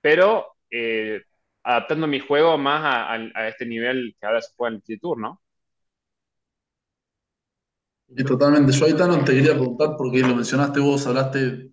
pero 0.00 0.48
eh, 0.70 1.22
adaptando 1.64 2.06
mi 2.08 2.20
juego 2.20 2.58
más 2.58 2.82
a, 2.84 3.14
a- 3.14 3.48
este 3.48 3.66
nivel 3.66 4.16
que 4.20 4.26
ahora 4.26 4.42
se 4.42 4.54
juega 4.56 4.70
en 4.70 4.76
el 4.76 4.82
PGA 4.82 4.98
Tour, 5.00 5.18
¿no? 5.20 5.42
Y 8.08 8.24
totalmente. 8.24 8.72
Yo 8.72 8.84
ahí, 8.86 8.94
Tano, 8.94 9.24
te 9.24 9.32
quería 9.34 9.52
preguntar, 9.54 9.96
porque 9.96 10.20
lo 10.20 10.34
mencionaste 10.36 10.80
vos, 10.80 11.06
hablaste 11.06 11.70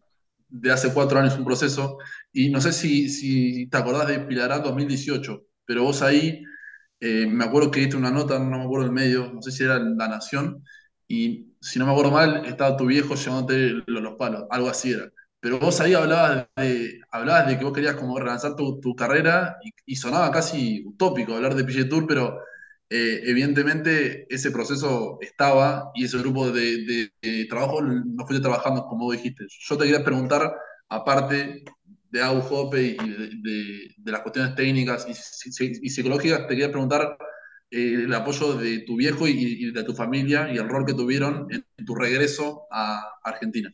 de 0.49 0.71
hace 0.71 0.93
cuatro 0.93 1.19
años 1.19 1.37
un 1.37 1.45
proceso, 1.45 1.97
y 2.31 2.49
no 2.49 2.61
sé 2.61 2.71
si, 2.73 3.09
si 3.09 3.67
te 3.69 3.77
acordás 3.77 4.07
de 4.07 4.19
Pilará 4.21 4.59
2018, 4.59 5.43
pero 5.65 5.83
vos 5.83 6.01
ahí, 6.01 6.43
eh, 6.99 7.25
me 7.27 7.45
acuerdo 7.45 7.71
que 7.71 7.81
diste 7.81 7.97
una 7.97 8.11
nota, 8.11 8.39
no 8.39 8.57
me 8.59 8.63
acuerdo 8.65 8.85
el 8.85 8.91
medio, 8.91 9.31
no 9.33 9.41
sé 9.41 9.51
si 9.51 9.63
era 9.63 9.79
La 9.79 10.07
Nación, 10.07 10.63
y 11.07 11.55
si 11.61 11.79
no 11.79 11.85
me 11.85 11.91
acuerdo 11.91 12.11
mal, 12.11 12.45
estaba 12.45 12.77
tu 12.77 12.85
viejo 12.85 13.15
llevándote 13.15 13.83
los, 13.87 14.01
los 14.03 14.15
palos, 14.15 14.45
algo 14.49 14.69
así 14.69 14.91
era. 14.91 15.11
Pero 15.39 15.59
vos 15.59 15.79
ahí 15.79 15.93
hablabas 15.93 16.47
de, 16.57 16.99
hablabas 17.11 17.47
de 17.47 17.57
que 17.57 17.63
vos 17.63 17.73
querías 17.73 17.95
como 17.95 18.19
relanzar 18.19 18.55
tu, 18.55 18.79
tu 18.81 18.93
carrera 18.95 19.57
y, 19.85 19.95
sonaba 19.95 20.31
casi 20.31 20.83
utópico 20.85 21.33
hablar 21.35 21.55
de 21.55 21.63
PGA 21.63 21.89
Tour, 21.89 22.05
pero 22.07 22.39
eh, 22.89 23.21
evidentemente 23.25 24.25
ese 24.33 24.51
proceso 24.51 25.17
estaba 25.21 25.91
y 25.95 26.05
ese 26.05 26.17
grupo 26.19 26.49
de, 26.51 26.61
de- 26.85 27.13
de 27.21 27.45
trabajo 27.45 27.81
lo 27.81 28.25
fuiste 28.25 28.41
trabajando 28.43 28.85
como 28.85 29.11
dijiste. 29.11 29.45
Yo 29.49 29.77
te 29.77 29.85
quería 29.85 30.03
preguntar, 30.03 30.53
aparte 30.89 31.63
de 32.09 32.23
Hoppe 32.23 32.81
y 32.81 32.97
de, 32.97 34.11
las 34.11 34.21
cuestiones 34.21 34.55
técnicas 34.55 35.07
y, 35.07 35.13
psi- 35.13 35.79
y 35.81 35.89
psicológicas, 35.89 36.41
te 36.47 36.49
quería 36.49 36.71
preguntar 36.71 37.17
eh, 37.71 37.93
el 38.05 38.13
apoyo 38.13 38.53
de 38.55 38.79
tu 38.79 38.95
viejo 38.97 39.27
y, 39.27 39.71
de 39.71 39.83
tu 39.83 39.93
familia 39.93 40.51
y 40.51 40.57
el 40.57 40.67
rol 40.67 40.85
que 40.85 40.93
tuvieron 40.93 41.47
en 41.51 41.85
tu 41.85 41.95
regreso 41.95 42.67
a 42.71 43.19
Argentina. 43.23 43.73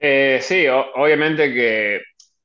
Eh, 0.00 0.38
sí, 0.42 0.66
obviamente 0.68 1.52
que, 1.52 2.00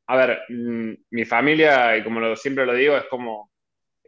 a 0.08 0.15
ver, 0.17 0.39
mm, 0.49 0.93
mi 1.12 1.26
familia, 1.26 1.97
y 1.97 2.04
como 2.04 2.36
siempre 2.36 2.65
lo 2.65 2.73
digo, 2.73 2.97
es 2.97 3.06
como, 3.10 3.52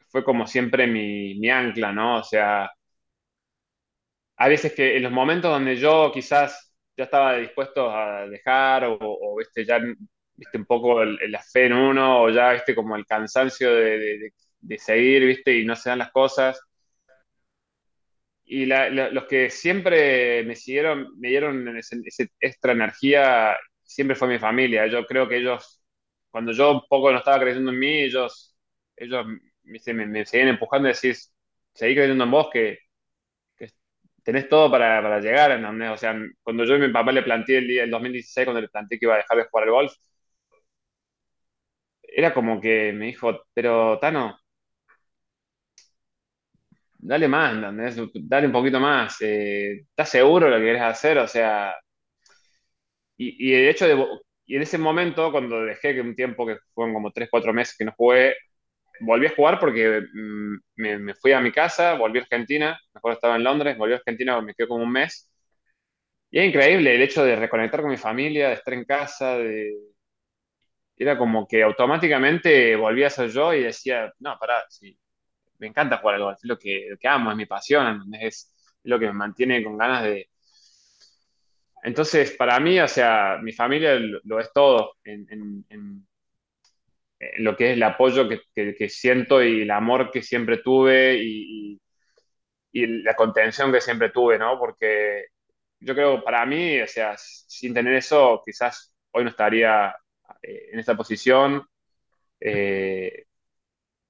fue 0.09 0.23
como 0.23 0.47
siempre 0.47 0.87
mi, 0.87 1.35
mi 1.39 1.49
ancla, 1.49 1.91
¿no? 1.93 2.19
O 2.19 2.23
sea, 2.23 2.69
hay 4.37 4.49
veces 4.49 4.73
que 4.73 4.97
en 4.97 5.03
los 5.03 5.11
momentos 5.11 5.51
donde 5.51 5.75
yo 5.77 6.11
quizás 6.13 6.64
ya 6.97 7.05
estaba 7.05 7.38
dispuesto 7.38 7.89
a 7.91 8.27
dejar 8.27 8.86
o, 8.86 8.97
o, 9.01 9.38
ya, 9.67 9.79
viste, 10.36 10.58
un 10.58 10.65
poco 10.65 11.01
el- 11.03 11.19
la 11.31 11.41
fe 11.43 11.65
en 11.67 11.73
uno 11.73 12.23
o 12.23 12.29
ya, 12.29 12.51
viste, 12.53 12.75
como 12.75 12.95
el 12.95 13.05
cansancio 13.05 13.73
de, 13.75 13.97
de- 13.99 14.34
de- 14.62 14.77
seguir, 14.79 15.25
viste, 15.25 15.58
y 15.60 15.65
no 15.65 15.75
se 15.75 15.89
dan 15.89 15.99
las 15.99 16.12
cosas. 16.12 16.60
Y 18.45 18.65
la- 18.65 18.89
la- 18.89 19.10
los 19.10 19.25
que 19.25 19.49
siempre 19.49 20.43
me 20.43 20.55
siguieron, 20.55 21.19
me 21.19 21.29
dieron 21.29 21.67
ese, 21.77 21.97
ese 22.05 22.29
extra 22.39 22.73
energía, 22.73 23.58
siempre 23.84 24.15
fue 24.15 24.27
mi 24.27 24.38
familia. 24.39 24.86
Yo 24.88 25.05
creo 25.05 25.27
que 25.27 25.38
ellos, 25.38 25.84
cuando 26.29 26.51
yo 26.51 26.71
un 26.73 26.81
poco 26.88 27.12
no 27.12 27.17
estaba 27.19 27.39
creyendo 27.39 27.71
en 27.71 27.79
mí, 27.79 27.88
ellos, 28.03 28.55
ellos 28.95 29.25
viste, 29.63 29.93
me, 29.93 30.05
me 30.05 30.25
seguían 30.25 30.49
empujando 30.49 30.88
y 30.88 30.91
decir, 30.91 31.15
seguí 31.73 31.95
creyendo 31.95 32.23
en 32.23 32.31
vos, 32.31 32.49
que 32.53 32.77
tenés 34.25 34.49
todo 34.49 34.71
para, 34.71 35.01
para 35.03 35.21
llegar, 35.21 35.51
¿entendés? 35.53 35.91
O 35.91 35.97
sea, 35.97 36.17
cuando 36.43 36.65
yo 36.65 36.75
a 36.75 36.79
mi 36.79 36.89
papá 36.89 37.13
le 37.13 37.23
planteé 37.23 37.59
el 37.59 37.67
día 37.69 37.83
del 37.83 37.91
2016, 37.91 38.45
cuando 38.47 38.61
le 38.61 38.69
planteé 38.69 38.99
que 38.99 39.05
iba 39.07 39.15
a 39.15 39.19
dejar 39.19 39.38
de 39.39 39.45
jugar 39.45 39.65
al 39.65 39.71
golf, 39.73 39.93
era 42.03 42.33
como 42.33 42.59
que 42.61 42.93
me 42.93 43.07
dijo, 43.07 43.45
pero 43.53 43.99
Tano, 43.99 44.38
dale 46.97 47.27
más, 47.27 47.53
¿entendés? 47.53 47.95
Dale 48.27 48.47
un 48.47 48.53
poquito 48.53 48.79
más, 48.79 49.17
eh, 49.21 49.81
¿estás 49.89 50.09
seguro 50.09 50.45
de 50.45 50.51
lo 50.53 50.57
que 50.57 50.63
querés 50.65 50.81
hacer? 50.81 51.17
O 51.19 51.27
sea, 51.27 51.75
y, 53.17 53.49
y 53.49 53.51
de 53.51 53.69
hecho, 53.69 53.88
de- 53.88 54.05
y 54.45 54.55
en 54.57 54.61
ese 54.61 54.77
momento, 54.77 55.31
cuando 55.31 55.61
dejé 55.65 55.93
que 55.95 56.01
un 56.01 56.15
tiempo 56.15 56.45
que 56.45 56.57
fueron 56.73 56.93
como 56.93 57.11
3 57.11 57.29
4 57.31 57.53
meses 57.53 57.75
que 57.77 57.85
no 57.85 57.93
jugué, 57.97 58.35
volví 59.01 59.27
a 59.27 59.36
jugar 59.36 59.60
porque 59.60 60.01
mm, 60.13 60.55
me, 60.77 60.97
me 60.99 61.15
fui 61.15 61.31
a 61.34 61.41
mi 61.41 61.51
casa, 61.51 61.95
volví 61.95 62.19
a 62.19 62.21
Argentina, 62.23 62.79
me 62.93 62.97
acuerdo 62.99 63.15
estaba 63.15 63.36
en 63.36 63.43
Londres, 63.43 63.77
volví 63.77 63.93
a 63.93 63.97
Argentina, 63.97 64.39
me 64.41 64.53
quedé 64.53 64.67
como 64.67 64.84
un 64.84 64.91
mes. 64.91 65.31
Y 66.31 66.39
es 66.39 66.47
increíble 66.49 66.93
el 66.95 67.01
hecho 67.01 67.23
de 67.23 67.36
reconectar 67.36 67.81
con 67.81 67.89
mi 67.91 67.97
familia, 67.97 68.49
de 68.49 68.53
estar 68.55 68.73
en 68.75 68.86
casa, 68.86 69.38
de... 69.38 69.73
era 70.98 71.17
como 71.17 71.48
que 71.48 71.63
automáticamente 71.63 72.75
volví 72.75 73.04
a 73.04 73.10
ser 73.10 73.29
yo 73.29 73.54
y 73.54 73.63
decía, 73.63 74.12
no, 74.19 74.37
pará, 74.39 74.63
sí, 74.69 74.98
me 75.60 75.67
encanta 75.67 75.98
jugar 76.00 76.15
al 76.17 76.23
golf, 76.23 76.37
es 76.39 76.46
lo 76.50 76.58
que, 76.60 76.87
lo 76.91 76.98
que 76.98 77.08
amo, 77.08 77.31
es 77.31 77.37
mi 77.37 77.46
pasión. 77.46 78.04
Es, 78.21 78.54
es 78.83 78.91
lo 78.91 79.00
que 79.00 79.08
me 79.08 79.13
mantiene 79.13 79.63
con 79.63 79.77
ganas 79.77 80.04
de... 80.06 80.29
Entonces, 81.83 82.31
para 82.31 82.60
mí, 82.60 82.79
o 82.79 82.87
sea, 82.87 83.37
mi 83.41 83.52
familia 83.52 83.96
lo, 84.23 84.39
es 84.39 84.52
todo 84.54 84.96
en- 85.04 85.27
en- 85.29 85.65
en 85.69 86.08
lo 87.40 87.56
que 87.56 87.71
es 87.71 87.73
el 87.78 87.84
apoyo 87.84 88.28
que, 88.30 88.42
que- 88.76 88.90
siento 88.90 89.44
y 89.44 89.62
el 89.63 89.71
amor 89.71 90.12
que 90.12 90.21
siempre 90.21 90.58
tuve 90.60 91.15
y, 91.21 91.80
y- 92.71 92.88
la 93.04 93.15
contención 93.15 93.71
que 93.71 93.82
siempre 93.82 94.10
tuve, 94.12 94.38
¿no? 94.40 94.60
Porque 94.60 95.26
yo 95.80 95.94
creo, 95.96 96.23
para 96.23 96.46
mí, 96.46 96.82
o 96.82 96.88
sea, 96.88 97.15
sin 97.17 97.73
tener 97.73 97.94
eso, 97.96 98.42
quizás 98.46 98.94
hoy 99.12 99.23
no 99.23 99.30
estaría 99.32 99.90
eh, 100.42 100.69
en 100.73 100.80
esta 100.80 100.96
posición. 100.98 101.63
Eh, 102.40 103.26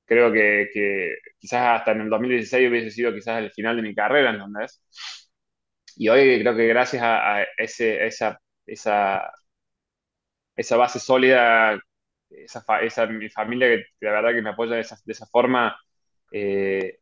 creo 0.06 0.32
que, 0.34 0.70
que 0.74 1.16
quizás 1.40 1.80
hasta 1.82 1.92
en 1.94 2.02
el 2.04 2.10
2016 2.10 2.70
hubiese 2.70 2.92
sido 2.92 3.14
quizás 3.14 3.40
el 3.44 3.52
final 3.52 3.76
de 3.78 3.82
mi 3.84 3.96
carrera, 3.96 4.32
¿entendés? 4.32 4.84
y 5.96 6.10
hoy 6.10 6.40
creo 6.42 6.56
que 6.56 6.68
gracias 6.68 7.02
a, 7.04 7.38
a 7.40 7.44
ese, 7.58 8.06
esa, 8.06 8.40
esa, 8.66 9.32
esa 10.56 10.78
base 10.78 11.00
sólida, 11.00 11.80
esa, 12.30 12.64
esa 12.82 13.06
mi 13.08 13.30
familia 13.30 13.68
que, 13.70 13.86
la 14.02 14.12
verdad 14.14 14.34
que 14.34 14.42
me 14.42 14.50
apoya 14.52 14.76
de 14.76 14.82
esa, 14.82 14.98
de 15.06 15.12
esa 15.14 15.26
forma, 15.28 15.78
eh, 16.32 17.00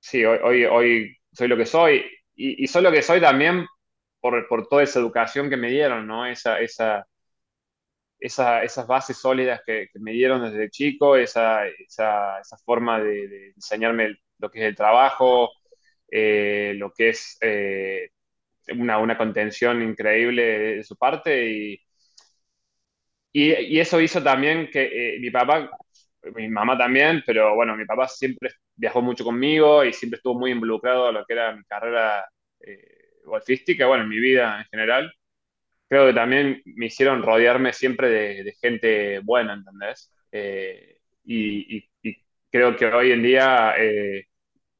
sí, 0.00 0.24
hoy, 0.24 0.64
hoy, 0.64 1.16
soy 1.32 1.48
lo 1.48 1.56
que 1.56 1.66
soy. 1.66 2.04
Y, 2.34 2.64
y 2.64 2.66
soy 2.68 2.82
lo 2.82 2.92
que 2.92 3.02
soy 3.02 3.20
también 3.20 3.66
por, 4.20 4.46
por 4.48 4.68
toda 4.68 4.82
esa 4.82 5.00
educación 5.00 5.50
que 5.50 5.56
me 5.56 5.70
dieron, 5.70 6.06
¿no? 6.06 6.26
Esa, 6.26 6.60
esa, 6.60 7.06
esa- 8.18 8.62
esas 8.64 8.86
bases 8.86 9.16
sólidas 9.18 9.60
que, 9.66 9.88
me 10.00 10.12
dieron 10.12 10.42
desde 10.42 10.70
chico, 10.70 11.16
esa, 11.16 11.66
esa, 11.66 12.40
esa 12.40 12.56
forma 12.64 13.00
de, 13.00 13.28
de 13.28 13.46
enseñarme 13.56 14.16
lo 14.38 14.50
que 14.50 14.60
es 14.60 14.64
el 14.66 14.76
trabajo, 14.76 15.50
eh, 16.10 16.74
lo 16.76 16.92
que 16.92 17.10
es 17.10 17.36
eh, 17.40 18.10
una, 18.76 18.98
una 18.98 19.18
contención 19.18 19.82
increíble 19.82 20.42
de, 20.44 20.76
de 20.78 20.84
su 20.84 20.96
parte 20.96 21.50
y, 21.50 21.80
y, 23.32 23.52
y 23.54 23.80
eso 23.80 24.00
hizo 24.00 24.22
también 24.22 24.70
que 24.70 25.16
eh, 25.16 25.20
mi 25.20 25.30
papá, 25.30 25.70
mi 26.34 26.48
mamá 26.48 26.76
también, 26.78 27.22
pero 27.26 27.54
bueno, 27.54 27.76
mi 27.76 27.84
papá 27.84 28.08
siempre 28.08 28.50
viajó 28.76 29.02
mucho 29.02 29.24
conmigo 29.24 29.84
y 29.84 29.92
siempre 29.92 30.16
estuvo 30.18 30.38
muy 30.38 30.52
involucrado 30.52 31.08
en 31.08 31.14
lo 31.16 31.24
que 31.26 31.32
era 31.34 31.54
mi 31.56 31.64
carrera 31.64 32.24
eh, 32.60 33.20
golfística, 33.24 33.86
bueno, 33.86 34.04
en 34.04 34.10
mi 34.10 34.18
vida 34.20 34.58
en 34.60 34.64
general 34.66 35.12
creo 35.88 36.06
que 36.06 36.12
también 36.14 36.62
me 36.64 36.86
hicieron 36.86 37.22
rodearme 37.22 37.72
siempre 37.72 38.08
de, 38.10 38.44
de 38.44 38.52
gente 38.60 39.18
buena, 39.20 39.54
¿entendés? 39.54 40.12
Eh, 40.32 40.98
y, 41.24 41.78
y- 41.78 41.90
y 42.02 42.16
creo 42.50 42.76
que 42.76 42.86
hoy 42.86 43.12
en 43.12 43.22
día 43.22 43.74
eh, 43.78 44.24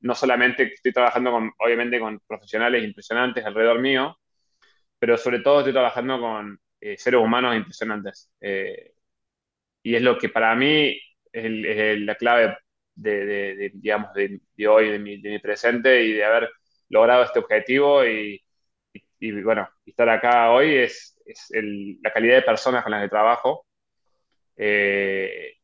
no 0.01 0.15
solamente 0.15 0.65
estoy 0.75 0.93
trabajando 0.93 1.31
con, 1.33 1.53
obviamente, 1.59 2.01
con 2.01 2.21
profesionales 2.27 2.85
impresionantes 2.85 3.45
alrededor 3.45 3.81
mío, 3.81 4.19
pero 4.99 5.17
sobre 5.19 5.41
todo 5.41 5.61
estoy 5.61 5.73
trabajando 5.73 6.21
con 6.21 6.59
eh, 6.81 6.97
seres 6.99 7.21
humanos 7.21 7.57
impresionantes. 7.57 8.31
Eh, 8.41 8.93
y 9.83 9.95
es 9.97 10.03
lo 10.03 10.19
que 10.19 10.29
para 10.29 10.55
mí 10.55 10.99
es, 11.33 12.01
la 12.01 12.15
clave 12.17 12.57
de, 12.95 13.27
de- 13.27 13.71
digamos, 13.75 14.13
de, 14.15 14.41
hoy, 14.69 14.99
mi, 14.99 15.21
de 15.21 15.31
mi 15.31 15.39
presente 15.39 16.03
y 16.05 16.13
de 16.15 16.25
haber 16.25 16.51
logrado 16.89 17.25
este 17.25 17.39
objetivo 17.41 18.05
y, 19.21 19.43
bueno, 19.43 19.69
estar 19.87 20.09
acá 20.09 20.51
hoy 20.53 20.75
es, 20.77 21.19
la 22.03 22.13
calidad 22.13 22.37
de 22.37 22.43
personas 22.43 22.83
con 22.83 22.93
las 22.93 23.03
que 23.03 23.09
trabajo, 23.09 23.67
eh, 24.57 25.55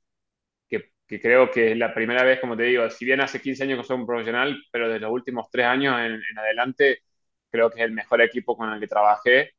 que, 0.68 1.20
creo 1.20 1.50
que 1.50 1.72
es 1.72 1.78
la 1.78 1.94
primera 1.94 2.24
vez, 2.24 2.40
como 2.40 2.56
te 2.56 2.64
digo, 2.64 2.88
si 2.90 3.04
bien 3.04 3.20
hace 3.20 3.40
15 3.40 3.64
años 3.64 3.78
que 3.80 3.84
soy 3.86 3.98
un 3.98 4.06
profesional, 4.06 4.56
pero 4.72 4.88
de 4.88 5.00
los 5.00 5.10
últimos 5.12 5.48
tres 5.50 5.66
años 5.66 5.98
en, 6.00 6.14
en 6.14 6.38
adelante, 6.38 7.00
creo 7.50 7.70
que 7.70 7.80
es 7.80 7.86
el 7.86 7.92
mejor 7.92 8.22
equipo 8.22 8.56
con 8.56 8.72
el 8.72 8.80
que 8.80 8.88
trabajé 8.88 9.52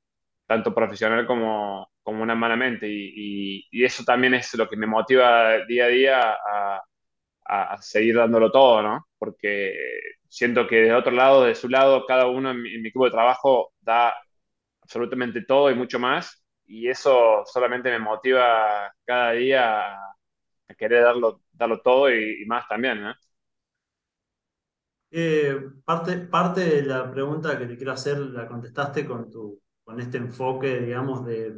tanto 0.46 0.74
profesional 0.74 1.26
como, 1.28 1.90
como 2.04 2.24
humanamente. 2.24 2.88
Y, 2.88 3.62
y, 3.62 3.68
y 3.72 3.86
eso 3.86 4.04
también 4.04 4.34
es 4.36 4.54
lo 4.56 4.68
que 4.68 4.78
me 4.78 4.88
motiva 4.88 5.66
día 5.68 5.86
a 5.86 5.88
día 5.88 6.32
a, 6.34 6.82
a, 7.46 7.82
seguir 7.82 8.16
dándolo 8.18 8.52
todo, 8.52 8.82
¿no? 8.82 9.08
Porque 9.18 9.74
siento 10.30 10.68
que 10.68 10.78
de 10.84 10.94
otro 10.94 11.12
lado, 11.12 11.44
de 11.46 11.56
su 11.56 11.70
lado, 11.70 12.06
cada 12.06 12.28
uno 12.28 12.52
en 12.52 12.62
mi, 12.62 12.76
equipo 12.88 13.06
de 13.06 13.12
trabajo 13.12 13.74
da 13.82 14.16
absolutamente 14.82 15.42
todo 15.46 15.72
y 15.72 15.76
mucho 15.76 16.00
más. 16.00 16.44
Y 16.66 16.90
eso 16.90 17.44
solamente 17.46 17.92
me 17.92 18.00
motiva 18.00 18.94
cada 19.06 19.32
día 19.34 19.96
a, 19.96 20.16
querer 20.78 21.04
darlo, 21.04 21.42
darlo 21.54 21.82
todo 21.82 22.12
y, 22.14 22.44
y 22.44 22.46
más 22.46 22.68
también, 22.68 23.02
¿no? 23.02 23.14
Eh, 25.12 25.56
parte, 25.86 26.18
parte 26.18 26.62
de 26.62 26.82
la 26.84 27.10
pregunta 27.10 27.58
que 27.58 27.68
te 27.68 27.78
quiero 27.78 27.94
hacer 27.94 28.18
la 28.18 28.48
contestaste 28.48 29.06
con 29.06 29.32
tu, 29.32 29.62
con 29.86 30.02
este 30.02 30.18
enfoque, 30.20 30.82
digamos, 30.82 31.26
de 31.26 31.56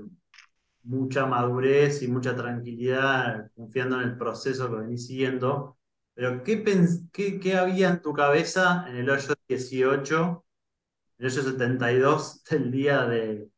mucha 0.84 1.26
madurez 1.26 2.02
y 2.04 2.08
mucha 2.08 2.36
tranquilidad, 2.36 3.52
confiando 3.56 4.02
en 4.02 4.10
el 4.10 4.18
proceso 4.18 4.70
que 4.70 4.78
venís 4.78 5.08
siguiendo. 5.08 5.78
Pero 6.14 6.44
¿qué, 6.44 6.64
qué, 7.42 7.58
había 7.58 7.90
en 7.90 8.02
tu 8.02 8.14
cabeza 8.14 8.86
en 8.90 8.98
el 8.98 9.10
hoyo 9.10 9.36
18, 9.48 10.46
el 11.20 11.26
hoyo 11.28 11.44
72 11.44 12.44
del 12.50 12.72
día 12.72 13.06
de, 13.08 13.50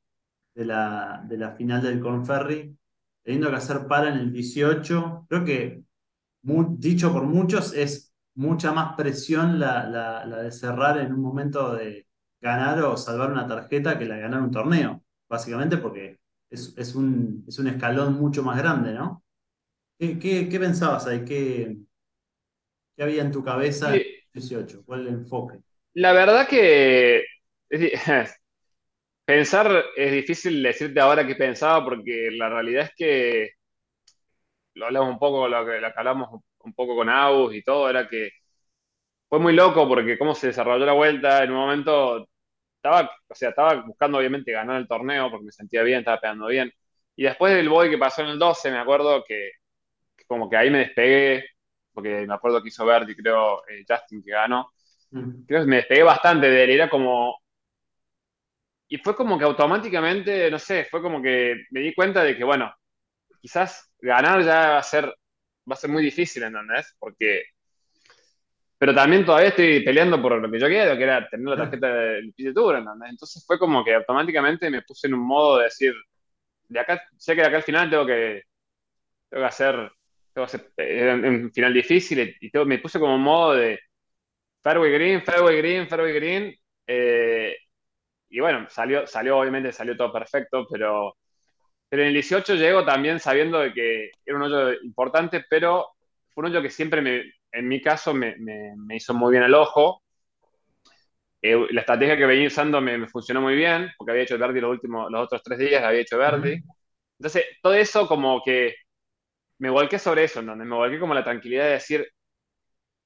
la, 0.56 1.24
de 1.28 1.38
la 1.38 1.52
final 1.54 1.82
del 1.84 2.00
Conferry, 2.02 2.78
teniendo 3.24 3.50
que 3.50 3.58
hacer 3.58 3.88
para 3.88 4.10
en 4.10 4.18
el 4.20 4.34
18? 4.34 5.26
Creo 5.30 5.46
que 5.46 5.84
dicho 6.78 7.14
por 7.14 7.24
muchos, 7.26 7.74
es 7.74 8.14
mucha 8.36 8.74
más 8.74 8.96
presión 8.98 9.60
la- 9.60 10.26
la 10.26 10.44
de 10.44 10.52
cerrar 10.52 11.00
en 11.00 11.14
un 11.14 11.22
momento 11.22 11.74
de 11.76 12.09
ganar 12.42 12.82
o 12.84 12.98
salvar 12.98 13.32
una 13.32 13.48
tarjeta 13.48 13.98
que 14.00 14.06
la 14.06 14.16
de 14.16 14.22
ganar 14.22 14.42
un 14.42 14.52
torneo, 14.52 15.04
básicamente 15.30 15.78
porque 15.78 16.20
es, 16.50 16.74
es 16.78 16.96
un, 16.96 17.44
es 17.48 17.60
un 17.60 17.68
escalón 17.68 18.14
mucho 18.20 18.44
más 18.44 18.58
grande, 18.58 18.94
¿no? 18.94 19.24
¿Qué, 20.00 20.20
qué- 20.20 20.50
qué 20.50 20.60
pensabas 20.60 21.08
ahí? 21.08 21.26
¿Qué, 21.26 21.78
qué 22.96 23.04
había 23.04 23.22
en 23.24 23.32
tu 23.32 23.44
cabeza 23.44 23.96
en 23.96 23.96
Y 23.96 24.04
el 24.34 24.42
18? 24.42 24.84
¿Cuál 24.86 25.02
el 25.02 25.08
enfoque? 25.14 25.60
la 25.94 26.14
verdad 26.14 26.48
que 26.48 27.24
pensar 29.26 29.86
es 29.96 30.12
difícil 30.12 30.62
decirte 30.64 31.00
ahora 31.00 31.26
qué 31.28 31.36
pensaba 31.36 31.84
porque 31.86 32.30
la 32.32 32.50
realidad 32.50 32.86
es 32.86 32.92
que 32.96 33.50
lo 34.76 34.86
hablamos 34.88 35.10
un 35.12 35.20
poco, 35.20 35.48
lo 35.48 35.66
que, 35.66 35.80
lo 35.80 35.88
que 35.94 36.00
hablamos 36.00 36.30
un 36.32 36.44
un 36.62 36.74
poco 36.74 36.94
con 36.94 37.08
Agus 37.10 37.56
y 37.56 37.64
todo, 37.64 37.90
era 37.90 38.06
que 38.10 38.32
fue 39.30 39.40
muy 39.40 39.54
loco 39.54 39.88
porque 39.88 40.18
cómo 40.18 40.36
se 40.36 40.48
desarrolló 40.48 40.86
la 40.86 40.94
vuelta, 40.94 41.44
en 41.44 41.52
un 41.52 41.58
momento 41.58 42.29
estaba, 42.82 43.12
o 43.28 43.36
sea, 43.36 43.50
estaba 43.50 43.76
buscando 43.82 44.18
obviamente 44.18 44.52
ganar 44.52 44.78
el 44.80 44.88
torneo 44.88 45.30
porque 45.30 45.46
me 45.46 45.52
sentía 45.52 45.84
bien, 45.84 46.00
estaba 46.00 46.20
pegando 46.20 46.48
bien. 46.48 46.72
Y 47.16 47.24
después 47.24 47.54
del 47.54 47.70
boy 47.70 47.90
que 47.90 47.98
pasó 47.98 48.22
en 48.22 48.30
el 48.30 48.40
12, 48.40 48.72
me 48.72 48.80
acuerdo 48.80 49.24
que, 49.28 49.52
que 50.16 50.26
como 50.26 50.50
que 50.50 50.58
ahí 50.58 50.70
me 50.70 50.80
despegué, 50.80 51.46
porque 51.94 52.26
me 52.26 52.34
acuerdo 52.34 52.62
que 52.62 52.70
hizo 52.70 52.86
Verdi, 52.86 53.16
creo, 53.16 53.62
eh, 53.68 53.84
Justin 53.88 54.24
que 54.24 54.32
ganó. 54.32 54.72
Mm. 55.12 55.44
Creo 55.46 55.62
que 55.62 55.68
me 55.68 55.76
despegué 55.78 56.04
bastante 56.04 56.50
de 56.50 56.64
él, 56.64 56.70
era 56.72 56.90
como... 56.90 57.38
Y 58.88 58.98
fue 58.98 59.16
como 59.16 59.38
que 59.38 59.46
automáticamente, 59.46 60.50
no 60.50 60.58
sé, 60.58 60.86
fue 60.86 61.02
como 61.02 61.22
que 61.22 61.56
me 61.72 61.82
di 61.82 61.94
cuenta 61.94 62.24
de 62.24 62.36
que, 62.36 62.44
bueno, 62.44 62.74
quizás 63.42 63.92
ganar 64.00 64.44
ya 64.44 64.70
va 64.72 64.78
a 64.80 64.84
ser, 64.84 65.06
va 65.06 65.74
a 65.74 65.76
ser 65.76 65.90
muy 65.92 66.04
difícil, 66.04 66.44
¿entendés? 66.44 66.96
Porque 66.98 67.44
pero 68.80 68.96
también 68.96 69.26
todavía 69.26 69.50
estoy 69.50 69.84
peleando 69.86 70.22
por 70.22 70.42
lo 70.42 70.52
que 70.52 70.60
yo 70.60 70.68
quiero, 70.70 70.98
que 70.98 71.04
era 71.04 71.30
tener 71.30 71.48
la 71.50 71.58
tarjeta 71.58 71.94
del 71.96 72.34
PGA 72.34 72.54
Tour, 72.56 72.78
¿entendés? 72.78 73.12
Entonces 73.12 73.46
fue 73.48 73.60
como 73.60 73.86
que 73.86 73.96
automáticamente 73.96 74.72
me 74.72 74.84
puse 74.84 75.08
en 75.08 75.16
un 75.16 75.22
modo 75.28 75.60
de 75.60 75.66
decir, 75.66 75.94
de 76.70 76.80
acá, 76.82 77.02
sé 77.18 77.36
que 77.36 77.42
de 77.42 77.48
acá 77.48 77.58
al 77.58 77.64
final 77.64 77.90
tengo 77.90 78.06
que, 78.06 78.44
tengo 79.30 79.44
que 79.44 79.48
hacer, 79.48 79.76
tengo 80.34 80.48
que 80.48 80.58
hacer 80.58 80.72
eh, 80.78 81.14
un, 81.14 81.26
un 81.26 81.52
final 81.54 81.74
difícil 81.74 82.36
y 82.42 82.50
tengo- 82.52 82.66
me 82.66 82.80
puse 82.80 83.00
como 83.00 83.16
un 83.16 83.22
modo 83.24 83.54
de 83.56 83.80
fairway 84.64 84.92
green, 84.94 85.24
fairway 85.24 85.58
green, 85.58 85.88
fairway 85.90 86.14
green, 86.14 86.56
eh, 86.88 87.56
y 88.30 88.40
bueno, 88.40 88.68
salió, 88.70 89.08
salió, 89.08 89.38
obviamente 89.40 89.72
salió 89.74 89.98
todo 89.98 90.14
perfecto, 90.14 90.68
pero, 90.72 91.18
pero 91.90 92.04
en 92.04 92.10
el 92.10 92.14
18 92.16 92.56
llego 92.56 92.86
también 92.86 93.20
sabiendo 93.20 93.60
de 93.60 93.74
que 93.74 94.12
era 94.26 94.38
un 94.38 94.44
hoyo 94.44 94.74
importante, 94.84 95.46
pero 95.50 95.88
fue 96.30 96.44
un 96.46 96.52
hoyo 96.52 96.62
que 96.62 96.70
siempre 96.72 97.02
me, 97.02 97.24
en 97.52 97.68
mi 97.68 97.82
caso 97.82 98.14
me, 98.14 98.36
me, 98.38 98.74
me 98.78 98.96
hizo 98.98 99.14
muy 99.14 99.32
bien 99.32 99.44
el 99.44 99.54
ojo, 99.56 100.04
Eh, 101.42 101.56
la 101.72 101.82
estrategia 101.82 102.18
que 102.18 102.26
venía 102.26 102.48
usando 102.48 102.82
me, 102.82 102.98
me 102.98 103.08
funcionó 103.08 103.42
muy 103.42 103.56
bien, 103.56 103.90
porque 103.98 104.12
había 104.12 104.24
hecho 104.24 104.38
Verdi 104.38 104.60
los 104.60 104.72
últimos, 104.72 105.10
los 105.12 105.24
otros 105.24 105.42
tres 105.44 105.58
días, 105.60 105.84
había 105.84 106.02
hecho. 106.02 106.18
Verdi. 106.18 106.58
Entonces, 107.20 107.46
todo 107.62 107.74
eso 107.76 108.08
como 108.08 108.42
que 108.44 108.76
me 109.60 109.70
volqué 109.70 110.00
sobre 110.00 110.26
eso, 110.26 110.42
donde 110.44 110.66
me 110.66 110.76
volqué 110.76 111.00
como 111.00 111.14
la 111.16 111.24
tranquilidad 111.24 111.66
de 111.66 111.72
decir, 111.74 112.08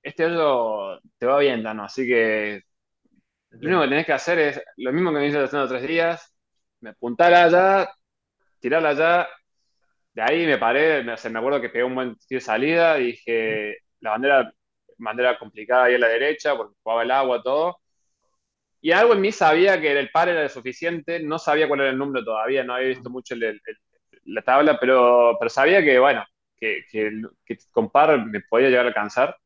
este 0.02 0.26
hoyo 0.26 1.00
te 1.18 1.26
va 1.26 1.40
bien, 1.40 1.64
Dano, 1.64 1.84
así 1.86 2.06
que 2.08 2.62
lo 3.60 3.70
único 3.70 3.84
que 3.84 3.90
tenés 3.90 4.06
que 4.06 4.14
hacer 4.14 4.40
es 4.40 4.62
lo 4.78 4.94
mismo 4.94 5.12
que 5.12 5.20
me 5.20 5.28
hice 5.28 5.40
haciendo 5.40 5.68
tres 5.70 5.88
días, 5.88 6.36
me 6.82 6.92
apuntala 6.92 7.46
allá, 7.46 7.90
tirarla 8.60 8.90
allá, 8.90 9.30
de 10.14 10.22
ahí 10.24 10.46
me 10.48 10.58
paré, 10.60 11.04
me, 11.04 11.14
o 11.14 11.18
sea, 11.18 11.32
me 11.32 11.40
acuerdo 11.40 11.62
que 11.62 11.70
pegué 11.70 11.84
un 11.86 11.96
buen 11.96 12.18
tiro 12.18 12.40
de 12.40 12.46
salida, 12.46 12.96
dije, 12.98 13.78
la 14.04 14.12
bandera, 14.12 14.54
bandera 15.00 15.40
complicada 15.40 15.86
ahí 15.86 15.96
a 15.96 16.00
la 16.00 16.10
derecha, 16.10 16.56
porque 16.58 16.76
jugaba 16.84 17.04
el 17.04 17.12
agua, 17.12 17.44
todo, 17.44 17.78
Y 18.82 18.92
algo 18.92 19.14
en 19.14 19.22
mí 19.22 19.32
sabía 19.32 19.80
que 19.80 19.98
el 19.98 20.10
par 20.12 20.28
era 20.30 20.48
suficiente, 20.50 21.22
no 21.22 21.40
sabía 21.40 21.68
cuál 21.68 21.82
era 21.82 21.90
el 21.92 21.98
número 21.98 22.24
todavía, 22.26 22.64
no 22.64 22.74
había 22.76 22.90
visto 22.90 23.10
mucho 23.10 23.36
la 24.26 24.42
tabla, 24.42 24.78
pero, 24.80 25.38
pero 25.40 25.50
sabía 25.50 25.82
que, 25.84 26.00
bueno, 26.00 26.24
que, 26.58 26.84
que, 26.92 27.12
que 27.46 27.58
con 27.72 27.90
par 27.92 28.26
me 28.26 28.42
podía 28.42 28.70
llegar 28.70 28.86
a 28.86 28.90
alcanzar. 28.90 29.38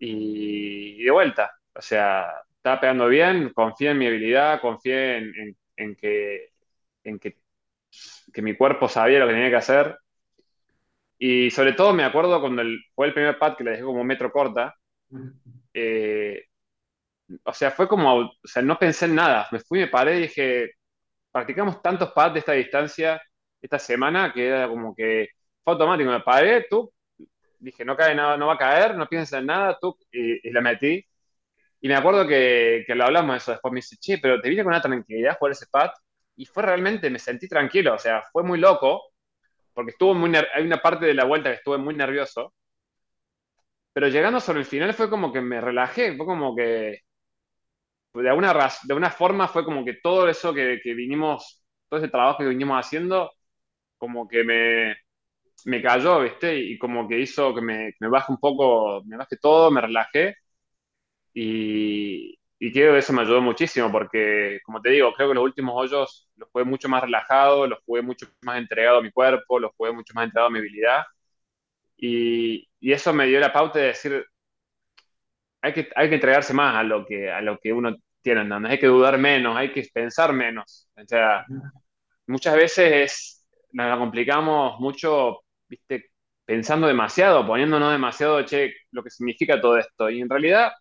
Y, 0.00 1.00
y 1.02 1.04
de 1.04 1.10
vuelta, 1.12 1.52
o 1.74 1.82
sea, 1.82 2.26
estaba 2.56 2.80
pegando 2.80 3.08
bien, 3.08 3.50
confié 3.54 3.90
en 3.92 3.98
mi 3.98 4.06
habilidad, 4.08 4.60
confié 4.62 5.18
en, 5.18 5.34
en- 5.40 5.58
en 5.76 5.96
que, 5.96 6.50
en 7.04 7.18
que, 7.20 7.38
que 8.32 8.42
mi 8.42 8.56
cuerpo 8.56 8.88
sabía 8.88 9.18
lo 9.20 9.26
que 9.28 9.34
tenía 9.34 9.50
que 9.50 9.56
hacer. 9.56 9.98
Y 11.18 11.50
sobre 11.50 11.72
todo 11.74 11.92
me 11.94 12.04
acuerdo 12.04 12.40
cuando 12.40 12.62
el- 12.62 12.80
fue 12.94 13.06
el 13.08 13.14
primer 13.14 13.38
pad 13.38 13.56
que 13.56 13.64
le 13.64 13.72
dejé 13.72 13.82
como 13.84 14.04
metro 14.04 14.30
corta, 14.32 14.74
eh, 15.74 16.44
o 17.44 17.52
sea, 17.52 17.70
fue 17.70 17.88
como, 17.88 18.14
o 18.16 18.32
sea, 18.44 18.62
no 18.62 18.78
pensé 18.78 19.06
en 19.06 19.14
nada. 19.16 19.48
Me 19.52 19.60
fui, 19.60 19.80
me 19.80 19.88
paré 19.88 20.18
y 20.18 20.22
dije, 20.22 20.70
practicamos 21.32 21.82
tantos 21.82 22.12
pads 22.12 22.34
de 22.34 22.40
esta 22.40 22.52
distancia 22.54 23.22
esta 23.62 23.78
semana 23.78 24.32
que 24.34 24.48
era 24.48 24.68
como 24.68 24.94
que 24.94 25.28
fue 25.64 25.74
automático. 25.74 26.10
Me 26.10 26.20
paré, 26.20 26.66
tú, 26.70 26.92
dije, 27.58 27.84
no 27.84 27.96
cae 27.96 28.14
nada, 28.14 28.36
no 28.36 28.48
va 28.48 28.54
a 28.54 28.58
caer, 28.58 28.96
no 28.96 29.08
pienses 29.08 29.38
en 29.40 29.46
nada, 29.46 29.78
tú, 29.80 29.96
y, 30.12 30.48
y 30.48 30.52
la 30.52 30.60
metí. 30.62 31.04
Y 31.80 31.88
me 31.88 31.96
acuerdo 31.96 32.26
que, 32.26 32.84
que 32.86 32.94
lo 32.94 33.04
hablamos 33.04 33.36
eso. 33.38 33.52
Después 33.52 33.72
me 33.72 33.78
dice, 33.78 33.96
che, 34.00 34.18
pero 34.18 34.40
te 34.40 34.48
vine 34.48 34.64
con 34.64 34.72
una 34.72 34.82
tranquilidad 34.82 35.38
jugar 35.38 35.52
ese 35.52 35.66
pad. 35.70 35.90
Y 36.36 36.46
fue 36.46 36.62
realmente, 36.64 37.10
me 37.10 37.18
sentí 37.18 37.48
tranquilo. 37.48 37.94
O 37.94 37.98
sea, 37.98 38.22
fue 38.32 38.42
muy 38.44 38.58
loco, 38.58 39.02
porque 39.76 39.92
estuvo 39.92 40.14
muy, 40.14 40.32
hay 40.36 40.64
una 40.66 40.78
parte 40.82 41.06
de 41.06 41.14
la 41.14 41.26
vuelta 41.26 41.50
que 41.50 41.56
estuve 41.58 41.78
muy 41.78 41.94
nervioso. 41.96 42.54
Pero 43.92 44.06
llegando 44.08 44.38
sobre 44.40 44.60
el 44.60 44.64
final 44.66 44.94
fue 44.94 45.10
como 45.10 45.32
que 45.32 45.40
me 45.40 45.60
relajé, 45.60 46.16
fue 46.16 46.26
como 46.26 46.54
que 46.54 47.00
de 48.14 48.28
alguna, 48.30 48.52
de 48.54 48.92
alguna 48.92 49.10
forma 49.10 49.48
fue 49.48 49.64
como 49.64 49.84
que 49.84 49.94
todo 50.02 50.28
eso 50.28 50.54
que, 50.54 50.80
que 50.82 50.94
vinimos, 50.94 51.64
todo 51.88 52.00
ese 52.00 52.08
trabajo 52.10 52.38
que 52.38 52.46
vinimos 52.48 52.78
haciendo, 52.84 53.30
como 53.98 54.28
que 54.28 54.44
me, 54.44 54.96
me 55.66 55.82
cayó, 55.82 56.20
¿viste? 56.22 56.56
Y 56.58 56.78
como 56.78 57.08
que 57.08 57.20
hizo 57.20 57.54
que 57.54 57.62
me, 57.62 57.94
me 58.00 58.08
baje 58.08 58.32
un 58.32 58.38
poco, 58.40 59.02
me 59.06 59.16
baje 59.18 59.36
todo, 59.38 59.70
me 59.72 59.80
relajé 59.82 60.36
y, 61.34 62.38
y 62.58 62.72
creo 62.72 62.92
que 62.92 62.98
eso 63.00 63.12
me 63.12 63.22
ayudó 63.22 63.40
muchísimo 63.42 63.90
porque, 63.92 64.60
como 64.64 64.80
te 64.80 64.90
digo, 64.90 65.12
creo 65.12 65.28
que 65.28 65.34
los 65.34 65.44
últimos 65.44 65.74
hoyos 65.76 66.28
los 66.36 66.48
jugué 66.50 66.64
mucho 66.64 66.88
más 66.88 67.02
relajado, 67.02 67.66
los 67.66 67.80
jugué 67.84 68.02
mucho 68.02 68.26
más 68.42 68.58
entregado 68.58 68.98
a 68.98 69.02
mi 69.02 69.10
cuerpo, 69.12 69.58
los 69.60 69.72
jugué 69.76 69.92
mucho 69.92 70.14
más 70.14 70.24
entregado 70.26 70.48
a 70.48 70.50
mi 70.52 70.58
habilidad 70.60 71.04
y, 71.96 72.68
y 72.80 72.92
eso 72.92 73.12
me 73.12 73.26
dio 73.26 73.40
la 73.40 73.52
pauta 73.52 73.78
de 73.80 73.86
decir, 73.88 74.24
hay 75.62 75.72
que, 75.72 75.88
hay 75.94 76.08
que 76.08 76.14
entregarse 76.16 76.54
más 76.54 76.76
a 76.76 76.82
lo 76.82 77.04
que, 77.06 77.30
a 77.30 77.40
lo 77.40 77.58
que 77.58 77.72
uno 77.72 77.96
tiene, 78.22 78.42
¿entendés? 78.42 78.72
Hay 78.72 78.78
que 78.78 78.86
dudar 78.86 79.18
menos, 79.18 79.56
hay 79.56 79.72
que 79.72 79.84
pensar 79.92 80.32
menos. 80.32 80.88
O 80.96 81.06
sea, 81.06 81.48
muchas 82.26 82.56
veces 82.56 82.92
es, 82.94 83.48
nos 83.72 83.88
la 83.90 83.98
complicamos 83.98 84.80
mucho, 84.80 85.42
¿viste? 85.68 86.10
Pensando 86.44 86.86
demasiado, 86.88 87.46
poniéndonos 87.46 87.92
demasiado, 87.92 88.42
che, 88.44 88.74
lo 88.92 89.02
que 89.02 89.10
significa 89.10 89.60
todo 89.60 89.78
esto. 89.78 90.10
Y 90.10 90.20
en 90.22 90.30
realidad 90.30 90.72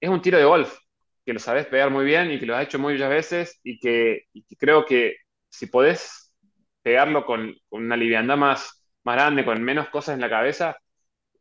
es 0.00 0.08
un 0.10 0.22
tiro 0.22 0.38
de 0.38 0.44
golf, 0.44 0.78
que 1.24 1.32
lo 1.32 1.38
sabes 1.38 1.66
pegar 1.66 1.90
muy 1.90 2.04
bien 2.04 2.30
y 2.30 2.38
que 2.38 2.46
lo 2.46 2.56
has 2.56 2.64
hecho 2.64 2.78
muchas 2.78 3.10
veces 3.10 3.60
y 3.62 3.78
que, 3.78 4.26
creo 4.58 4.84
que 4.84 5.16
si 5.48 5.66
podés 5.66 6.34
pegarlo 6.82 7.24
con, 7.26 7.54
una 7.70 7.96
liviandad 7.96 8.36
más, 8.36 8.84
más 9.04 9.16
grande, 9.16 9.44
con 9.44 9.62
menos 9.62 9.88
cosas 9.90 10.14
en 10.14 10.20
la 10.20 10.30
cabeza, 10.30 10.76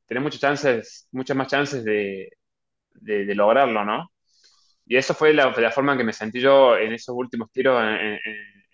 tenés 0.05 0.24
muchas 0.24 0.41
chances, 0.41 1.07
muchas 1.12 1.38
más 1.38 1.47
chances 1.47 1.84
de, 1.86 2.30
lograrlo, 3.36 3.86
¿no? 3.86 4.12
Y 4.86 4.97
eso 4.97 5.14
fue 5.14 5.34
la, 5.34 5.53
forma 5.72 5.93
en 5.93 5.99
que 5.99 6.03
me 6.03 6.14
sentí 6.14 6.41
yo 6.41 6.78
en 6.78 6.93
esos 6.93 7.16
últimos 7.16 7.51
tiros 7.51 7.82
en, 7.82 8.20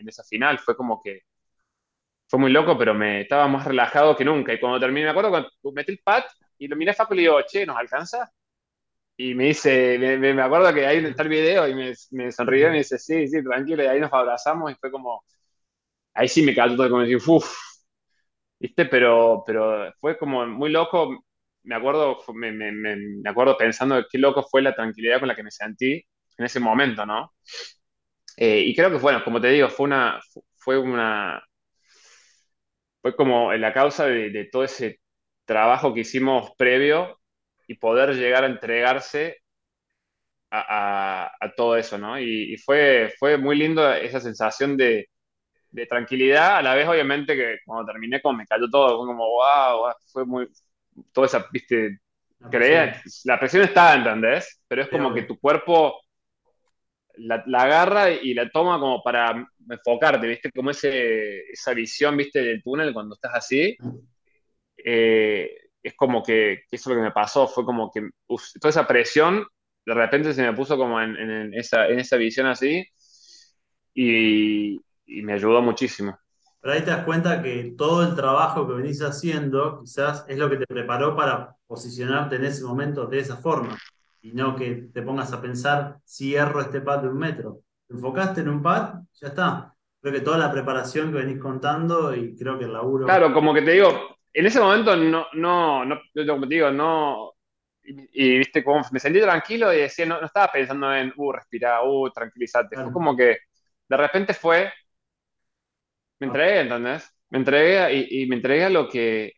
esa 0.08 0.24
final. 0.24 0.60
Fue 0.60 0.76
como 0.76 1.02
que 1.02 1.22
fue 2.28 2.40
muy 2.40 2.52
loco, 2.52 2.78
pero 2.78 2.94
me 2.94 3.22
estaba 3.22 3.48
más 3.48 3.66
relajado 3.66 4.16
que 4.16 4.26
nunca. 4.26 4.54
Y 4.54 4.60
cuando 4.60 4.80
terminé, 4.80 5.06
me 5.06 5.12
acuerdo 5.12 5.30
cuando 5.30 5.50
metí 5.74 5.92
el 5.92 6.00
pad 6.04 6.24
y 6.58 6.68
lo 6.68 6.76
miré 6.76 6.92
a 6.92 6.94
Facu 6.94 7.14
y 7.14 7.18
le 7.18 7.22
digo, 7.24 7.42
che, 7.48 7.66
¿nos 7.66 7.78
alcanza? 7.78 8.32
Y 9.18 9.34
me 9.34 9.46
dice, 9.46 9.98
me, 10.00 10.18
me 10.34 10.42
acuerdo 10.42 10.74
que 10.74 10.86
ahí 10.86 10.98
está 11.06 11.24
el 11.24 11.30
video 11.30 11.68
y 11.70 11.74
me, 11.76 11.94
me, 12.12 12.32
sonrió 12.32 12.68
y 12.68 12.72
me 12.72 12.78
dice, 12.80 12.98
sí, 13.00 13.28
sí, 13.28 13.42
tranquilo. 13.44 13.84
Y 13.84 13.88
ahí 13.88 14.00
nos 14.00 14.12
abrazamos 14.14 14.72
y 14.72 14.76
fue 14.76 14.92
como, 14.92 15.24
ahí 16.14 16.28
sí 16.30 16.44
me 16.44 16.56
cayó 16.56 16.76
todo 16.78 16.90
como 16.90 17.02
decir, 17.04 17.18
uff, 17.28 17.54
¿viste? 18.60 18.86
Pero, 18.86 19.44
pero 19.46 19.92
fue 20.00 20.18
como 20.18 20.46
muy 20.48 20.70
loco. 20.72 21.24
Me 21.64 21.76
acuerdo, 21.76 22.18
me, 22.34 22.52
me, 22.52 22.72
me 22.72 23.30
acuerdo 23.30 23.58
pensando 23.58 24.04
qué 24.10 24.18
loco 24.20 24.44
fue 24.44 24.62
la 24.62 24.76
tranquilidad 24.76 25.20
con 25.20 25.28
la 25.28 25.36
que 25.36 25.44
me 25.44 25.52
sentí 25.52 25.94
en 26.38 26.46
ese 26.46 26.60
momento, 26.60 27.06
¿no? 27.06 27.34
Eh, 28.38 28.62
y 28.68 28.76
creo 28.76 28.90
que, 28.92 28.98
bueno, 28.98 29.24
como 29.24 29.40
te 29.42 29.48
digo, 29.50 29.70
fue 29.70 29.86
una, 29.86 30.20
fue 30.56 30.78
una, 30.78 31.42
fue 33.02 33.16
como 33.16 33.54
la 33.54 33.74
causa 33.74 34.06
de, 34.08 34.30
de 34.32 34.46
todo 34.46 34.64
ese 34.64 35.00
trabajo 35.46 35.94
que 35.94 36.02
hicimos 36.02 36.52
previo 36.58 37.20
y 37.68 37.76
poder 37.76 38.16
llegar 38.16 38.44
a 38.44 38.48
entregarse 38.48 39.42
a, 40.52 41.26
a, 41.28 41.32
a 41.40 41.56
todo 41.56 41.76
eso, 41.76 41.98
¿no? 41.98 42.20
Y, 42.20 42.54
y, 42.54 42.58
fue, 42.58 43.14
fue 43.20 43.38
muy 43.38 43.58
lindo 43.58 43.92
esa 43.94 44.20
sensación 44.20 44.78
de, 44.78 45.10
de, 45.72 45.86
tranquilidad, 45.86 46.58
a 46.58 46.62
la 46.62 46.76
vez 46.76 46.88
obviamente 46.88 47.36
que 47.36 47.58
cuando 47.66 47.92
terminé 47.92 48.22
como 48.22 48.38
me 48.38 48.46
cayó 48.46 48.70
todo, 48.70 48.98
fue 48.98 49.08
como, 49.08 49.26
wow, 49.28 49.94
fue 50.06 50.26
muy, 50.26 50.48
toda 51.12 51.28
esa, 51.28 51.46
viste, 51.52 52.00
la 52.40 52.50
creía, 52.50 52.92
presión, 52.92 53.34
la 53.34 53.40
presión 53.40 53.64
está, 53.64 53.96
¿entendés? 53.96 54.62
Pero 54.68 54.84
es 54.84 54.90
como 54.90 55.14
que 55.14 55.24
tu 55.24 55.40
cuerpo 55.40 56.00
la, 57.18 57.44
la, 57.48 57.64
agarra 57.64 58.12
y 58.12 58.34
la 58.34 58.50
toma 58.50 58.80
como 58.80 59.02
para 59.02 59.48
enfocarte, 59.70 60.28
¿viste? 60.28 60.52
Como 60.52 60.72
ese, 60.72 61.50
esa 61.52 61.74
visión, 61.74 62.16
¿viste? 62.18 62.42
Del 62.42 62.62
túnel 62.62 62.94
cuando 62.94 63.16
estás 63.16 63.34
así. 63.36 63.78
Eh, 64.78 65.65
es 65.88 65.96
como 65.96 66.24
que, 66.24 66.64
que, 66.70 66.76
eso 66.76 66.90
es 66.90 66.96
lo 66.96 67.02
que 67.02 67.08
me 67.08 67.12
pasó, 67.12 67.48
fue 67.48 67.66
como 67.66 67.92
que 67.92 68.10
uf, 68.28 68.44
toda 68.60 68.70
esa 68.70 68.88
presión 68.88 69.46
de 69.86 69.94
repente 69.94 70.34
se 70.34 70.42
me 70.42 70.54
puso 70.54 70.78
como 70.78 71.00
en, 71.00 71.16
en, 71.16 71.54
esa, 71.54 71.88
en 71.88 72.00
esa 72.00 72.18
visión 72.18 72.48
así 72.48 72.86
y, 73.94 74.82
y, 75.06 75.22
me 75.22 75.34
ayudó 75.34 75.62
muchísimo. 75.62 76.18
Pero 76.60 76.74
ahí 76.74 76.82
te 76.82 76.90
das 76.90 77.06
cuenta 77.06 77.42
que 77.42 77.76
todo 77.78 78.04
el 78.04 78.16
trabajo 78.16 78.68
que 78.68 78.74
venís 78.74 79.02
haciendo 79.02 79.80
quizás 79.80 80.26
es 80.28 80.38
lo 80.38 80.50
que 80.50 80.58
te 80.58 80.66
preparó 80.66 81.16
para 81.16 81.56
posicionarte 81.68 82.38
en 82.38 82.46
ese 82.46 82.64
momento 82.64 83.06
de 83.06 83.20
esa 83.20 83.38
forma 83.38 83.78
y 84.22 84.32
no 84.32 84.56
que 84.56 84.90
te 84.92 85.04
pongas 85.04 85.32
a 85.34 85.42
pensar 85.42 86.00
si 86.04 86.34
erro 86.34 86.62
este 86.62 86.82
pad 86.82 87.04
de 87.04 87.10
un 87.10 87.20
metro. 87.20 87.62
Te 87.88 87.94
enfocaste 87.94 88.42
en 88.42 88.50
un 88.50 88.64
pad, 88.64 88.96
ya 89.22 89.28
está. 89.28 89.76
Creo 90.02 90.14
que 90.14 90.22
toda 90.22 90.40
la 90.40 90.52
preparación 90.52 91.12
que 91.12 91.20
venís 91.20 91.40
contando 91.40 92.16
y 92.16 92.36
creo 92.36 92.58
que 92.58 92.66
el 92.66 92.74
laburo... 92.74 93.06
Claro, 93.06 93.32
como 93.34 93.54
que 93.54 93.62
te 93.62 93.72
digo, 93.74 94.15
en 94.36 94.46
ese 94.46 94.60
momento 94.60 94.96
no, 94.98 95.28
no, 95.34 95.86
no 95.86 96.02
como 96.28 96.48
te 96.48 96.56
digo, 96.56 96.70
no, 96.70 97.34
y, 97.84 98.10
y, 98.12 98.38
viste, 98.40 98.64
como 98.64 98.82
me 98.92 99.00
sentí 99.00 99.22
tranquilo 99.22 99.74
y 99.74 99.78
decía, 99.78 100.06
no, 100.06 100.20
no 100.20 100.28
estaba 100.28 100.52
pensando 100.52 100.94
en, 100.94 101.14
uh, 101.16 101.32
respirar, 101.32 101.82
uh, 101.86 102.12
tranquilízate. 102.12 102.76
Fue 102.76 102.92
como 102.92 103.16
que 103.16 103.38
de 103.88 103.98
repente 103.98 104.34
fue, 104.34 104.72
me 106.20 106.28
entregué, 106.28 106.62
¿entendés? 106.62 107.10
Me 107.30 107.38
entregué 107.40 107.94
y, 107.94 108.24
y 108.24 108.28
me 108.28 108.36
entregué 108.36 108.66
a 108.66 108.70
lo 108.70 108.90
que, 108.90 109.34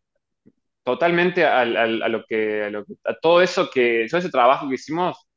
totalmente 0.84 1.46
a, 1.46 1.60
a, 1.60 1.62
a, 1.62 1.66
lo 2.10 2.24
que, 2.26 2.64
a, 2.64 2.70
lo 2.70 2.86
que, 2.86 2.94
a 3.06 3.14
todo 3.20 3.42
eso 3.42 3.70
que, 3.70 4.08
todo 4.10 4.20
ese 4.20 4.30
trabajo 4.30 4.68
que 4.68 4.76
hicimos, 4.76 5.28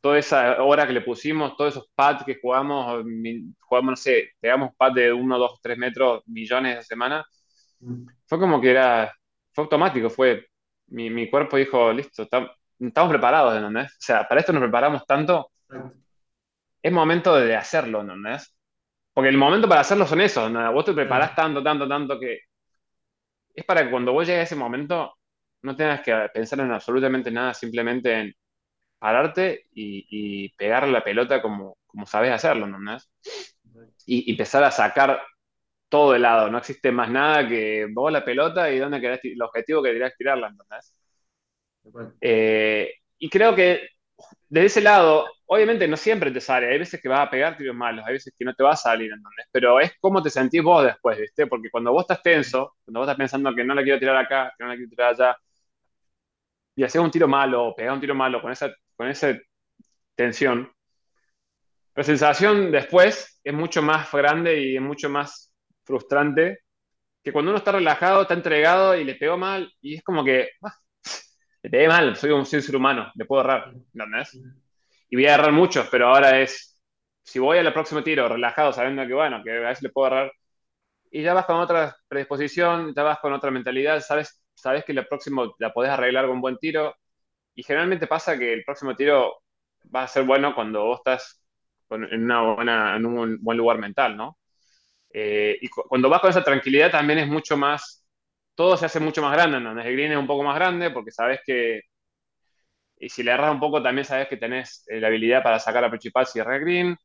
toda 0.00 0.18
esa 0.18 0.62
hora 0.62 0.86
que 0.86 0.92
le 0.92 1.00
pusimos, 1.00 1.56
todos 1.56 1.74
esos 1.74 1.90
pads 1.94 2.24
que 2.24 2.38
jugamos, 2.40 3.04
jugamos, 3.60 3.90
no 3.90 3.96
sé, 3.96 4.32
pegamos 4.40 4.74
pads 4.76 4.94
de 4.96 5.12
1, 5.12 5.38
2, 5.38 5.60
3 5.62 5.78
metros, 5.78 6.22
millones 6.26 6.76
de 6.76 6.82
semanas, 6.84 7.24
fue 8.26 8.38
como 8.38 8.60
que 8.60 8.70
era, 8.70 9.12
fue 9.52 9.64
automático, 9.64 10.10
fue, 10.10 10.46
mi, 10.88 11.10
mi 11.10 11.28
cuerpo 11.30 11.56
dijo, 11.56 11.92
listo, 11.92 12.22
estamos, 12.22 12.50
estamos 12.78 13.10
preparados, 13.10 13.56
¿entendés? 13.56 13.92
O 13.92 14.00
sea, 14.00 14.26
para 14.28 14.40
esto 14.40 14.52
nos 14.52 14.62
preparamos 14.62 15.06
tanto, 15.06 15.50
es 16.82 16.92
momento 16.92 17.36
de 17.36 17.56
hacerlo, 17.56 18.00
¿entendés? 18.00 18.54
Porque 19.12 19.28
el 19.28 19.36
momento 19.36 19.68
para 19.68 19.82
hacerlo 19.82 20.06
son 20.06 20.20
esos, 20.20 20.50
¿no? 20.50 20.72
vos 20.72 20.84
te 20.84 20.94
preparás 20.94 21.34
tanto, 21.34 21.62
tanto, 21.62 21.86
tanto 21.88 22.18
que 22.18 22.40
es 23.54 23.64
para 23.64 23.84
que 23.84 23.90
cuando 23.90 24.12
vos 24.12 24.26
llegues 24.26 24.40
a 24.40 24.44
ese 24.44 24.56
momento 24.56 25.14
no 25.62 25.76
tengas 25.76 26.00
que 26.00 26.28
pensar 26.32 26.60
en 26.60 26.72
absolutamente 26.72 27.30
nada, 27.30 27.54
simplemente 27.54 28.12
en 28.12 28.34
pararte 28.98 29.66
y, 29.74 30.06
y 30.08 30.48
pegarle 30.50 30.92
la 30.92 31.04
pelota 31.04 31.42
como, 31.42 31.76
como 31.86 32.06
sabes 32.06 32.32
hacerlo, 32.32 32.66
¿no? 32.66 32.96
Y, 34.06 34.28
y, 34.28 34.32
empezar 34.32 34.64
a 34.64 34.70
sacar 34.70 35.20
todo 35.92 36.12
de 36.12 36.20
lado, 36.20 36.50
no 36.50 36.56
existe 36.56 36.90
más 36.90 37.10
nada 37.10 37.46
que 37.46 37.86
vos 37.92 38.10
la 38.10 38.24
pelota 38.24 38.70
y 38.70 38.78
dónde 38.78 38.98
querés, 38.98 39.20
el 39.24 39.42
objetivo 39.42 39.82
que 39.82 39.92
querés 39.92 40.16
tirarla, 40.16 40.48
¿entendés? 40.48 40.96
Eh, 42.18 42.94
y 43.18 43.28
creo 43.28 43.54
que 43.54 43.90
desde 44.48 44.66
ese 44.66 44.80
lado, 44.80 45.26
obviamente 45.44 45.86
no 45.86 45.98
siempre 45.98 46.30
te 46.30 46.40
sale, 46.40 46.68
hay 46.68 46.78
veces 46.78 46.98
que 46.98 47.10
vas 47.10 47.20
a 47.20 47.30
pegar 47.30 47.58
tiros 47.58 47.76
malos, 47.76 48.06
hay 48.06 48.14
veces 48.14 48.32
que 48.38 48.42
no 48.42 48.54
te 48.54 48.62
va 48.62 48.72
a 48.72 48.76
salir, 48.76 49.12
¿entendés? 49.12 49.46
Pero 49.52 49.80
es 49.80 49.92
cómo 50.00 50.22
te 50.22 50.30
sentís 50.30 50.62
vos 50.62 50.82
después, 50.82 51.18
¿viste? 51.18 51.46
Porque 51.46 51.68
cuando 51.70 51.92
vos 51.92 52.04
estás 52.04 52.22
tenso, 52.22 52.74
cuando 52.86 53.00
vos 53.00 53.06
estás 53.06 53.18
pensando 53.18 53.54
que 53.54 53.62
no 53.62 53.74
la 53.74 53.82
quiero 53.82 53.98
tirar 53.98 54.16
acá, 54.16 54.50
que 54.56 54.64
no 54.64 54.70
la 54.70 54.76
quiero 54.76 54.88
tirar 54.88 55.12
allá, 55.12 55.36
y 56.74 56.84
hacer 56.84 57.02
un 57.02 57.10
tiro 57.10 57.28
malo, 57.28 57.66
o 57.66 57.76
pegar 57.76 57.92
un 57.92 58.00
tiro 58.00 58.14
malo 58.14 58.40
con 58.40 58.50
esa, 58.50 58.74
con 58.96 59.08
esa 59.08 59.38
tensión, 60.14 60.72
la 61.94 62.02
sensación 62.02 62.72
después 62.72 63.38
es 63.44 63.52
mucho 63.52 63.82
más 63.82 64.10
grande 64.10 64.58
y 64.58 64.76
es 64.76 64.82
mucho 64.82 65.10
más 65.10 65.51
frustrante 65.84 66.60
que 67.22 67.32
cuando 67.32 67.50
uno 67.50 67.58
está 67.58 67.72
relajado, 67.72 68.22
está 68.22 68.34
entregado 68.34 68.96
y 68.96 69.04
le 69.04 69.14
pegó 69.14 69.36
mal, 69.38 69.72
y 69.80 69.96
es 69.96 70.02
como 70.02 70.24
que, 70.24 70.50
ah, 70.62 70.74
le 71.62 71.70
pegué 71.70 71.88
mal, 71.88 72.16
soy 72.16 72.30
un, 72.32 72.46
ser 72.46 72.76
humano, 72.76 73.10
le 73.14 73.24
puedo 73.24 73.42
errar, 73.42 73.72
¿entendés? 73.94 74.38
Y 75.10 75.16
voy 75.16 75.26
a 75.26 75.34
errar 75.34 75.52
muchos, 75.52 75.88
pero 75.90 76.08
ahora 76.08 76.40
es, 76.40 76.80
si 77.22 77.38
voy 77.38 77.58
al 77.58 77.72
próximo 77.72 78.02
tiro 78.02 78.28
relajado, 78.28 78.72
sabiendo 78.72 79.06
que, 79.06 79.14
bueno, 79.14 79.42
que 79.44 79.52
a 79.52 79.60
veces 79.60 79.82
le 79.82 79.90
puedo 79.90 80.08
errar, 80.08 80.32
y 81.10 81.22
ya 81.22 81.34
vas 81.34 81.46
con 81.46 81.56
otra 81.56 81.96
predisposición, 82.08 82.94
ya 82.94 83.02
vas 83.02 83.18
con 83.20 83.32
otra 83.32 83.50
mentalidad, 83.50 84.00
sabes, 84.00 84.42
sabes 84.54 84.84
que 84.84 84.94
la 84.94 85.04
próxima 85.04 85.50
la 85.58 85.72
podés 85.72 85.90
arreglar 85.92 86.26
con 86.26 86.40
buen 86.40 86.58
tiro, 86.58 86.96
y 87.54 87.62
generalmente 87.62 88.06
pasa 88.06 88.38
que 88.38 88.52
el 88.52 88.64
próximo 88.64 88.96
tiro 88.96 89.42
va 89.94 90.04
a 90.04 90.08
ser 90.08 90.24
bueno 90.24 90.54
cuando 90.54 90.84
vos 90.84 90.98
estás 91.00 91.42
en, 91.90 92.24
una 92.24 92.54
buena, 92.54 92.96
en 92.96 93.06
un 93.06 93.38
buen 93.42 93.58
lugar 93.58 93.78
mental, 93.78 94.16
¿no? 94.16 94.38
Eh, 95.12 95.58
y 95.60 95.68
cuando 95.68 96.08
vas 96.08 96.20
con 96.20 96.30
esa 96.30 96.44
tranquilidad 96.44 96.90
también 96.90 97.18
es 97.20 97.28
mucho 97.28 97.56
más, 97.56 98.06
todo 98.54 98.76
se 98.76 98.86
hace 98.86 99.00
mucho 99.00 99.22
más 99.22 99.32
grande, 99.32 99.60
¿no? 99.60 99.72
El 99.80 99.92
green 99.92 100.12
es 100.12 100.18
un 100.18 100.26
poco 100.26 100.42
más 100.44 100.56
grande 100.56 100.90
porque 100.90 101.10
sabes 101.12 101.40
que, 101.46 101.82
y 102.98 103.08
si 103.08 103.22
le 103.22 103.32
erras 103.32 103.52
un 103.52 103.60
poco 103.60 103.82
también 103.82 104.04
sabes 104.04 104.28
que 104.28 104.36
tenés 104.36 104.84
eh, 104.88 105.00
la 105.00 105.08
habilidad 105.08 105.42
para 105.42 105.58
sacar 105.58 105.84
a 105.84 105.90
principal 105.90 106.26
si 106.26 106.38
erras 106.38 106.60
green, 106.60 106.96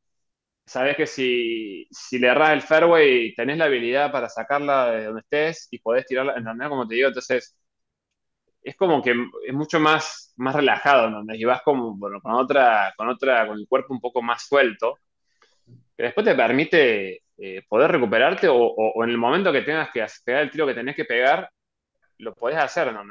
sabes 0.66 0.96
que 0.96 1.06
si, 1.06 1.86
si 1.90 2.18
le 2.18 2.28
erras 2.28 2.52
el 2.52 2.62
fairway 2.62 3.34
tenés 3.34 3.58
la 3.58 3.66
habilidad 3.66 4.12
para 4.12 4.28
sacarla 4.28 4.92
de 4.92 5.04
donde 5.06 5.20
estés 5.22 5.68
y 5.72 5.78
podés 5.80 6.06
tirarla, 6.06 6.34
en 6.36 6.44
realidad 6.44 6.70
como 6.70 6.88
te 6.88 6.96
digo, 6.96 7.08
entonces 7.08 7.56
es 8.62 8.76
como 8.76 9.02
que 9.02 9.14
es 9.46 9.54
mucho 9.54 9.80
más, 9.80 10.32
más 10.36 10.54
relajado, 10.54 11.10
¿no? 11.10 11.34
Y 11.34 11.44
vas 11.44 11.62
como, 11.62 11.96
bueno, 11.96 12.20
con 12.20 12.32
otra, 12.32 12.92
con 12.96 13.08
otra, 13.08 13.46
con 13.46 13.58
el 13.58 13.66
cuerpo 13.68 13.94
un 13.94 14.00
poco 14.00 14.22
más 14.22 14.46
suelto, 14.46 14.98
que 15.96 16.04
después 16.04 16.26
te 16.26 16.34
permite 16.34 17.22
eh, 17.38 17.62
poder 17.68 17.92
recuperarte 17.92 18.48
o, 18.50 19.04
en 19.04 19.10
el 19.10 19.18
momento 19.18 19.52
que 19.52 19.62
tengas 19.62 19.90
que 19.92 20.04
pegar 20.24 20.42
el 20.42 20.50
tiro 20.50 20.66
que 20.66 20.74
tenés 20.74 20.96
que 20.96 21.04
pegar, 21.04 21.48
lo 22.18 22.34
podés 22.34 22.58
hacer, 22.58 22.92
¿no? 22.92 23.02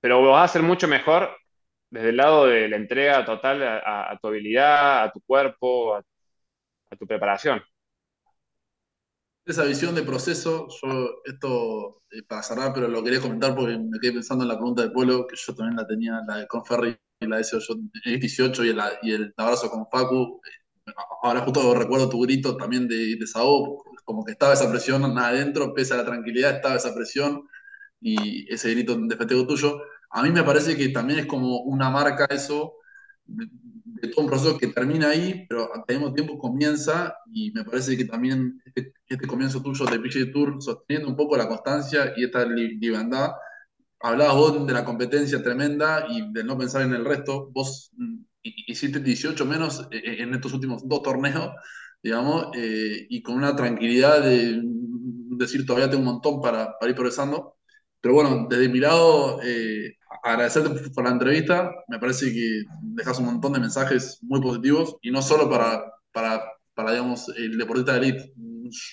Pero 0.00 0.22
lo 0.22 0.30
vas 0.30 0.42
a 0.42 0.44
hacer 0.44 0.62
mucho 0.62 0.86
mejor 0.86 1.36
desde 1.90 2.10
el 2.10 2.16
lado 2.16 2.46
de 2.46 2.68
la 2.68 2.76
entrega 2.76 3.24
total 3.24 3.62
a, 3.62 4.16
tu 4.20 4.28
habilidad, 4.28 5.04
a 5.04 5.12
tu 5.12 5.20
cuerpo, 5.22 5.96
a, 5.96 6.02
tu 6.96 7.06
preparación. 7.06 7.60
Esa 9.44 9.64
visión 9.64 9.94
de 9.94 10.02
proceso, 10.02 10.68
yo 10.82 11.22
esto 11.24 12.02
eh, 12.10 12.22
para 12.22 12.42
cerrar, 12.42 12.72
pero 12.72 12.88
lo 12.88 13.02
quería 13.02 13.20
comentar 13.20 13.54
porque 13.54 13.78
me 13.78 13.98
quedé 14.00 14.12
pensando 14.12 14.44
en 14.44 14.48
la 14.48 14.56
pregunta 14.56 14.82
de 14.82 14.90
Polo, 14.90 15.26
que 15.26 15.36
yo 15.36 15.54
también 15.54 15.76
la 15.76 15.86
tenía, 15.86 16.20
la 16.26 16.38
de 16.38 16.46
Conferri 16.46 16.96
la 17.20 17.38
de 17.38 18.18
18 18.18 18.64
y 18.64 18.68
el, 18.68 18.80
y 19.02 19.12
el 19.12 19.34
abrazo 19.36 19.70
con 19.70 19.86
Facu, 19.88 20.40
ahora 21.22 21.40
justo 21.40 21.74
recuerdo 21.74 22.08
tu 22.08 22.20
grito 22.22 22.56
también 22.56 22.88
de, 22.88 23.16
de 23.16 23.26
como 24.04 24.24
que 24.24 24.32
estaba 24.32 24.54
esa 24.54 24.70
presión 24.70 25.04
adentro, 25.18 25.74
pese 25.74 25.94
a 25.94 25.98
la 25.98 26.04
tranquilidad, 26.04 26.56
estaba 26.56 26.76
esa 26.76 26.94
presión 26.94 27.42
y 28.00 28.52
ese 28.52 28.70
grito 28.70 28.96
de 28.96 29.16
festejo 29.16 29.46
tuyo. 29.46 29.80
A 30.10 30.22
mí 30.22 30.30
me 30.30 30.44
parece 30.44 30.76
que 30.76 30.88
también 30.90 31.20
es 31.20 31.26
como 31.26 31.60
una 31.62 31.90
marca 31.90 32.26
eso 32.26 32.74
de, 33.24 33.48
todo 34.08 34.22
un 34.22 34.28
proceso 34.28 34.58
que 34.58 34.68
termina 34.68 35.08
ahí, 35.08 35.46
pero 35.48 35.74
al 35.74 35.84
mismo 35.88 36.12
tiempo 36.14 36.38
comienza 36.38 37.16
y 37.32 37.50
me 37.52 37.64
parece 37.64 37.96
que 37.96 38.04
también 38.04 38.62
este, 38.64 38.92
este 39.08 39.26
comienzo 39.26 39.62
tuyo 39.62 39.84
de 39.86 39.98
PGA 39.98 40.32
Tour, 40.32 40.62
sosteniendo 40.62 41.08
un 41.08 41.16
poco 41.16 41.36
la 41.36 41.48
constancia 41.48 42.12
y 42.16 42.24
esta 42.24 42.44
libertad, 42.44 43.32
hablabas 44.00 44.36
vos 44.36 44.66
de 44.66 44.72
la 44.72 44.84
competencia 44.84 45.42
tremenda 45.42 46.06
y 46.08 46.32
de 46.32 46.44
no 46.44 46.56
pensar 46.56 46.82
en 46.82 46.94
el 46.94 47.04
resto, 47.04 47.50
vos 47.52 47.90
mm, 47.96 48.18
hiciste 48.66 49.00
18 49.00 49.44
menos 49.44 49.88
eh, 49.90 49.98
eh, 50.04 50.16
en 50.22 50.34
estos 50.34 50.52
últimos 50.52 50.86
dos 50.86 51.02
torneos, 51.02 51.50
digamos, 52.02 52.48
eh, 52.54 53.06
y 53.08 53.22
con 53.22 53.36
una 53.36 53.54
tranquilidad 53.56 54.22
de 54.22 54.60
decir 55.38 55.66
todavía 55.66 55.90
tengo 55.90 56.02
un 56.02 56.14
montón 56.14 56.40
para, 56.40 56.78
para 56.78 56.90
ir 56.90 56.96
progresando. 56.96 57.56
Pero 58.00 58.14
bueno, 58.14 58.46
desde 58.48 58.68
mi 58.68 58.78
lado, 58.78 59.40
agradecerte 60.22 60.90
por 60.90 61.04
la 61.04 61.10
entrevista. 61.10 61.72
Me 61.88 61.98
parece 61.98 62.32
que 62.32 62.62
dejas 62.82 63.18
un 63.18 63.26
montón 63.26 63.52
de 63.52 63.60
mensajes 63.60 64.18
muy 64.22 64.40
positivos 64.40 64.96
y 65.02 65.10
no 65.10 65.22
solo 65.22 65.50
para, 65.50 65.82
para, 66.12 66.44
para 66.74 66.92
digamos, 66.92 67.28
el 67.36 67.58
deportista 67.58 67.92
de 67.94 67.98
elite. 67.98 68.32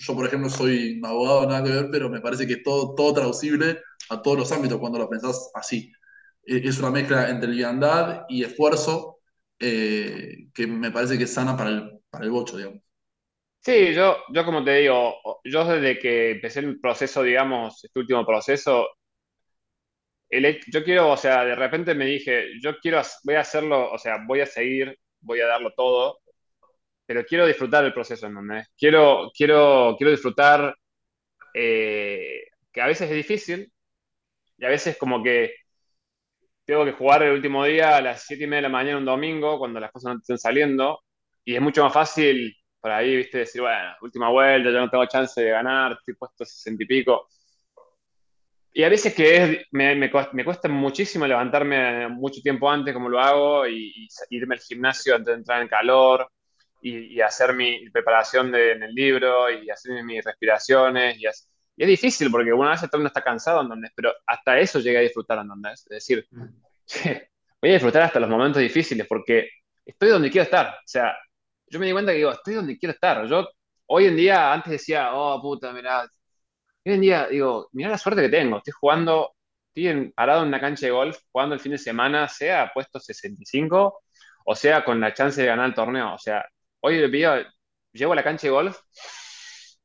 Yo, 0.07 0.15
por 0.15 0.25
ejemplo, 0.25 0.49
soy 0.49 0.99
abogado, 1.03 1.47
nada 1.47 1.63
que 1.63 1.69
ver, 1.69 1.89
pero 1.91 2.09
me 2.09 2.21
parece 2.21 2.47
que 2.47 2.53
es 2.53 2.63
todo, 2.63 2.95
todo 2.95 3.13
traducible 3.13 3.81
a 4.09 4.21
todos 4.21 4.37
los 4.37 4.51
ámbitos 4.51 4.79
cuando 4.79 4.99
lo 4.99 5.09
pensás 5.09 5.51
así. 5.53 5.91
Es 6.45 6.79
una 6.79 6.91
mezcla 6.91 7.29
entre 7.29 7.49
liviandad 7.49 8.23
y 8.29 8.43
esfuerzo 8.43 9.13
eh, 9.63 10.47
que 10.53 10.67
me 10.67 10.91
parece 10.91 11.17
que 11.17 11.23
es 11.25 11.33
sana 11.33 11.55
para 11.57 11.69
el, 11.69 11.99
para 12.09 12.25
el 12.25 12.31
bocho, 12.31 12.57
digamos. 12.57 12.81
Sí, 13.61 13.93
yo, 13.93 14.17
yo 14.33 14.43
como 14.45 14.63
te 14.63 14.75
digo, 14.75 15.15
yo 15.45 15.65
desde 15.65 15.97
que 15.97 16.31
empecé 16.31 16.59
el 16.59 16.79
proceso, 16.79 17.23
digamos, 17.23 17.83
este 17.83 17.99
último 17.99 18.25
proceso, 18.25 18.87
yo 20.71 20.83
quiero, 20.83 21.11
o 21.11 21.17
sea, 21.17 21.45
de 21.45 21.55
repente 21.55 21.93
me 21.95 22.05
dije, 22.05 22.47
yo 22.61 22.77
quiero, 22.79 23.01
voy 23.23 23.35
a 23.35 23.41
hacerlo, 23.41 23.91
o 23.91 23.97
sea, 23.97 24.17
voy 24.27 24.41
a 24.41 24.45
seguir, 24.45 24.97
voy 25.21 25.39
a 25.41 25.47
darlo 25.47 25.71
todo, 25.75 26.19
pero 27.05 27.25
quiero 27.25 27.47
disfrutar 27.47 27.85
el 27.85 27.93
proceso, 27.93 28.27
¿entendés? 28.27 28.67
Quiero, 28.77 29.31
quiero, 29.35 29.95
quiero 29.97 30.11
disfrutar, 30.11 30.75
eh, 31.55 32.43
que 32.71 32.81
a 32.81 32.87
veces 32.87 33.09
es 33.11 33.17
difícil, 33.17 33.71
y 34.57 34.65
a 34.65 34.69
veces 34.69 34.97
como 34.97 35.23
que 35.23 35.55
tengo 36.65 36.85
que 36.85 36.93
jugar 36.93 37.23
el 37.23 37.33
último 37.33 37.65
día 37.65 37.97
a 37.97 38.01
las 38.01 38.23
7 38.23 38.43
y 38.43 38.47
media 38.47 38.57
de 38.57 38.61
la 38.63 38.69
mañana 38.69 38.97
un 38.97 39.05
domingo, 39.05 39.59
cuando 39.59 39.79
las 39.79 39.91
cosas 39.91 40.13
no 40.13 40.19
estén 40.19 40.37
saliendo, 40.37 41.01
y 41.45 41.55
es 41.55 41.61
mucho 41.61 41.83
más 41.83 41.93
fácil 41.93 42.55
por 42.79 42.91
ahí, 42.91 43.15
viste, 43.15 43.39
decir, 43.39 43.61
bueno, 43.61 43.93
última 44.01 44.29
vuelta, 44.29 44.69
ya 44.69 44.79
no 44.79 44.89
tengo 44.89 45.05
chance 45.05 45.41
de 45.41 45.51
ganar, 45.51 45.93
estoy 45.93 46.15
puesto 46.15 46.45
60 46.45 46.83
y 46.83 46.85
pico. 46.85 47.27
Y 48.73 48.83
a 48.83 48.89
veces 48.89 49.13
que 49.13 49.65
me, 49.71 49.95
me, 49.95 50.11
cuesta 50.11 50.67
muchísimo 50.67 51.27
levantarme 51.27 52.07
mucho 52.09 52.41
tiempo 52.41 52.69
antes, 52.69 52.93
como 52.93 53.07
lo 53.07 53.19
hago, 53.19 53.67
y, 53.67 54.07
irme 54.31 54.55
al 54.55 54.61
gimnasio 54.61 55.15
antes 55.15 55.27
de 55.27 55.37
entrar 55.39 55.61
en 55.61 55.67
calor, 55.67 56.29
y, 56.81 57.21
hacer 57.21 57.53
mi 57.55 57.89
preparación 57.89 58.51
de, 58.51 58.73
en 58.73 58.83
el 58.83 58.93
libro, 58.93 59.49
y 59.49 59.69
hacer 59.69 60.03
mis 60.03 60.23
respiraciones, 60.23 61.17
y 61.19 61.27
así 61.27 61.45
y 61.75 61.83
es 61.83 61.87
difícil 61.87 62.29
porque 62.29 62.53
una 62.53 62.71
vez 62.71 62.81
uno 62.93 63.07
está 63.07 63.21
cansado, 63.21 63.61
¿entendés? 63.61 63.91
Pero 63.95 64.13
hasta 64.25 64.59
eso 64.59 64.79
llega 64.79 64.99
a 64.99 65.03
disfrutar, 65.03 65.39
¿entendés? 65.39 65.81
Es 65.81 65.89
decir, 65.89 66.27
mm. 66.31 66.45
voy 67.61 67.69
a 67.69 67.73
disfrutar 67.73 68.03
hasta 68.03 68.19
los 68.19 68.29
momentos 68.29 68.61
difíciles 68.61 69.07
porque 69.07 69.49
estoy 69.85 70.09
donde 70.09 70.29
quiero 70.29 70.43
estar. 70.43 70.67
O 70.67 70.87
sea, 70.87 71.15
yo 71.67 71.79
me 71.79 71.87
di 71.87 71.91
cuenta 71.93 72.11
que 72.11 72.17
digo, 72.19 72.31
estoy 72.31 72.55
donde 72.55 72.77
quiero 72.77 72.93
estar. 72.93 73.25
Yo 73.27 73.49
hoy 73.87 74.05
en 74.05 74.15
día, 74.15 74.53
antes 74.53 74.71
decía, 74.71 75.13
oh, 75.13 75.41
puta, 75.41 75.71
mirá. 75.73 76.01
Hoy 76.85 76.93
en 76.93 77.01
día 77.01 77.27
digo, 77.27 77.69
mirá 77.71 77.89
la 77.89 77.97
suerte 77.97 78.21
que 78.23 78.29
tengo. 78.29 78.57
Estoy 78.57 78.73
jugando, 78.73 79.35
estoy 79.73 80.11
parado 80.11 80.41
en 80.43 80.49
una 80.49 80.59
cancha 80.59 80.85
de 80.85 80.91
golf, 80.91 81.17
jugando 81.31 81.55
el 81.55 81.61
fin 81.61 81.71
de 81.73 81.77
semana, 81.77 82.27
sea 82.27 82.71
puesto 82.73 82.99
65 82.99 84.03
o 84.45 84.55
sea 84.55 84.83
con 84.83 84.99
la 84.99 85.13
chance 85.13 85.41
de 85.41 85.47
ganar 85.47 85.67
el 85.67 85.73
torneo. 85.73 86.13
O 86.13 86.17
sea, 86.17 86.45
hoy 86.81 86.99
le 86.99 87.09
pido, 87.09 87.35
llego 87.91 88.13
a 88.13 88.15
la 88.15 88.23
cancha 88.23 88.47
de 88.47 88.51
golf, 88.51 88.79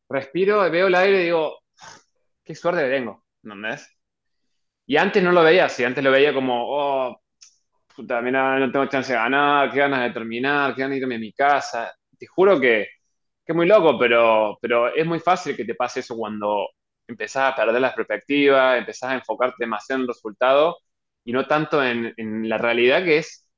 respiro, 0.08 0.70
veo 0.70 0.86
el 0.88 0.94
aire 0.94 1.20
y 1.20 1.24
digo, 1.24 1.60
qué 2.48 2.54
suerte 2.54 2.82
que 2.82 2.90
tengo, 2.90 3.24
¿entendés? 3.44 3.94
Y 4.86 4.96
antes 4.96 5.22
no 5.22 5.32
lo 5.32 5.42
veía 5.44 5.66
así, 5.66 5.84
antes 5.84 6.02
lo 6.02 6.10
veía 6.10 6.32
como, 6.32 6.64
oh, 6.66 7.20
puta, 7.94 8.22
mira, 8.22 8.58
no 8.58 8.72
tengo 8.72 8.86
chance 8.86 9.12
de 9.12 9.18
ganar, 9.18 9.70
qué 9.70 9.80
ganas 9.80 10.02
de 10.02 10.10
terminar, 10.12 10.74
qué 10.74 10.80
ganas 10.82 10.96
de 10.96 11.02
irme 11.02 11.16
a 11.16 11.18
mi 11.18 11.32
casa. 11.32 11.94
Te 12.18 12.26
juro 12.26 12.58
que, 12.58 12.86
es 13.46 13.54
muy 13.56 13.66
loco, 13.66 13.98
pero, 13.98 14.58
pero 14.62 14.94
es 14.94 15.06
muy 15.06 15.20
fácil 15.20 15.56
que 15.56 15.64
te 15.64 15.74
pase 15.74 16.00
eso 16.00 16.16
cuando 16.16 16.68
empezás 17.06 17.52
a 17.52 17.56
perder 17.56 17.80
la 17.82 17.94
perspectiva, 17.94 18.78
empezás 18.78 19.10
a 19.10 19.14
enfocarte 19.14 19.56
demasiado 19.60 19.98
en 19.98 20.02
el 20.02 20.08
resultado 20.08 20.78
y 21.24 21.32
no 21.32 21.46
tanto 21.46 21.82
en, 21.84 22.14
la 22.48 22.58
realidad 22.58 23.04
que 23.04 23.18
es 23.18 23.48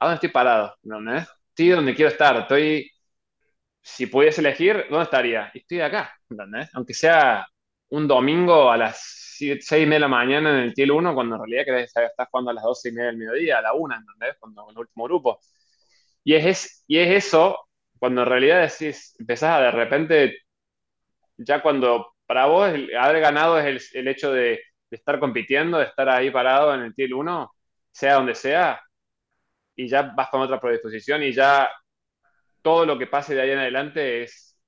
a 0.00 0.06
dónde 0.06 0.16
estoy 0.16 0.30
parado, 0.30 0.74
¿entendés? 0.82 1.28
Estoy 1.50 1.68
donde 1.70 1.94
quiero 1.94 2.10
estar, 2.10 2.36
estoy, 2.36 2.90
si 3.82 4.06
pudiese 4.06 4.40
elegir, 4.40 4.86
¿dónde 4.90 5.04
estaría? 5.04 5.50
Estoy 5.54 5.80
acá, 5.80 6.12
¿entendés? 6.28 6.70
Aunque 6.74 6.94
sea 6.94 7.46
un 7.90 8.08
domingo 8.08 8.70
a 8.70 8.76
las 8.76 9.20
6 9.38 9.72
y 9.72 9.86
media 9.86 9.94
de 9.94 10.00
la 10.00 10.08
mañana 10.08 10.50
en 10.50 10.64
el 10.64 10.74
TIL 10.74 10.90
1, 10.92 11.14
cuando 11.14 11.36
en 11.36 11.42
realidad 11.42 11.64
que 11.64 11.82
estás 11.82 12.28
jugando 12.30 12.50
a 12.50 12.54
las 12.54 12.64
12 12.64 12.88
y 12.88 12.92
media 12.92 13.06
del 13.06 13.16
mediodía, 13.16 13.58
a 13.58 13.62
la 13.62 13.72
1, 13.72 13.94
¿entendés? 13.94 14.36
Cuando 14.38 14.68
el 14.70 14.78
último 14.78 15.04
grupo. 15.04 15.40
Y 16.24 16.34
es, 16.34 16.84
y 16.86 16.98
es 16.98 17.26
eso, 17.26 17.58
cuando 17.98 18.22
en 18.22 18.28
realidad 18.28 18.62
decís, 18.62 19.16
empezás 19.18 19.58
a 19.58 19.62
de 19.62 19.70
repente, 19.72 20.38
ya 21.38 21.62
cuando 21.62 22.14
para 22.26 22.46
vos 22.46 22.68
haber 22.68 23.20
ganado 23.20 23.58
es 23.58 23.92
el, 23.94 24.08
hecho 24.08 24.32
de, 24.32 24.60
estar 24.90 25.18
compitiendo, 25.18 25.78
de 25.78 25.86
estar 25.86 26.08
ahí 26.08 26.30
parado 26.30 26.74
en 26.74 26.82
el 26.82 26.94
TIL 26.94 27.14
1, 27.14 27.52
sea 27.92 28.14
donde 28.14 28.34
sea, 28.34 28.80
y 29.76 29.88
ya 29.88 30.02
vas 30.02 30.28
con 30.30 30.42
otra 30.42 30.60
predisposición 30.60 31.22
y 31.22 31.32
ya 31.32 31.70
todo 32.62 32.86
lo 32.86 32.98
que 32.98 33.06
pase 33.06 33.34
de 33.34 33.42
ahí 33.42 33.50
en 33.50 33.58
adelante 33.58 34.22
es, 34.22 34.58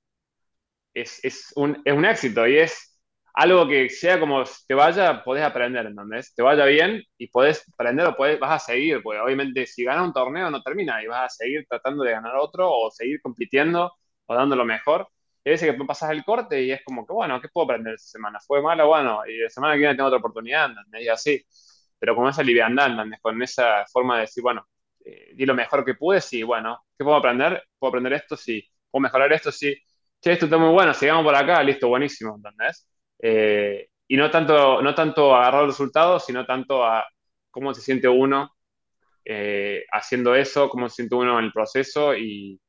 es, 0.93 1.23
es, 1.23 1.53
un, 1.55 1.81
es 1.85 1.93
un 1.93 2.05
éxito 2.05 2.47
y 2.47 2.57
es 2.57 2.92
algo 3.33 3.67
que 3.67 3.89
sea 3.89 4.19
como 4.19 4.43
te 4.67 4.73
vaya, 4.75 5.23
podés 5.23 5.43
aprender, 5.43 5.87
¿entendés? 5.87 6.33
Te 6.35 6.41
vaya 6.43 6.65
bien 6.65 7.01
y 7.17 7.27
podés 7.27 7.63
aprender 7.73 8.05
o 8.07 8.15
podés, 8.15 8.39
vas 8.39 8.51
a 8.63 8.65
seguir, 8.65 9.01
porque 9.03 9.19
obviamente 9.19 9.65
si 9.65 9.83
ganas 9.83 10.05
un 10.07 10.13
torneo 10.13 10.49
no 10.51 10.61
termina 10.61 11.01
y 11.03 11.07
vas 11.07 11.25
a 11.25 11.29
seguir 11.29 11.65
tratando 11.67 12.03
de 12.03 12.11
ganar 12.11 12.35
otro 12.37 12.71
o 12.71 12.91
seguir 12.91 13.21
compitiendo 13.21 13.91
o 14.25 14.35
dando 14.35 14.55
lo 14.55 14.65
mejor. 14.65 15.07
Y 15.43 15.49
veces 15.49 15.75
que 15.75 15.83
pasas 15.85 16.11
el 16.11 16.23
corte 16.23 16.61
y 16.61 16.71
es 16.71 16.81
como 16.85 17.05
que, 17.05 17.13
bueno, 17.13 17.41
¿qué 17.41 17.49
puedo 17.49 17.65
aprender 17.65 17.95
esta 17.95 18.11
semana? 18.11 18.39
¿Fue 18.39 18.61
malo? 18.61 18.87
Bueno, 18.87 19.25
y 19.27 19.37
la 19.39 19.49
semana 19.49 19.73
que 19.73 19.79
viene 19.79 19.95
tengo 19.95 20.07
otra 20.07 20.19
oportunidad, 20.19 20.69
¿entendés? 20.69 21.03
Y 21.03 21.09
así. 21.09 21.45
Pero 21.99 22.15
con 22.15 22.27
esa 22.27 22.43
liviandad, 22.43 22.91
¿entendés? 22.91 23.19
Con 23.21 23.41
esa 23.41 23.85
forma 23.91 24.15
de 24.15 24.21
decir, 24.21 24.43
bueno, 24.43 24.65
eh, 25.05 25.31
di 25.35 25.45
lo 25.45 25.53
mejor 25.55 25.83
que 25.83 25.95
pude, 25.95 26.21
sí, 26.21 26.43
bueno, 26.43 26.85
¿qué 26.97 27.03
puedo 27.03 27.17
aprender? 27.17 27.63
¿Puedo 27.79 27.89
aprender 27.89 28.13
esto? 28.13 28.37
Sí. 28.37 28.63
¿Puedo 28.89 29.01
mejorar 29.01 29.31
esto? 29.33 29.51
Sí. 29.51 29.75
Che, 30.21 30.31
esto 30.33 30.45
está 30.45 30.57
muy 30.57 30.69
bueno, 30.71 30.93
sigamos 30.93 31.25
por 31.25 31.35
acá, 31.35 31.61
listo, 31.63 31.87
buenísimo, 31.89 32.35
¿entendés? 32.37 32.87
Eh, 33.25 33.87
y 34.05 34.17
no 34.17 34.29
tanto, 34.29 34.81
no 34.81 34.93
tanto 34.93 35.33
agarrar 35.33 35.61
los 35.61 35.71
resultados, 35.71 36.25
sino 36.25 36.45
tanto 36.45 36.83
a 36.83 37.05
cómo 37.49 37.73
se 37.73 37.79
siente 37.79 38.09
uno 38.09 38.53
eh, 39.23 39.85
haciendo 39.93 40.35
eso, 40.35 40.67
cómo 40.67 40.89
se 40.89 40.95
siente 40.95 41.15
uno 41.15 41.39
en 41.39 41.45
el 41.45 41.53
proceso 41.53 42.13
y 42.13 42.59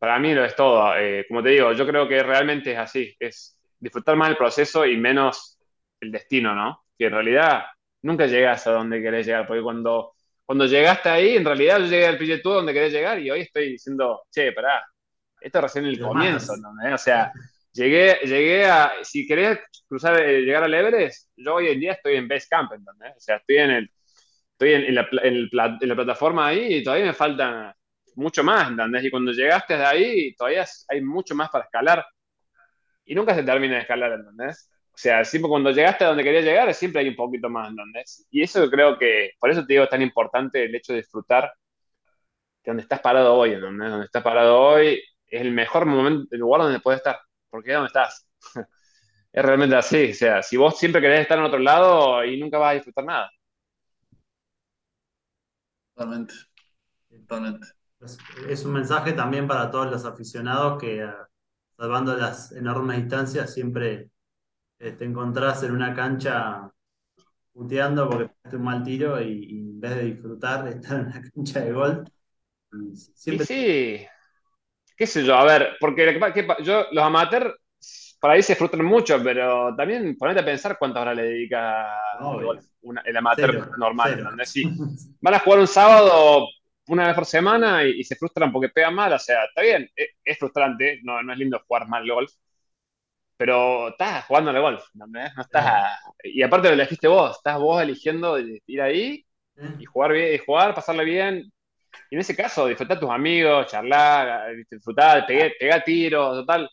para 0.00 0.18
mí 0.18 0.34
lo 0.34 0.44
es 0.44 0.56
todo. 0.56 0.96
Eh, 0.96 1.24
como 1.28 1.44
te 1.44 1.50
digo, 1.50 1.72
yo 1.74 1.86
creo 1.86 2.08
que 2.08 2.24
realmente 2.24 2.72
es 2.72 2.78
así, 2.78 3.14
es 3.20 3.56
disfrutar 3.78 4.16
más 4.16 4.30
el 4.30 4.36
proceso 4.36 4.84
y 4.84 4.96
menos 4.96 5.60
el 6.00 6.10
destino, 6.10 6.56
¿no? 6.56 6.86
Que 6.98 7.06
en 7.06 7.12
realidad 7.12 7.62
nunca 8.02 8.26
llegas 8.26 8.66
a 8.66 8.72
donde 8.72 9.00
querés 9.00 9.26
llegar, 9.26 9.46
porque 9.46 9.62
cuando, 9.62 10.14
cuando 10.44 10.66
llegaste 10.66 11.08
ahí, 11.08 11.36
en 11.36 11.44
realidad 11.44 11.78
yo 11.78 11.86
llegué 11.86 12.06
al 12.08 12.18
PG 12.18 12.42
donde 12.42 12.72
querés 12.72 12.92
llegar 12.92 13.20
y 13.20 13.30
hoy 13.30 13.42
estoy 13.42 13.70
diciendo, 13.70 14.22
che, 14.28 14.50
pará, 14.50 14.84
esto 15.40 15.58
es 15.58 15.62
recién 15.62 15.84
el 15.84 16.00
comienzo, 16.00 16.56
¿no? 16.56 16.72
O 16.92 16.98
sea, 16.98 17.32
llegué, 17.72 18.18
llegué 18.24 18.64
a, 18.66 18.92
si 19.02 19.26
querés 19.26 19.58
cruzar, 19.88 20.20
eh, 20.20 20.42
llegar 20.42 20.64
al 20.64 20.74
Everest, 20.74 21.30
yo 21.36 21.54
hoy 21.54 21.68
en 21.68 21.80
día 21.80 21.92
estoy 21.92 22.16
en 22.16 22.28
Base 22.28 22.46
Camp, 22.48 22.72
¿entendés? 22.72 23.12
O 23.16 23.20
sea, 23.20 23.36
estoy 23.36 23.56
en 23.56 23.70
el, 23.70 23.90
estoy 24.52 24.74
en, 24.74 24.94
la, 24.94 25.08
en, 25.22 25.48
la, 25.52 25.94
plataforma 25.94 26.46
ahí 26.48 26.76
y 26.76 26.82
todavía 26.82 27.06
me 27.06 27.12
falta 27.14 27.74
mucho 28.16 28.44
más, 28.44 28.70
¿entendés? 28.70 29.04
Y 29.04 29.10
cuando 29.10 29.32
llegaste 29.32 29.76
de 29.76 29.84
ahí, 29.84 30.34
todavía 30.34 30.64
hay 30.88 31.00
mucho 31.00 31.34
más 31.34 31.50
para 31.50 31.64
escalar 31.64 32.06
y 33.04 33.14
nunca 33.14 33.34
se 33.34 33.42
termina 33.42 33.74
de 33.74 33.80
escalar, 33.82 34.12
¿entendés? 34.12 34.70
O 34.94 34.98
sea, 34.98 35.24
siempre 35.24 35.48
cuando 35.48 35.70
llegaste 35.70 36.04
a 36.04 36.08
donde 36.08 36.22
querías 36.22 36.44
llegar, 36.44 36.72
siempre 36.74 37.00
hay 37.00 37.08
un 37.08 37.16
poquito 37.16 37.48
más, 37.48 37.70
¿entendés? 37.70 38.26
Y 38.30 38.42
eso 38.42 38.70
creo 38.70 38.98
que, 38.98 39.32
por 39.40 39.50
eso 39.50 39.66
te 39.66 39.72
digo, 39.72 39.84
es 39.84 39.90
tan 39.90 40.02
importante 40.02 40.64
el 40.64 40.74
hecho 40.74 40.92
de 40.92 41.00
disfrutar 41.00 41.52
de 42.64 42.70
donde 42.70 42.82
estás 42.82 43.00
parado 43.00 43.34
hoy, 43.34 43.52
¿entendés? 43.52 43.90
Donde 43.90 44.06
estás 44.06 44.22
parado 44.22 44.60
hoy 44.60 45.02
es 45.26 45.40
el 45.40 45.50
mejor 45.50 45.86
momento, 45.86 46.28
el 46.30 46.40
lugar 46.40 46.62
donde 46.62 46.80
puedes 46.80 46.98
estar, 46.98 47.18
porque 47.52 47.70
es 47.70 47.76
donde 47.76 47.88
estás. 47.88 48.26
es 49.32 49.44
realmente 49.44 49.76
así, 49.76 50.10
o 50.10 50.14
sea, 50.14 50.42
si 50.42 50.56
vos 50.56 50.78
siempre 50.78 51.02
querés 51.02 51.20
estar 51.20 51.38
en 51.38 51.44
otro 51.44 51.58
lado 51.58 52.24
y 52.24 52.40
nunca 52.40 52.58
vas 52.58 52.70
a 52.70 52.74
disfrutar 52.74 53.04
nada. 53.04 53.30
Totalmente, 55.94 56.34
totalmente. 57.10 57.68
Es 58.48 58.64
un 58.64 58.72
mensaje 58.72 59.12
también 59.12 59.46
para 59.46 59.70
todos 59.70 59.90
los 59.90 60.04
aficionados 60.04 60.80
que, 60.80 61.06
salvando 61.76 62.16
las 62.16 62.50
enormes 62.52 62.96
distancias, 62.96 63.52
siempre 63.52 64.10
te 64.78 65.04
encontrás 65.04 65.62
en 65.62 65.72
una 65.72 65.94
cancha 65.94 66.72
puteando 67.52 68.08
porque 68.08 68.28
pegaste 68.28 68.56
un 68.56 68.64
mal 68.64 68.82
tiro 68.82 69.20
y, 69.20 69.60
en 69.60 69.80
vez 69.80 69.94
de 69.96 70.04
disfrutar 70.04 70.64
de 70.64 70.70
estar 70.80 71.00
en 71.00 71.10
la 71.10 71.30
cancha 71.30 71.60
de 71.60 71.72
gol. 71.72 72.12
Siempre... 73.14 73.46
sí, 73.46 74.06
qué 74.96 75.06
sé 75.06 75.24
yo, 75.24 75.36
a 75.36 75.44
ver, 75.44 75.76
porque 75.80 76.18
yo, 76.62 76.86
los 76.90 77.04
amateurs 77.04 77.54
para 78.22 78.34
ahí 78.34 78.42
se 78.42 78.54
frustran 78.54 78.86
mucho, 78.86 79.20
pero 79.20 79.74
también 79.74 80.16
ponete 80.16 80.40
a 80.40 80.44
pensar 80.44 80.78
cuántas 80.78 81.02
horas 81.02 81.16
le 81.16 81.24
dedica 81.24 81.98
el 83.04 83.16
amateur 83.16 83.76
normal. 83.76 84.36
van 85.20 85.34
a 85.34 85.38
jugar 85.40 85.58
un 85.58 85.66
sábado 85.66 86.46
una 86.86 87.06
vez 87.06 87.14
por 87.16 87.26
semana 87.26 87.84
y, 87.84 88.04
se 88.04 88.14
frustran 88.14 88.52
porque 88.52 88.68
pegan 88.68 88.94
mal, 88.94 89.12
o 89.12 89.18
sea, 89.18 89.44
está 89.44 89.62
bien, 89.62 89.90
e, 89.96 90.10
es, 90.24 90.38
frustrante, 90.38 91.00
no, 91.02 91.20
no, 91.22 91.32
es 91.32 91.38
lindo 91.38 91.60
jugar 91.66 91.88
mal 91.88 92.08
golf, 92.08 92.32
pero 93.36 93.88
estás 93.88 94.24
jugando 94.26 94.50
al 94.50 94.60
golf, 94.60 94.84
¿no? 94.94 95.06
estás, 95.40 95.98
y 96.22 96.42
aparte 96.42 96.68
lo 96.68 96.74
elegiste 96.74 97.08
vos, 97.08 97.38
estás 97.38 97.58
vos 97.58 97.82
eligiendo 97.82 98.38
ir 98.38 98.80
ahí 98.80 99.26
y 99.80 99.84
jugar 99.84 100.12
bien, 100.12 100.34
y 100.34 100.38
jugar, 100.38 100.74
pasarle 100.74 101.04
bien, 101.04 101.52
y 102.12 102.14
en 102.14 102.20
ese 102.20 102.36
caso, 102.36 102.66
disfrutar 102.66 102.98
a 102.98 103.00
tus 103.00 103.08
amigos, 103.10 103.68
charlar, 103.68 104.54
disfrutar, 104.70 105.24
pegar, 105.26 105.82
tiros, 105.82 106.40
total. 106.40 106.68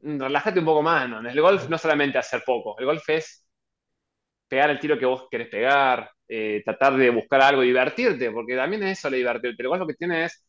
Relájate 0.00 0.58
un 0.58 0.64
poco 0.64 0.82
más, 0.82 1.06
¿no? 1.06 1.20
El 1.28 1.38
golf 1.38 1.68
no 1.68 1.76
solamente 1.76 2.16
hacer 2.16 2.42
poco, 2.46 2.78
el 2.78 2.86
golf 2.86 3.06
es 3.10 3.46
pegar 4.48 4.70
el 4.70 4.78
tiro 4.80 4.98
que 4.98 5.04
vos 5.04 5.28
querés 5.30 5.48
pegar, 5.48 6.10
eh, 6.28 6.62
tratar 6.64 6.96
de 6.96 7.10
buscar 7.10 7.42
algo, 7.42 7.60
divertirte, 7.60 8.30
porque 8.30 8.56
también 8.56 8.84
es 8.84 8.98
eso, 8.98 9.10
le 9.10 9.18
divertirte. 9.18 9.62
El 9.62 9.68
golf 9.68 9.80
lo 9.80 9.86
que 9.86 9.94
tiene 9.94 10.24
es 10.24 10.46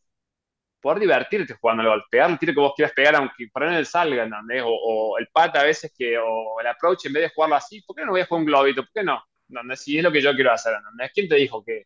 poder 0.80 1.00
divertirte 1.00 1.56
jugando 1.56 1.84
al 1.84 1.90
golf, 1.90 2.06
pegar 2.10 2.30
el 2.32 2.40
tiro 2.40 2.54
que 2.54 2.62
vos 2.62 2.74
quieras 2.74 2.94
pegar, 2.96 3.16
aunque 3.18 3.48
para 3.52 3.70
no 3.70 3.84
salga, 3.84 4.24
¿entendés? 4.24 4.64
O, 4.66 5.18
el 5.20 5.28
pat 5.28 5.58
a 5.58 5.64
veces 5.64 5.94
que, 5.98 6.18
o 6.18 6.62
el 6.62 6.68
approach, 6.68 7.08
en 7.08 7.14
vez 7.14 7.24
de 7.24 7.30
jugarlo 7.36 7.58
así, 7.58 7.82
¿por 7.82 7.98
qué 7.98 8.06
no 8.06 8.12
voy 8.12 8.22
a 8.22 8.26
jugar 8.28 8.40
un 8.40 8.46
globito? 8.46 8.84
¿Por 8.84 8.94
qué 8.94 9.04
no? 9.04 9.22
¿Entendés? 9.50 9.82
Si 9.82 9.98
es 9.98 10.04
lo 10.06 10.12
que 10.12 10.22
yo 10.22 10.34
quiero 10.36 10.54
hacer, 10.54 10.74
¿entendés? 10.76 11.12
¿Quién 11.14 11.28
te 11.28 11.36
dijo 11.36 11.64
que 11.66 11.84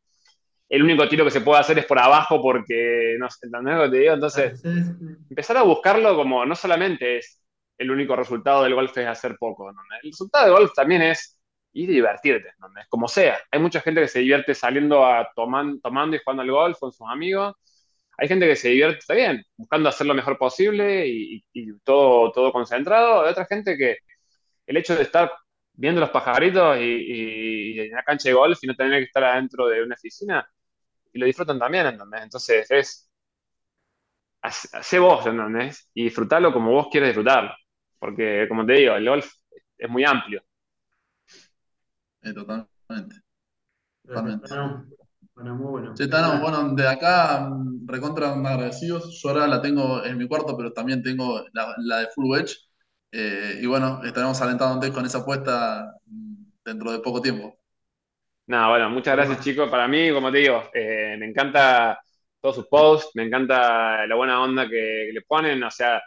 el 0.71 0.83
único 0.83 1.05
tiro 1.09 1.25
que 1.25 1.31
se 1.31 1.41
puede 1.41 1.59
hacer 1.59 1.77
es 1.79 1.85
por 1.85 1.99
abajo 1.99 2.41
porque, 2.41 3.17
no 3.19 3.29
sé, 3.29 3.45
¿entendés 3.45 3.75
lo 3.75 3.83
que 3.83 3.89
te 3.89 3.97
digo? 3.97 4.13
Entonces, 4.13 4.63
empezar 5.29 5.57
a 5.57 5.63
buscarlo 5.63 6.15
como 6.15 6.45
no 6.45 6.55
solamente 6.55 7.17
es 7.17 7.41
el 7.77 7.91
único 7.91 8.15
resultado 8.15 8.63
del 8.63 8.73
golf 8.73 8.97
es 8.97 9.05
hacer 9.05 9.35
poco. 9.37 9.69
El 9.69 9.75
resultado 10.09 10.45
del 10.45 10.53
golf 10.53 10.71
también 10.73 11.01
es 11.01 11.41
ir 11.73 11.89
y 11.89 11.95
divertirte. 11.95 12.53
Como 12.87 13.09
sea. 13.09 13.37
Hay 13.51 13.59
mucha 13.59 13.81
gente 13.81 13.99
que 13.99 14.07
se 14.07 14.19
divierte 14.19 14.55
saliendo 14.55 15.05
a 15.05 15.29
tomando 15.35 16.15
y 16.15 16.19
jugando 16.23 16.41
al 16.41 16.51
golf 16.51 16.79
con 16.79 16.93
sus 16.93 17.05
amigos. 17.09 17.53
Hay 18.17 18.29
gente 18.29 18.47
que 18.47 18.55
se 18.55 18.69
divierte, 18.69 18.99
está 18.99 19.13
bien, 19.13 19.43
buscando 19.57 19.89
hacer 19.89 20.07
lo 20.07 20.13
mejor 20.13 20.37
posible 20.37 21.05
y, 21.05 21.43
todo, 21.83 22.31
todo 22.31 22.53
concentrado. 22.53 23.23
Hay 23.25 23.31
otra 23.31 23.45
gente 23.45 23.77
que 23.77 23.97
el 24.67 24.77
hecho 24.77 24.95
de 24.95 25.03
estar 25.03 25.29
viendo 25.73 25.99
los 25.99 26.11
pajaritos 26.11 26.77
y, 26.79 27.77
en 27.77 27.91
la 27.91 28.03
cancha 28.03 28.29
de 28.29 28.35
golf 28.35 28.57
y 28.61 28.67
no 28.67 28.75
tener 28.75 28.99
que 28.99 29.05
estar 29.07 29.25
adentro 29.25 29.67
de 29.67 29.83
una 29.83 29.95
oficina, 29.95 30.47
y 31.13 31.19
lo 31.19 31.25
disfrutan 31.25 31.59
también, 31.59 31.87
¿entendés? 31.87 32.23
Entonces 32.23 32.69
es, 32.69 33.09
hace 34.41 34.99
vos, 34.99 35.25
¿entendés? 35.25 35.89
Y 35.93 36.05
disfrutarlo 36.05 36.53
como 36.53 36.71
vos 36.71 36.87
quieres 36.91 37.09
disfrutarlo, 37.09 37.51
porque 37.99 38.45
como 38.47 38.65
te 38.65 38.73
digo, 38.73 38.95
el 38.95 39.07
golf 39.07 39.31
es 39.77 39.89
muy 39.89 40.03
amplio. 40.03 40.43
totalmente. 42.21 43.15
Totalmente. 44.05 44.49
Bueno, 45.33 45.55
muy 45.55 45.67
bueno. 45.67 45.97
Sí, 45.97 46.07
bueno, 46.07 46.73
de 46.75 46.87
acá, 46.87 47.49
mm, 47.49 47.87
recontra 47.87 48.33
agradecidos. 48.33 49.19
Yo 49.21 49.29
ahora 49.29 49.47
la 49.47 49.61
tengo 49.61 50.03
en 50.03 50.17
mi 50.17 50.27
cuarto, 50.27 50.55
pero 50.57 50.73
también 50.73 51.01
tengo 51.01 51.43
la, 51.53 51.99
de 51.99 52.07
Full 52.13 52.29
Wedge. 52.29 52.57
Eh, 53.11 53.59
y 53.61 53.65
bueno, 53.65 54.01
estaremos 54.03 54.41
alentándote 54.41 54.91
con 54.91 55.05
esa 55.05 55.19
apuesta 55.19 55.95
mm, 56.05 56.43
dentro 56.63 56.91
de 56.91 56.99
poco 56.99 57.21
tiempo. 57.21 57.57
No, 58.51 58.67
bueno, 58.67 58.89
muchas 58.89 59.15
gracias 59.15 59.39
chicos. 59.45 59.69
Para 59.69 59.87
mí, 59.87 60.11
como 60.11 60.29
te 60.29 60.39
digo, 60.39 60.61
eh, 60.73 61.15
me 61.17 61.25
encanta 61.25 61.97
todos 62.41 62.57
sus 62.57 62.67
posts, 62.67 63.11
me 63.15 63.23
encanta 63.23 64.05
la 64.05 64.15
buena 64.15 64.43
onda 64.43 64.67
que, 64.67 65.09
le 65.13 65.21
ponen. 65.21 65.63
O 65.63 65.71
sea, 65.71 66.01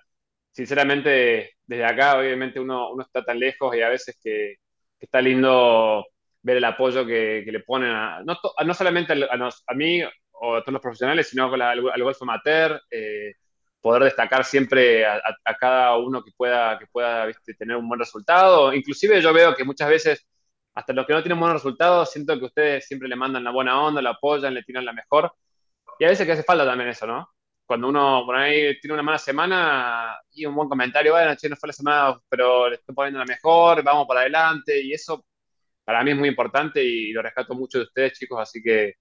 sinceramente, 0.52 1.54
desde 1.64 1.84
acá, 1.86 2.18
obviamente 2.18 2.60
uno, 2.60 2.92
uno 2.92 3.02
está 3.02 3.24
tan 3.24 3.38
lejos 3.38 3.74
y 3.74 3.80
a 3.80 3.88
veces 3.88 4.18
que, 4.22 4.56
está 5.00 5.22
lindo 5.22 6.04
ver 6.42 6.58
el 6.58 6.64
apoyo 6.64 7.06
que, 7.06 7.44
le 7.46 7.60
ponen, 7.60 7.90
a, 7.92 8.22
no, 8.22 8.36
no 8.66 8.74
solamente 8.74 9.14
a, 9.14 9.74
mí 9.74 10.02
o 10.32 10.56
a 10.56 10.60
todos 10.60 10.74
los 10.74 10.82
profesionales, 10.82 11.28
sino 11.30 11.46
al, 11.46 11.62
al 11.62 12.02
golf 12.02 12.20
amateur, 12.20 12.78
eh, 12.90 13.32
poder 13.80 14.02
destacar 14.04 14.44
siempre 14.44 15.06
a, 15.06 15.22
cada 15.58 15.96
uno 15.96 16.22
que 16.22 16.32
pueda, 16.36 16.78
que 16.78 16.86
pueda 16.88 17.26
tener 17.58 17.76
un 17.76 17.88
buen 17.88 18.00
resultado. 18.00 18.74
Inclusive 18.74 19.22
yo 19.22 19.32
veo 19.32 19.54
que 19.54 19.64
muchas 19.64 19.88
veces 19.88 20.26
hasta 20.74 20.92
los 20.92 21.06
que 21.06 21.12
no 21.12 21.22
tienen 21.22 21.38
buenos 21.38 21.62
resultados, 21.62 22.10
siento 22.10 22.38
que 22.38 22.46
ustedes 22.46 22.86
siempre 22.86 23.08
le 23.08 23.16
mandan 23.16 23.44
la 23.44 23.52
buena 23.52 23.80
onda, 23.80 24.02
la 24.02 24.10
apoyan, 24.10 24.54
le 24.54 24.64
tiran 24.64 24.84
la 24.84 24.92
mejor. 24.92 25.32
Y 25.98 26.04
a 26.04 26.08
veces 26.08 26.26
que 26.26 26.32
hace 26.32 26.42
falta 26.42 26.64
también 26.64 26.90
eso, 26.90 27.06
¿no? 27.06 27.28
Cuando 27.64 27.88
uno 27.88 28.24
por 28.26 28.36
ahí 28.36 28.78
tiene 28.80 28.94
una 28.94 29.02
mala 29.02 29.18
semana 29.18 30.18
y 30.32 30.44
un 30.44 30.54
buen 30.54 30.68
comentario, 30.68 31.12
bueno, 31.12 31.34
che, 31.36 31.48
no 31.48 31.56
fue 31.56 31.68
la 31.68 31.72
semana, 31.72 32.20
pero 32.28 32.68
le 32.68 32.76
estoy 32.76 32.94
poniendo 32.94 33.20
la 33.20 33.24
mejor, 33.24 33.82
vamos 33.82 34.06
para 34.06 34.20
adelante. 34.20 34.82
Y 34.82 34.92
eso 34.92 35.24
para 35.84 36.02
mí 36.04 36.10
es 36.10 36.16
muy 36.16 36.28
importante 36.28 36.82
y 36.82 37.12
lo 37.12 37.22
rescato 37.22 37.54
mucho 37.54 37.78
de 37.78 37.84
ustedes, 37.84 38.12
chicos. 38.18 38.40
Así 38.40 38.62
que, 38.62 38.94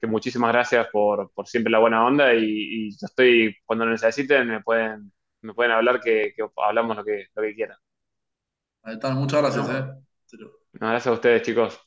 que 0.00 0.06
muchísimas 0.06 0.52
gracias 0.52 0.88
por, 0.92 1.32
por, 1.32 1.46
siempre 1.46 1.70
la 1.70 1.78
buena 1.78 2.04
onda. 2.04 2.34
Y, 2.34 2.90
yo 2.90 3.06
estoy, 3.06 3.56
cuando 3.64 3.86
lo 3.86 3.92
necesiten, 3.92 4.48
me 4.48 4.62
pueden, 4.62 5.12
me 5.42 5.54
pueden 5.54 5.72
hablar 5.72 6.00
que, 6.00 6.34
que 6.36 6.44
hablamos 6.56 6.96
lo 6.96 7.04
que, 7.04 7.26
lo 7.34 7.42
que 7.42 7.54
quieran. 7.54 7.78
Ahí 8.82 8.94
están, 8.94 9.14
muchas 9.14 9.40
gracias. 9.42 9.70
Eh. 9.70 10.06
Gracias 10.80 11.06
a 11.08 11.12
ustedes, 11.12 11.42
chicos. 11.42 11.85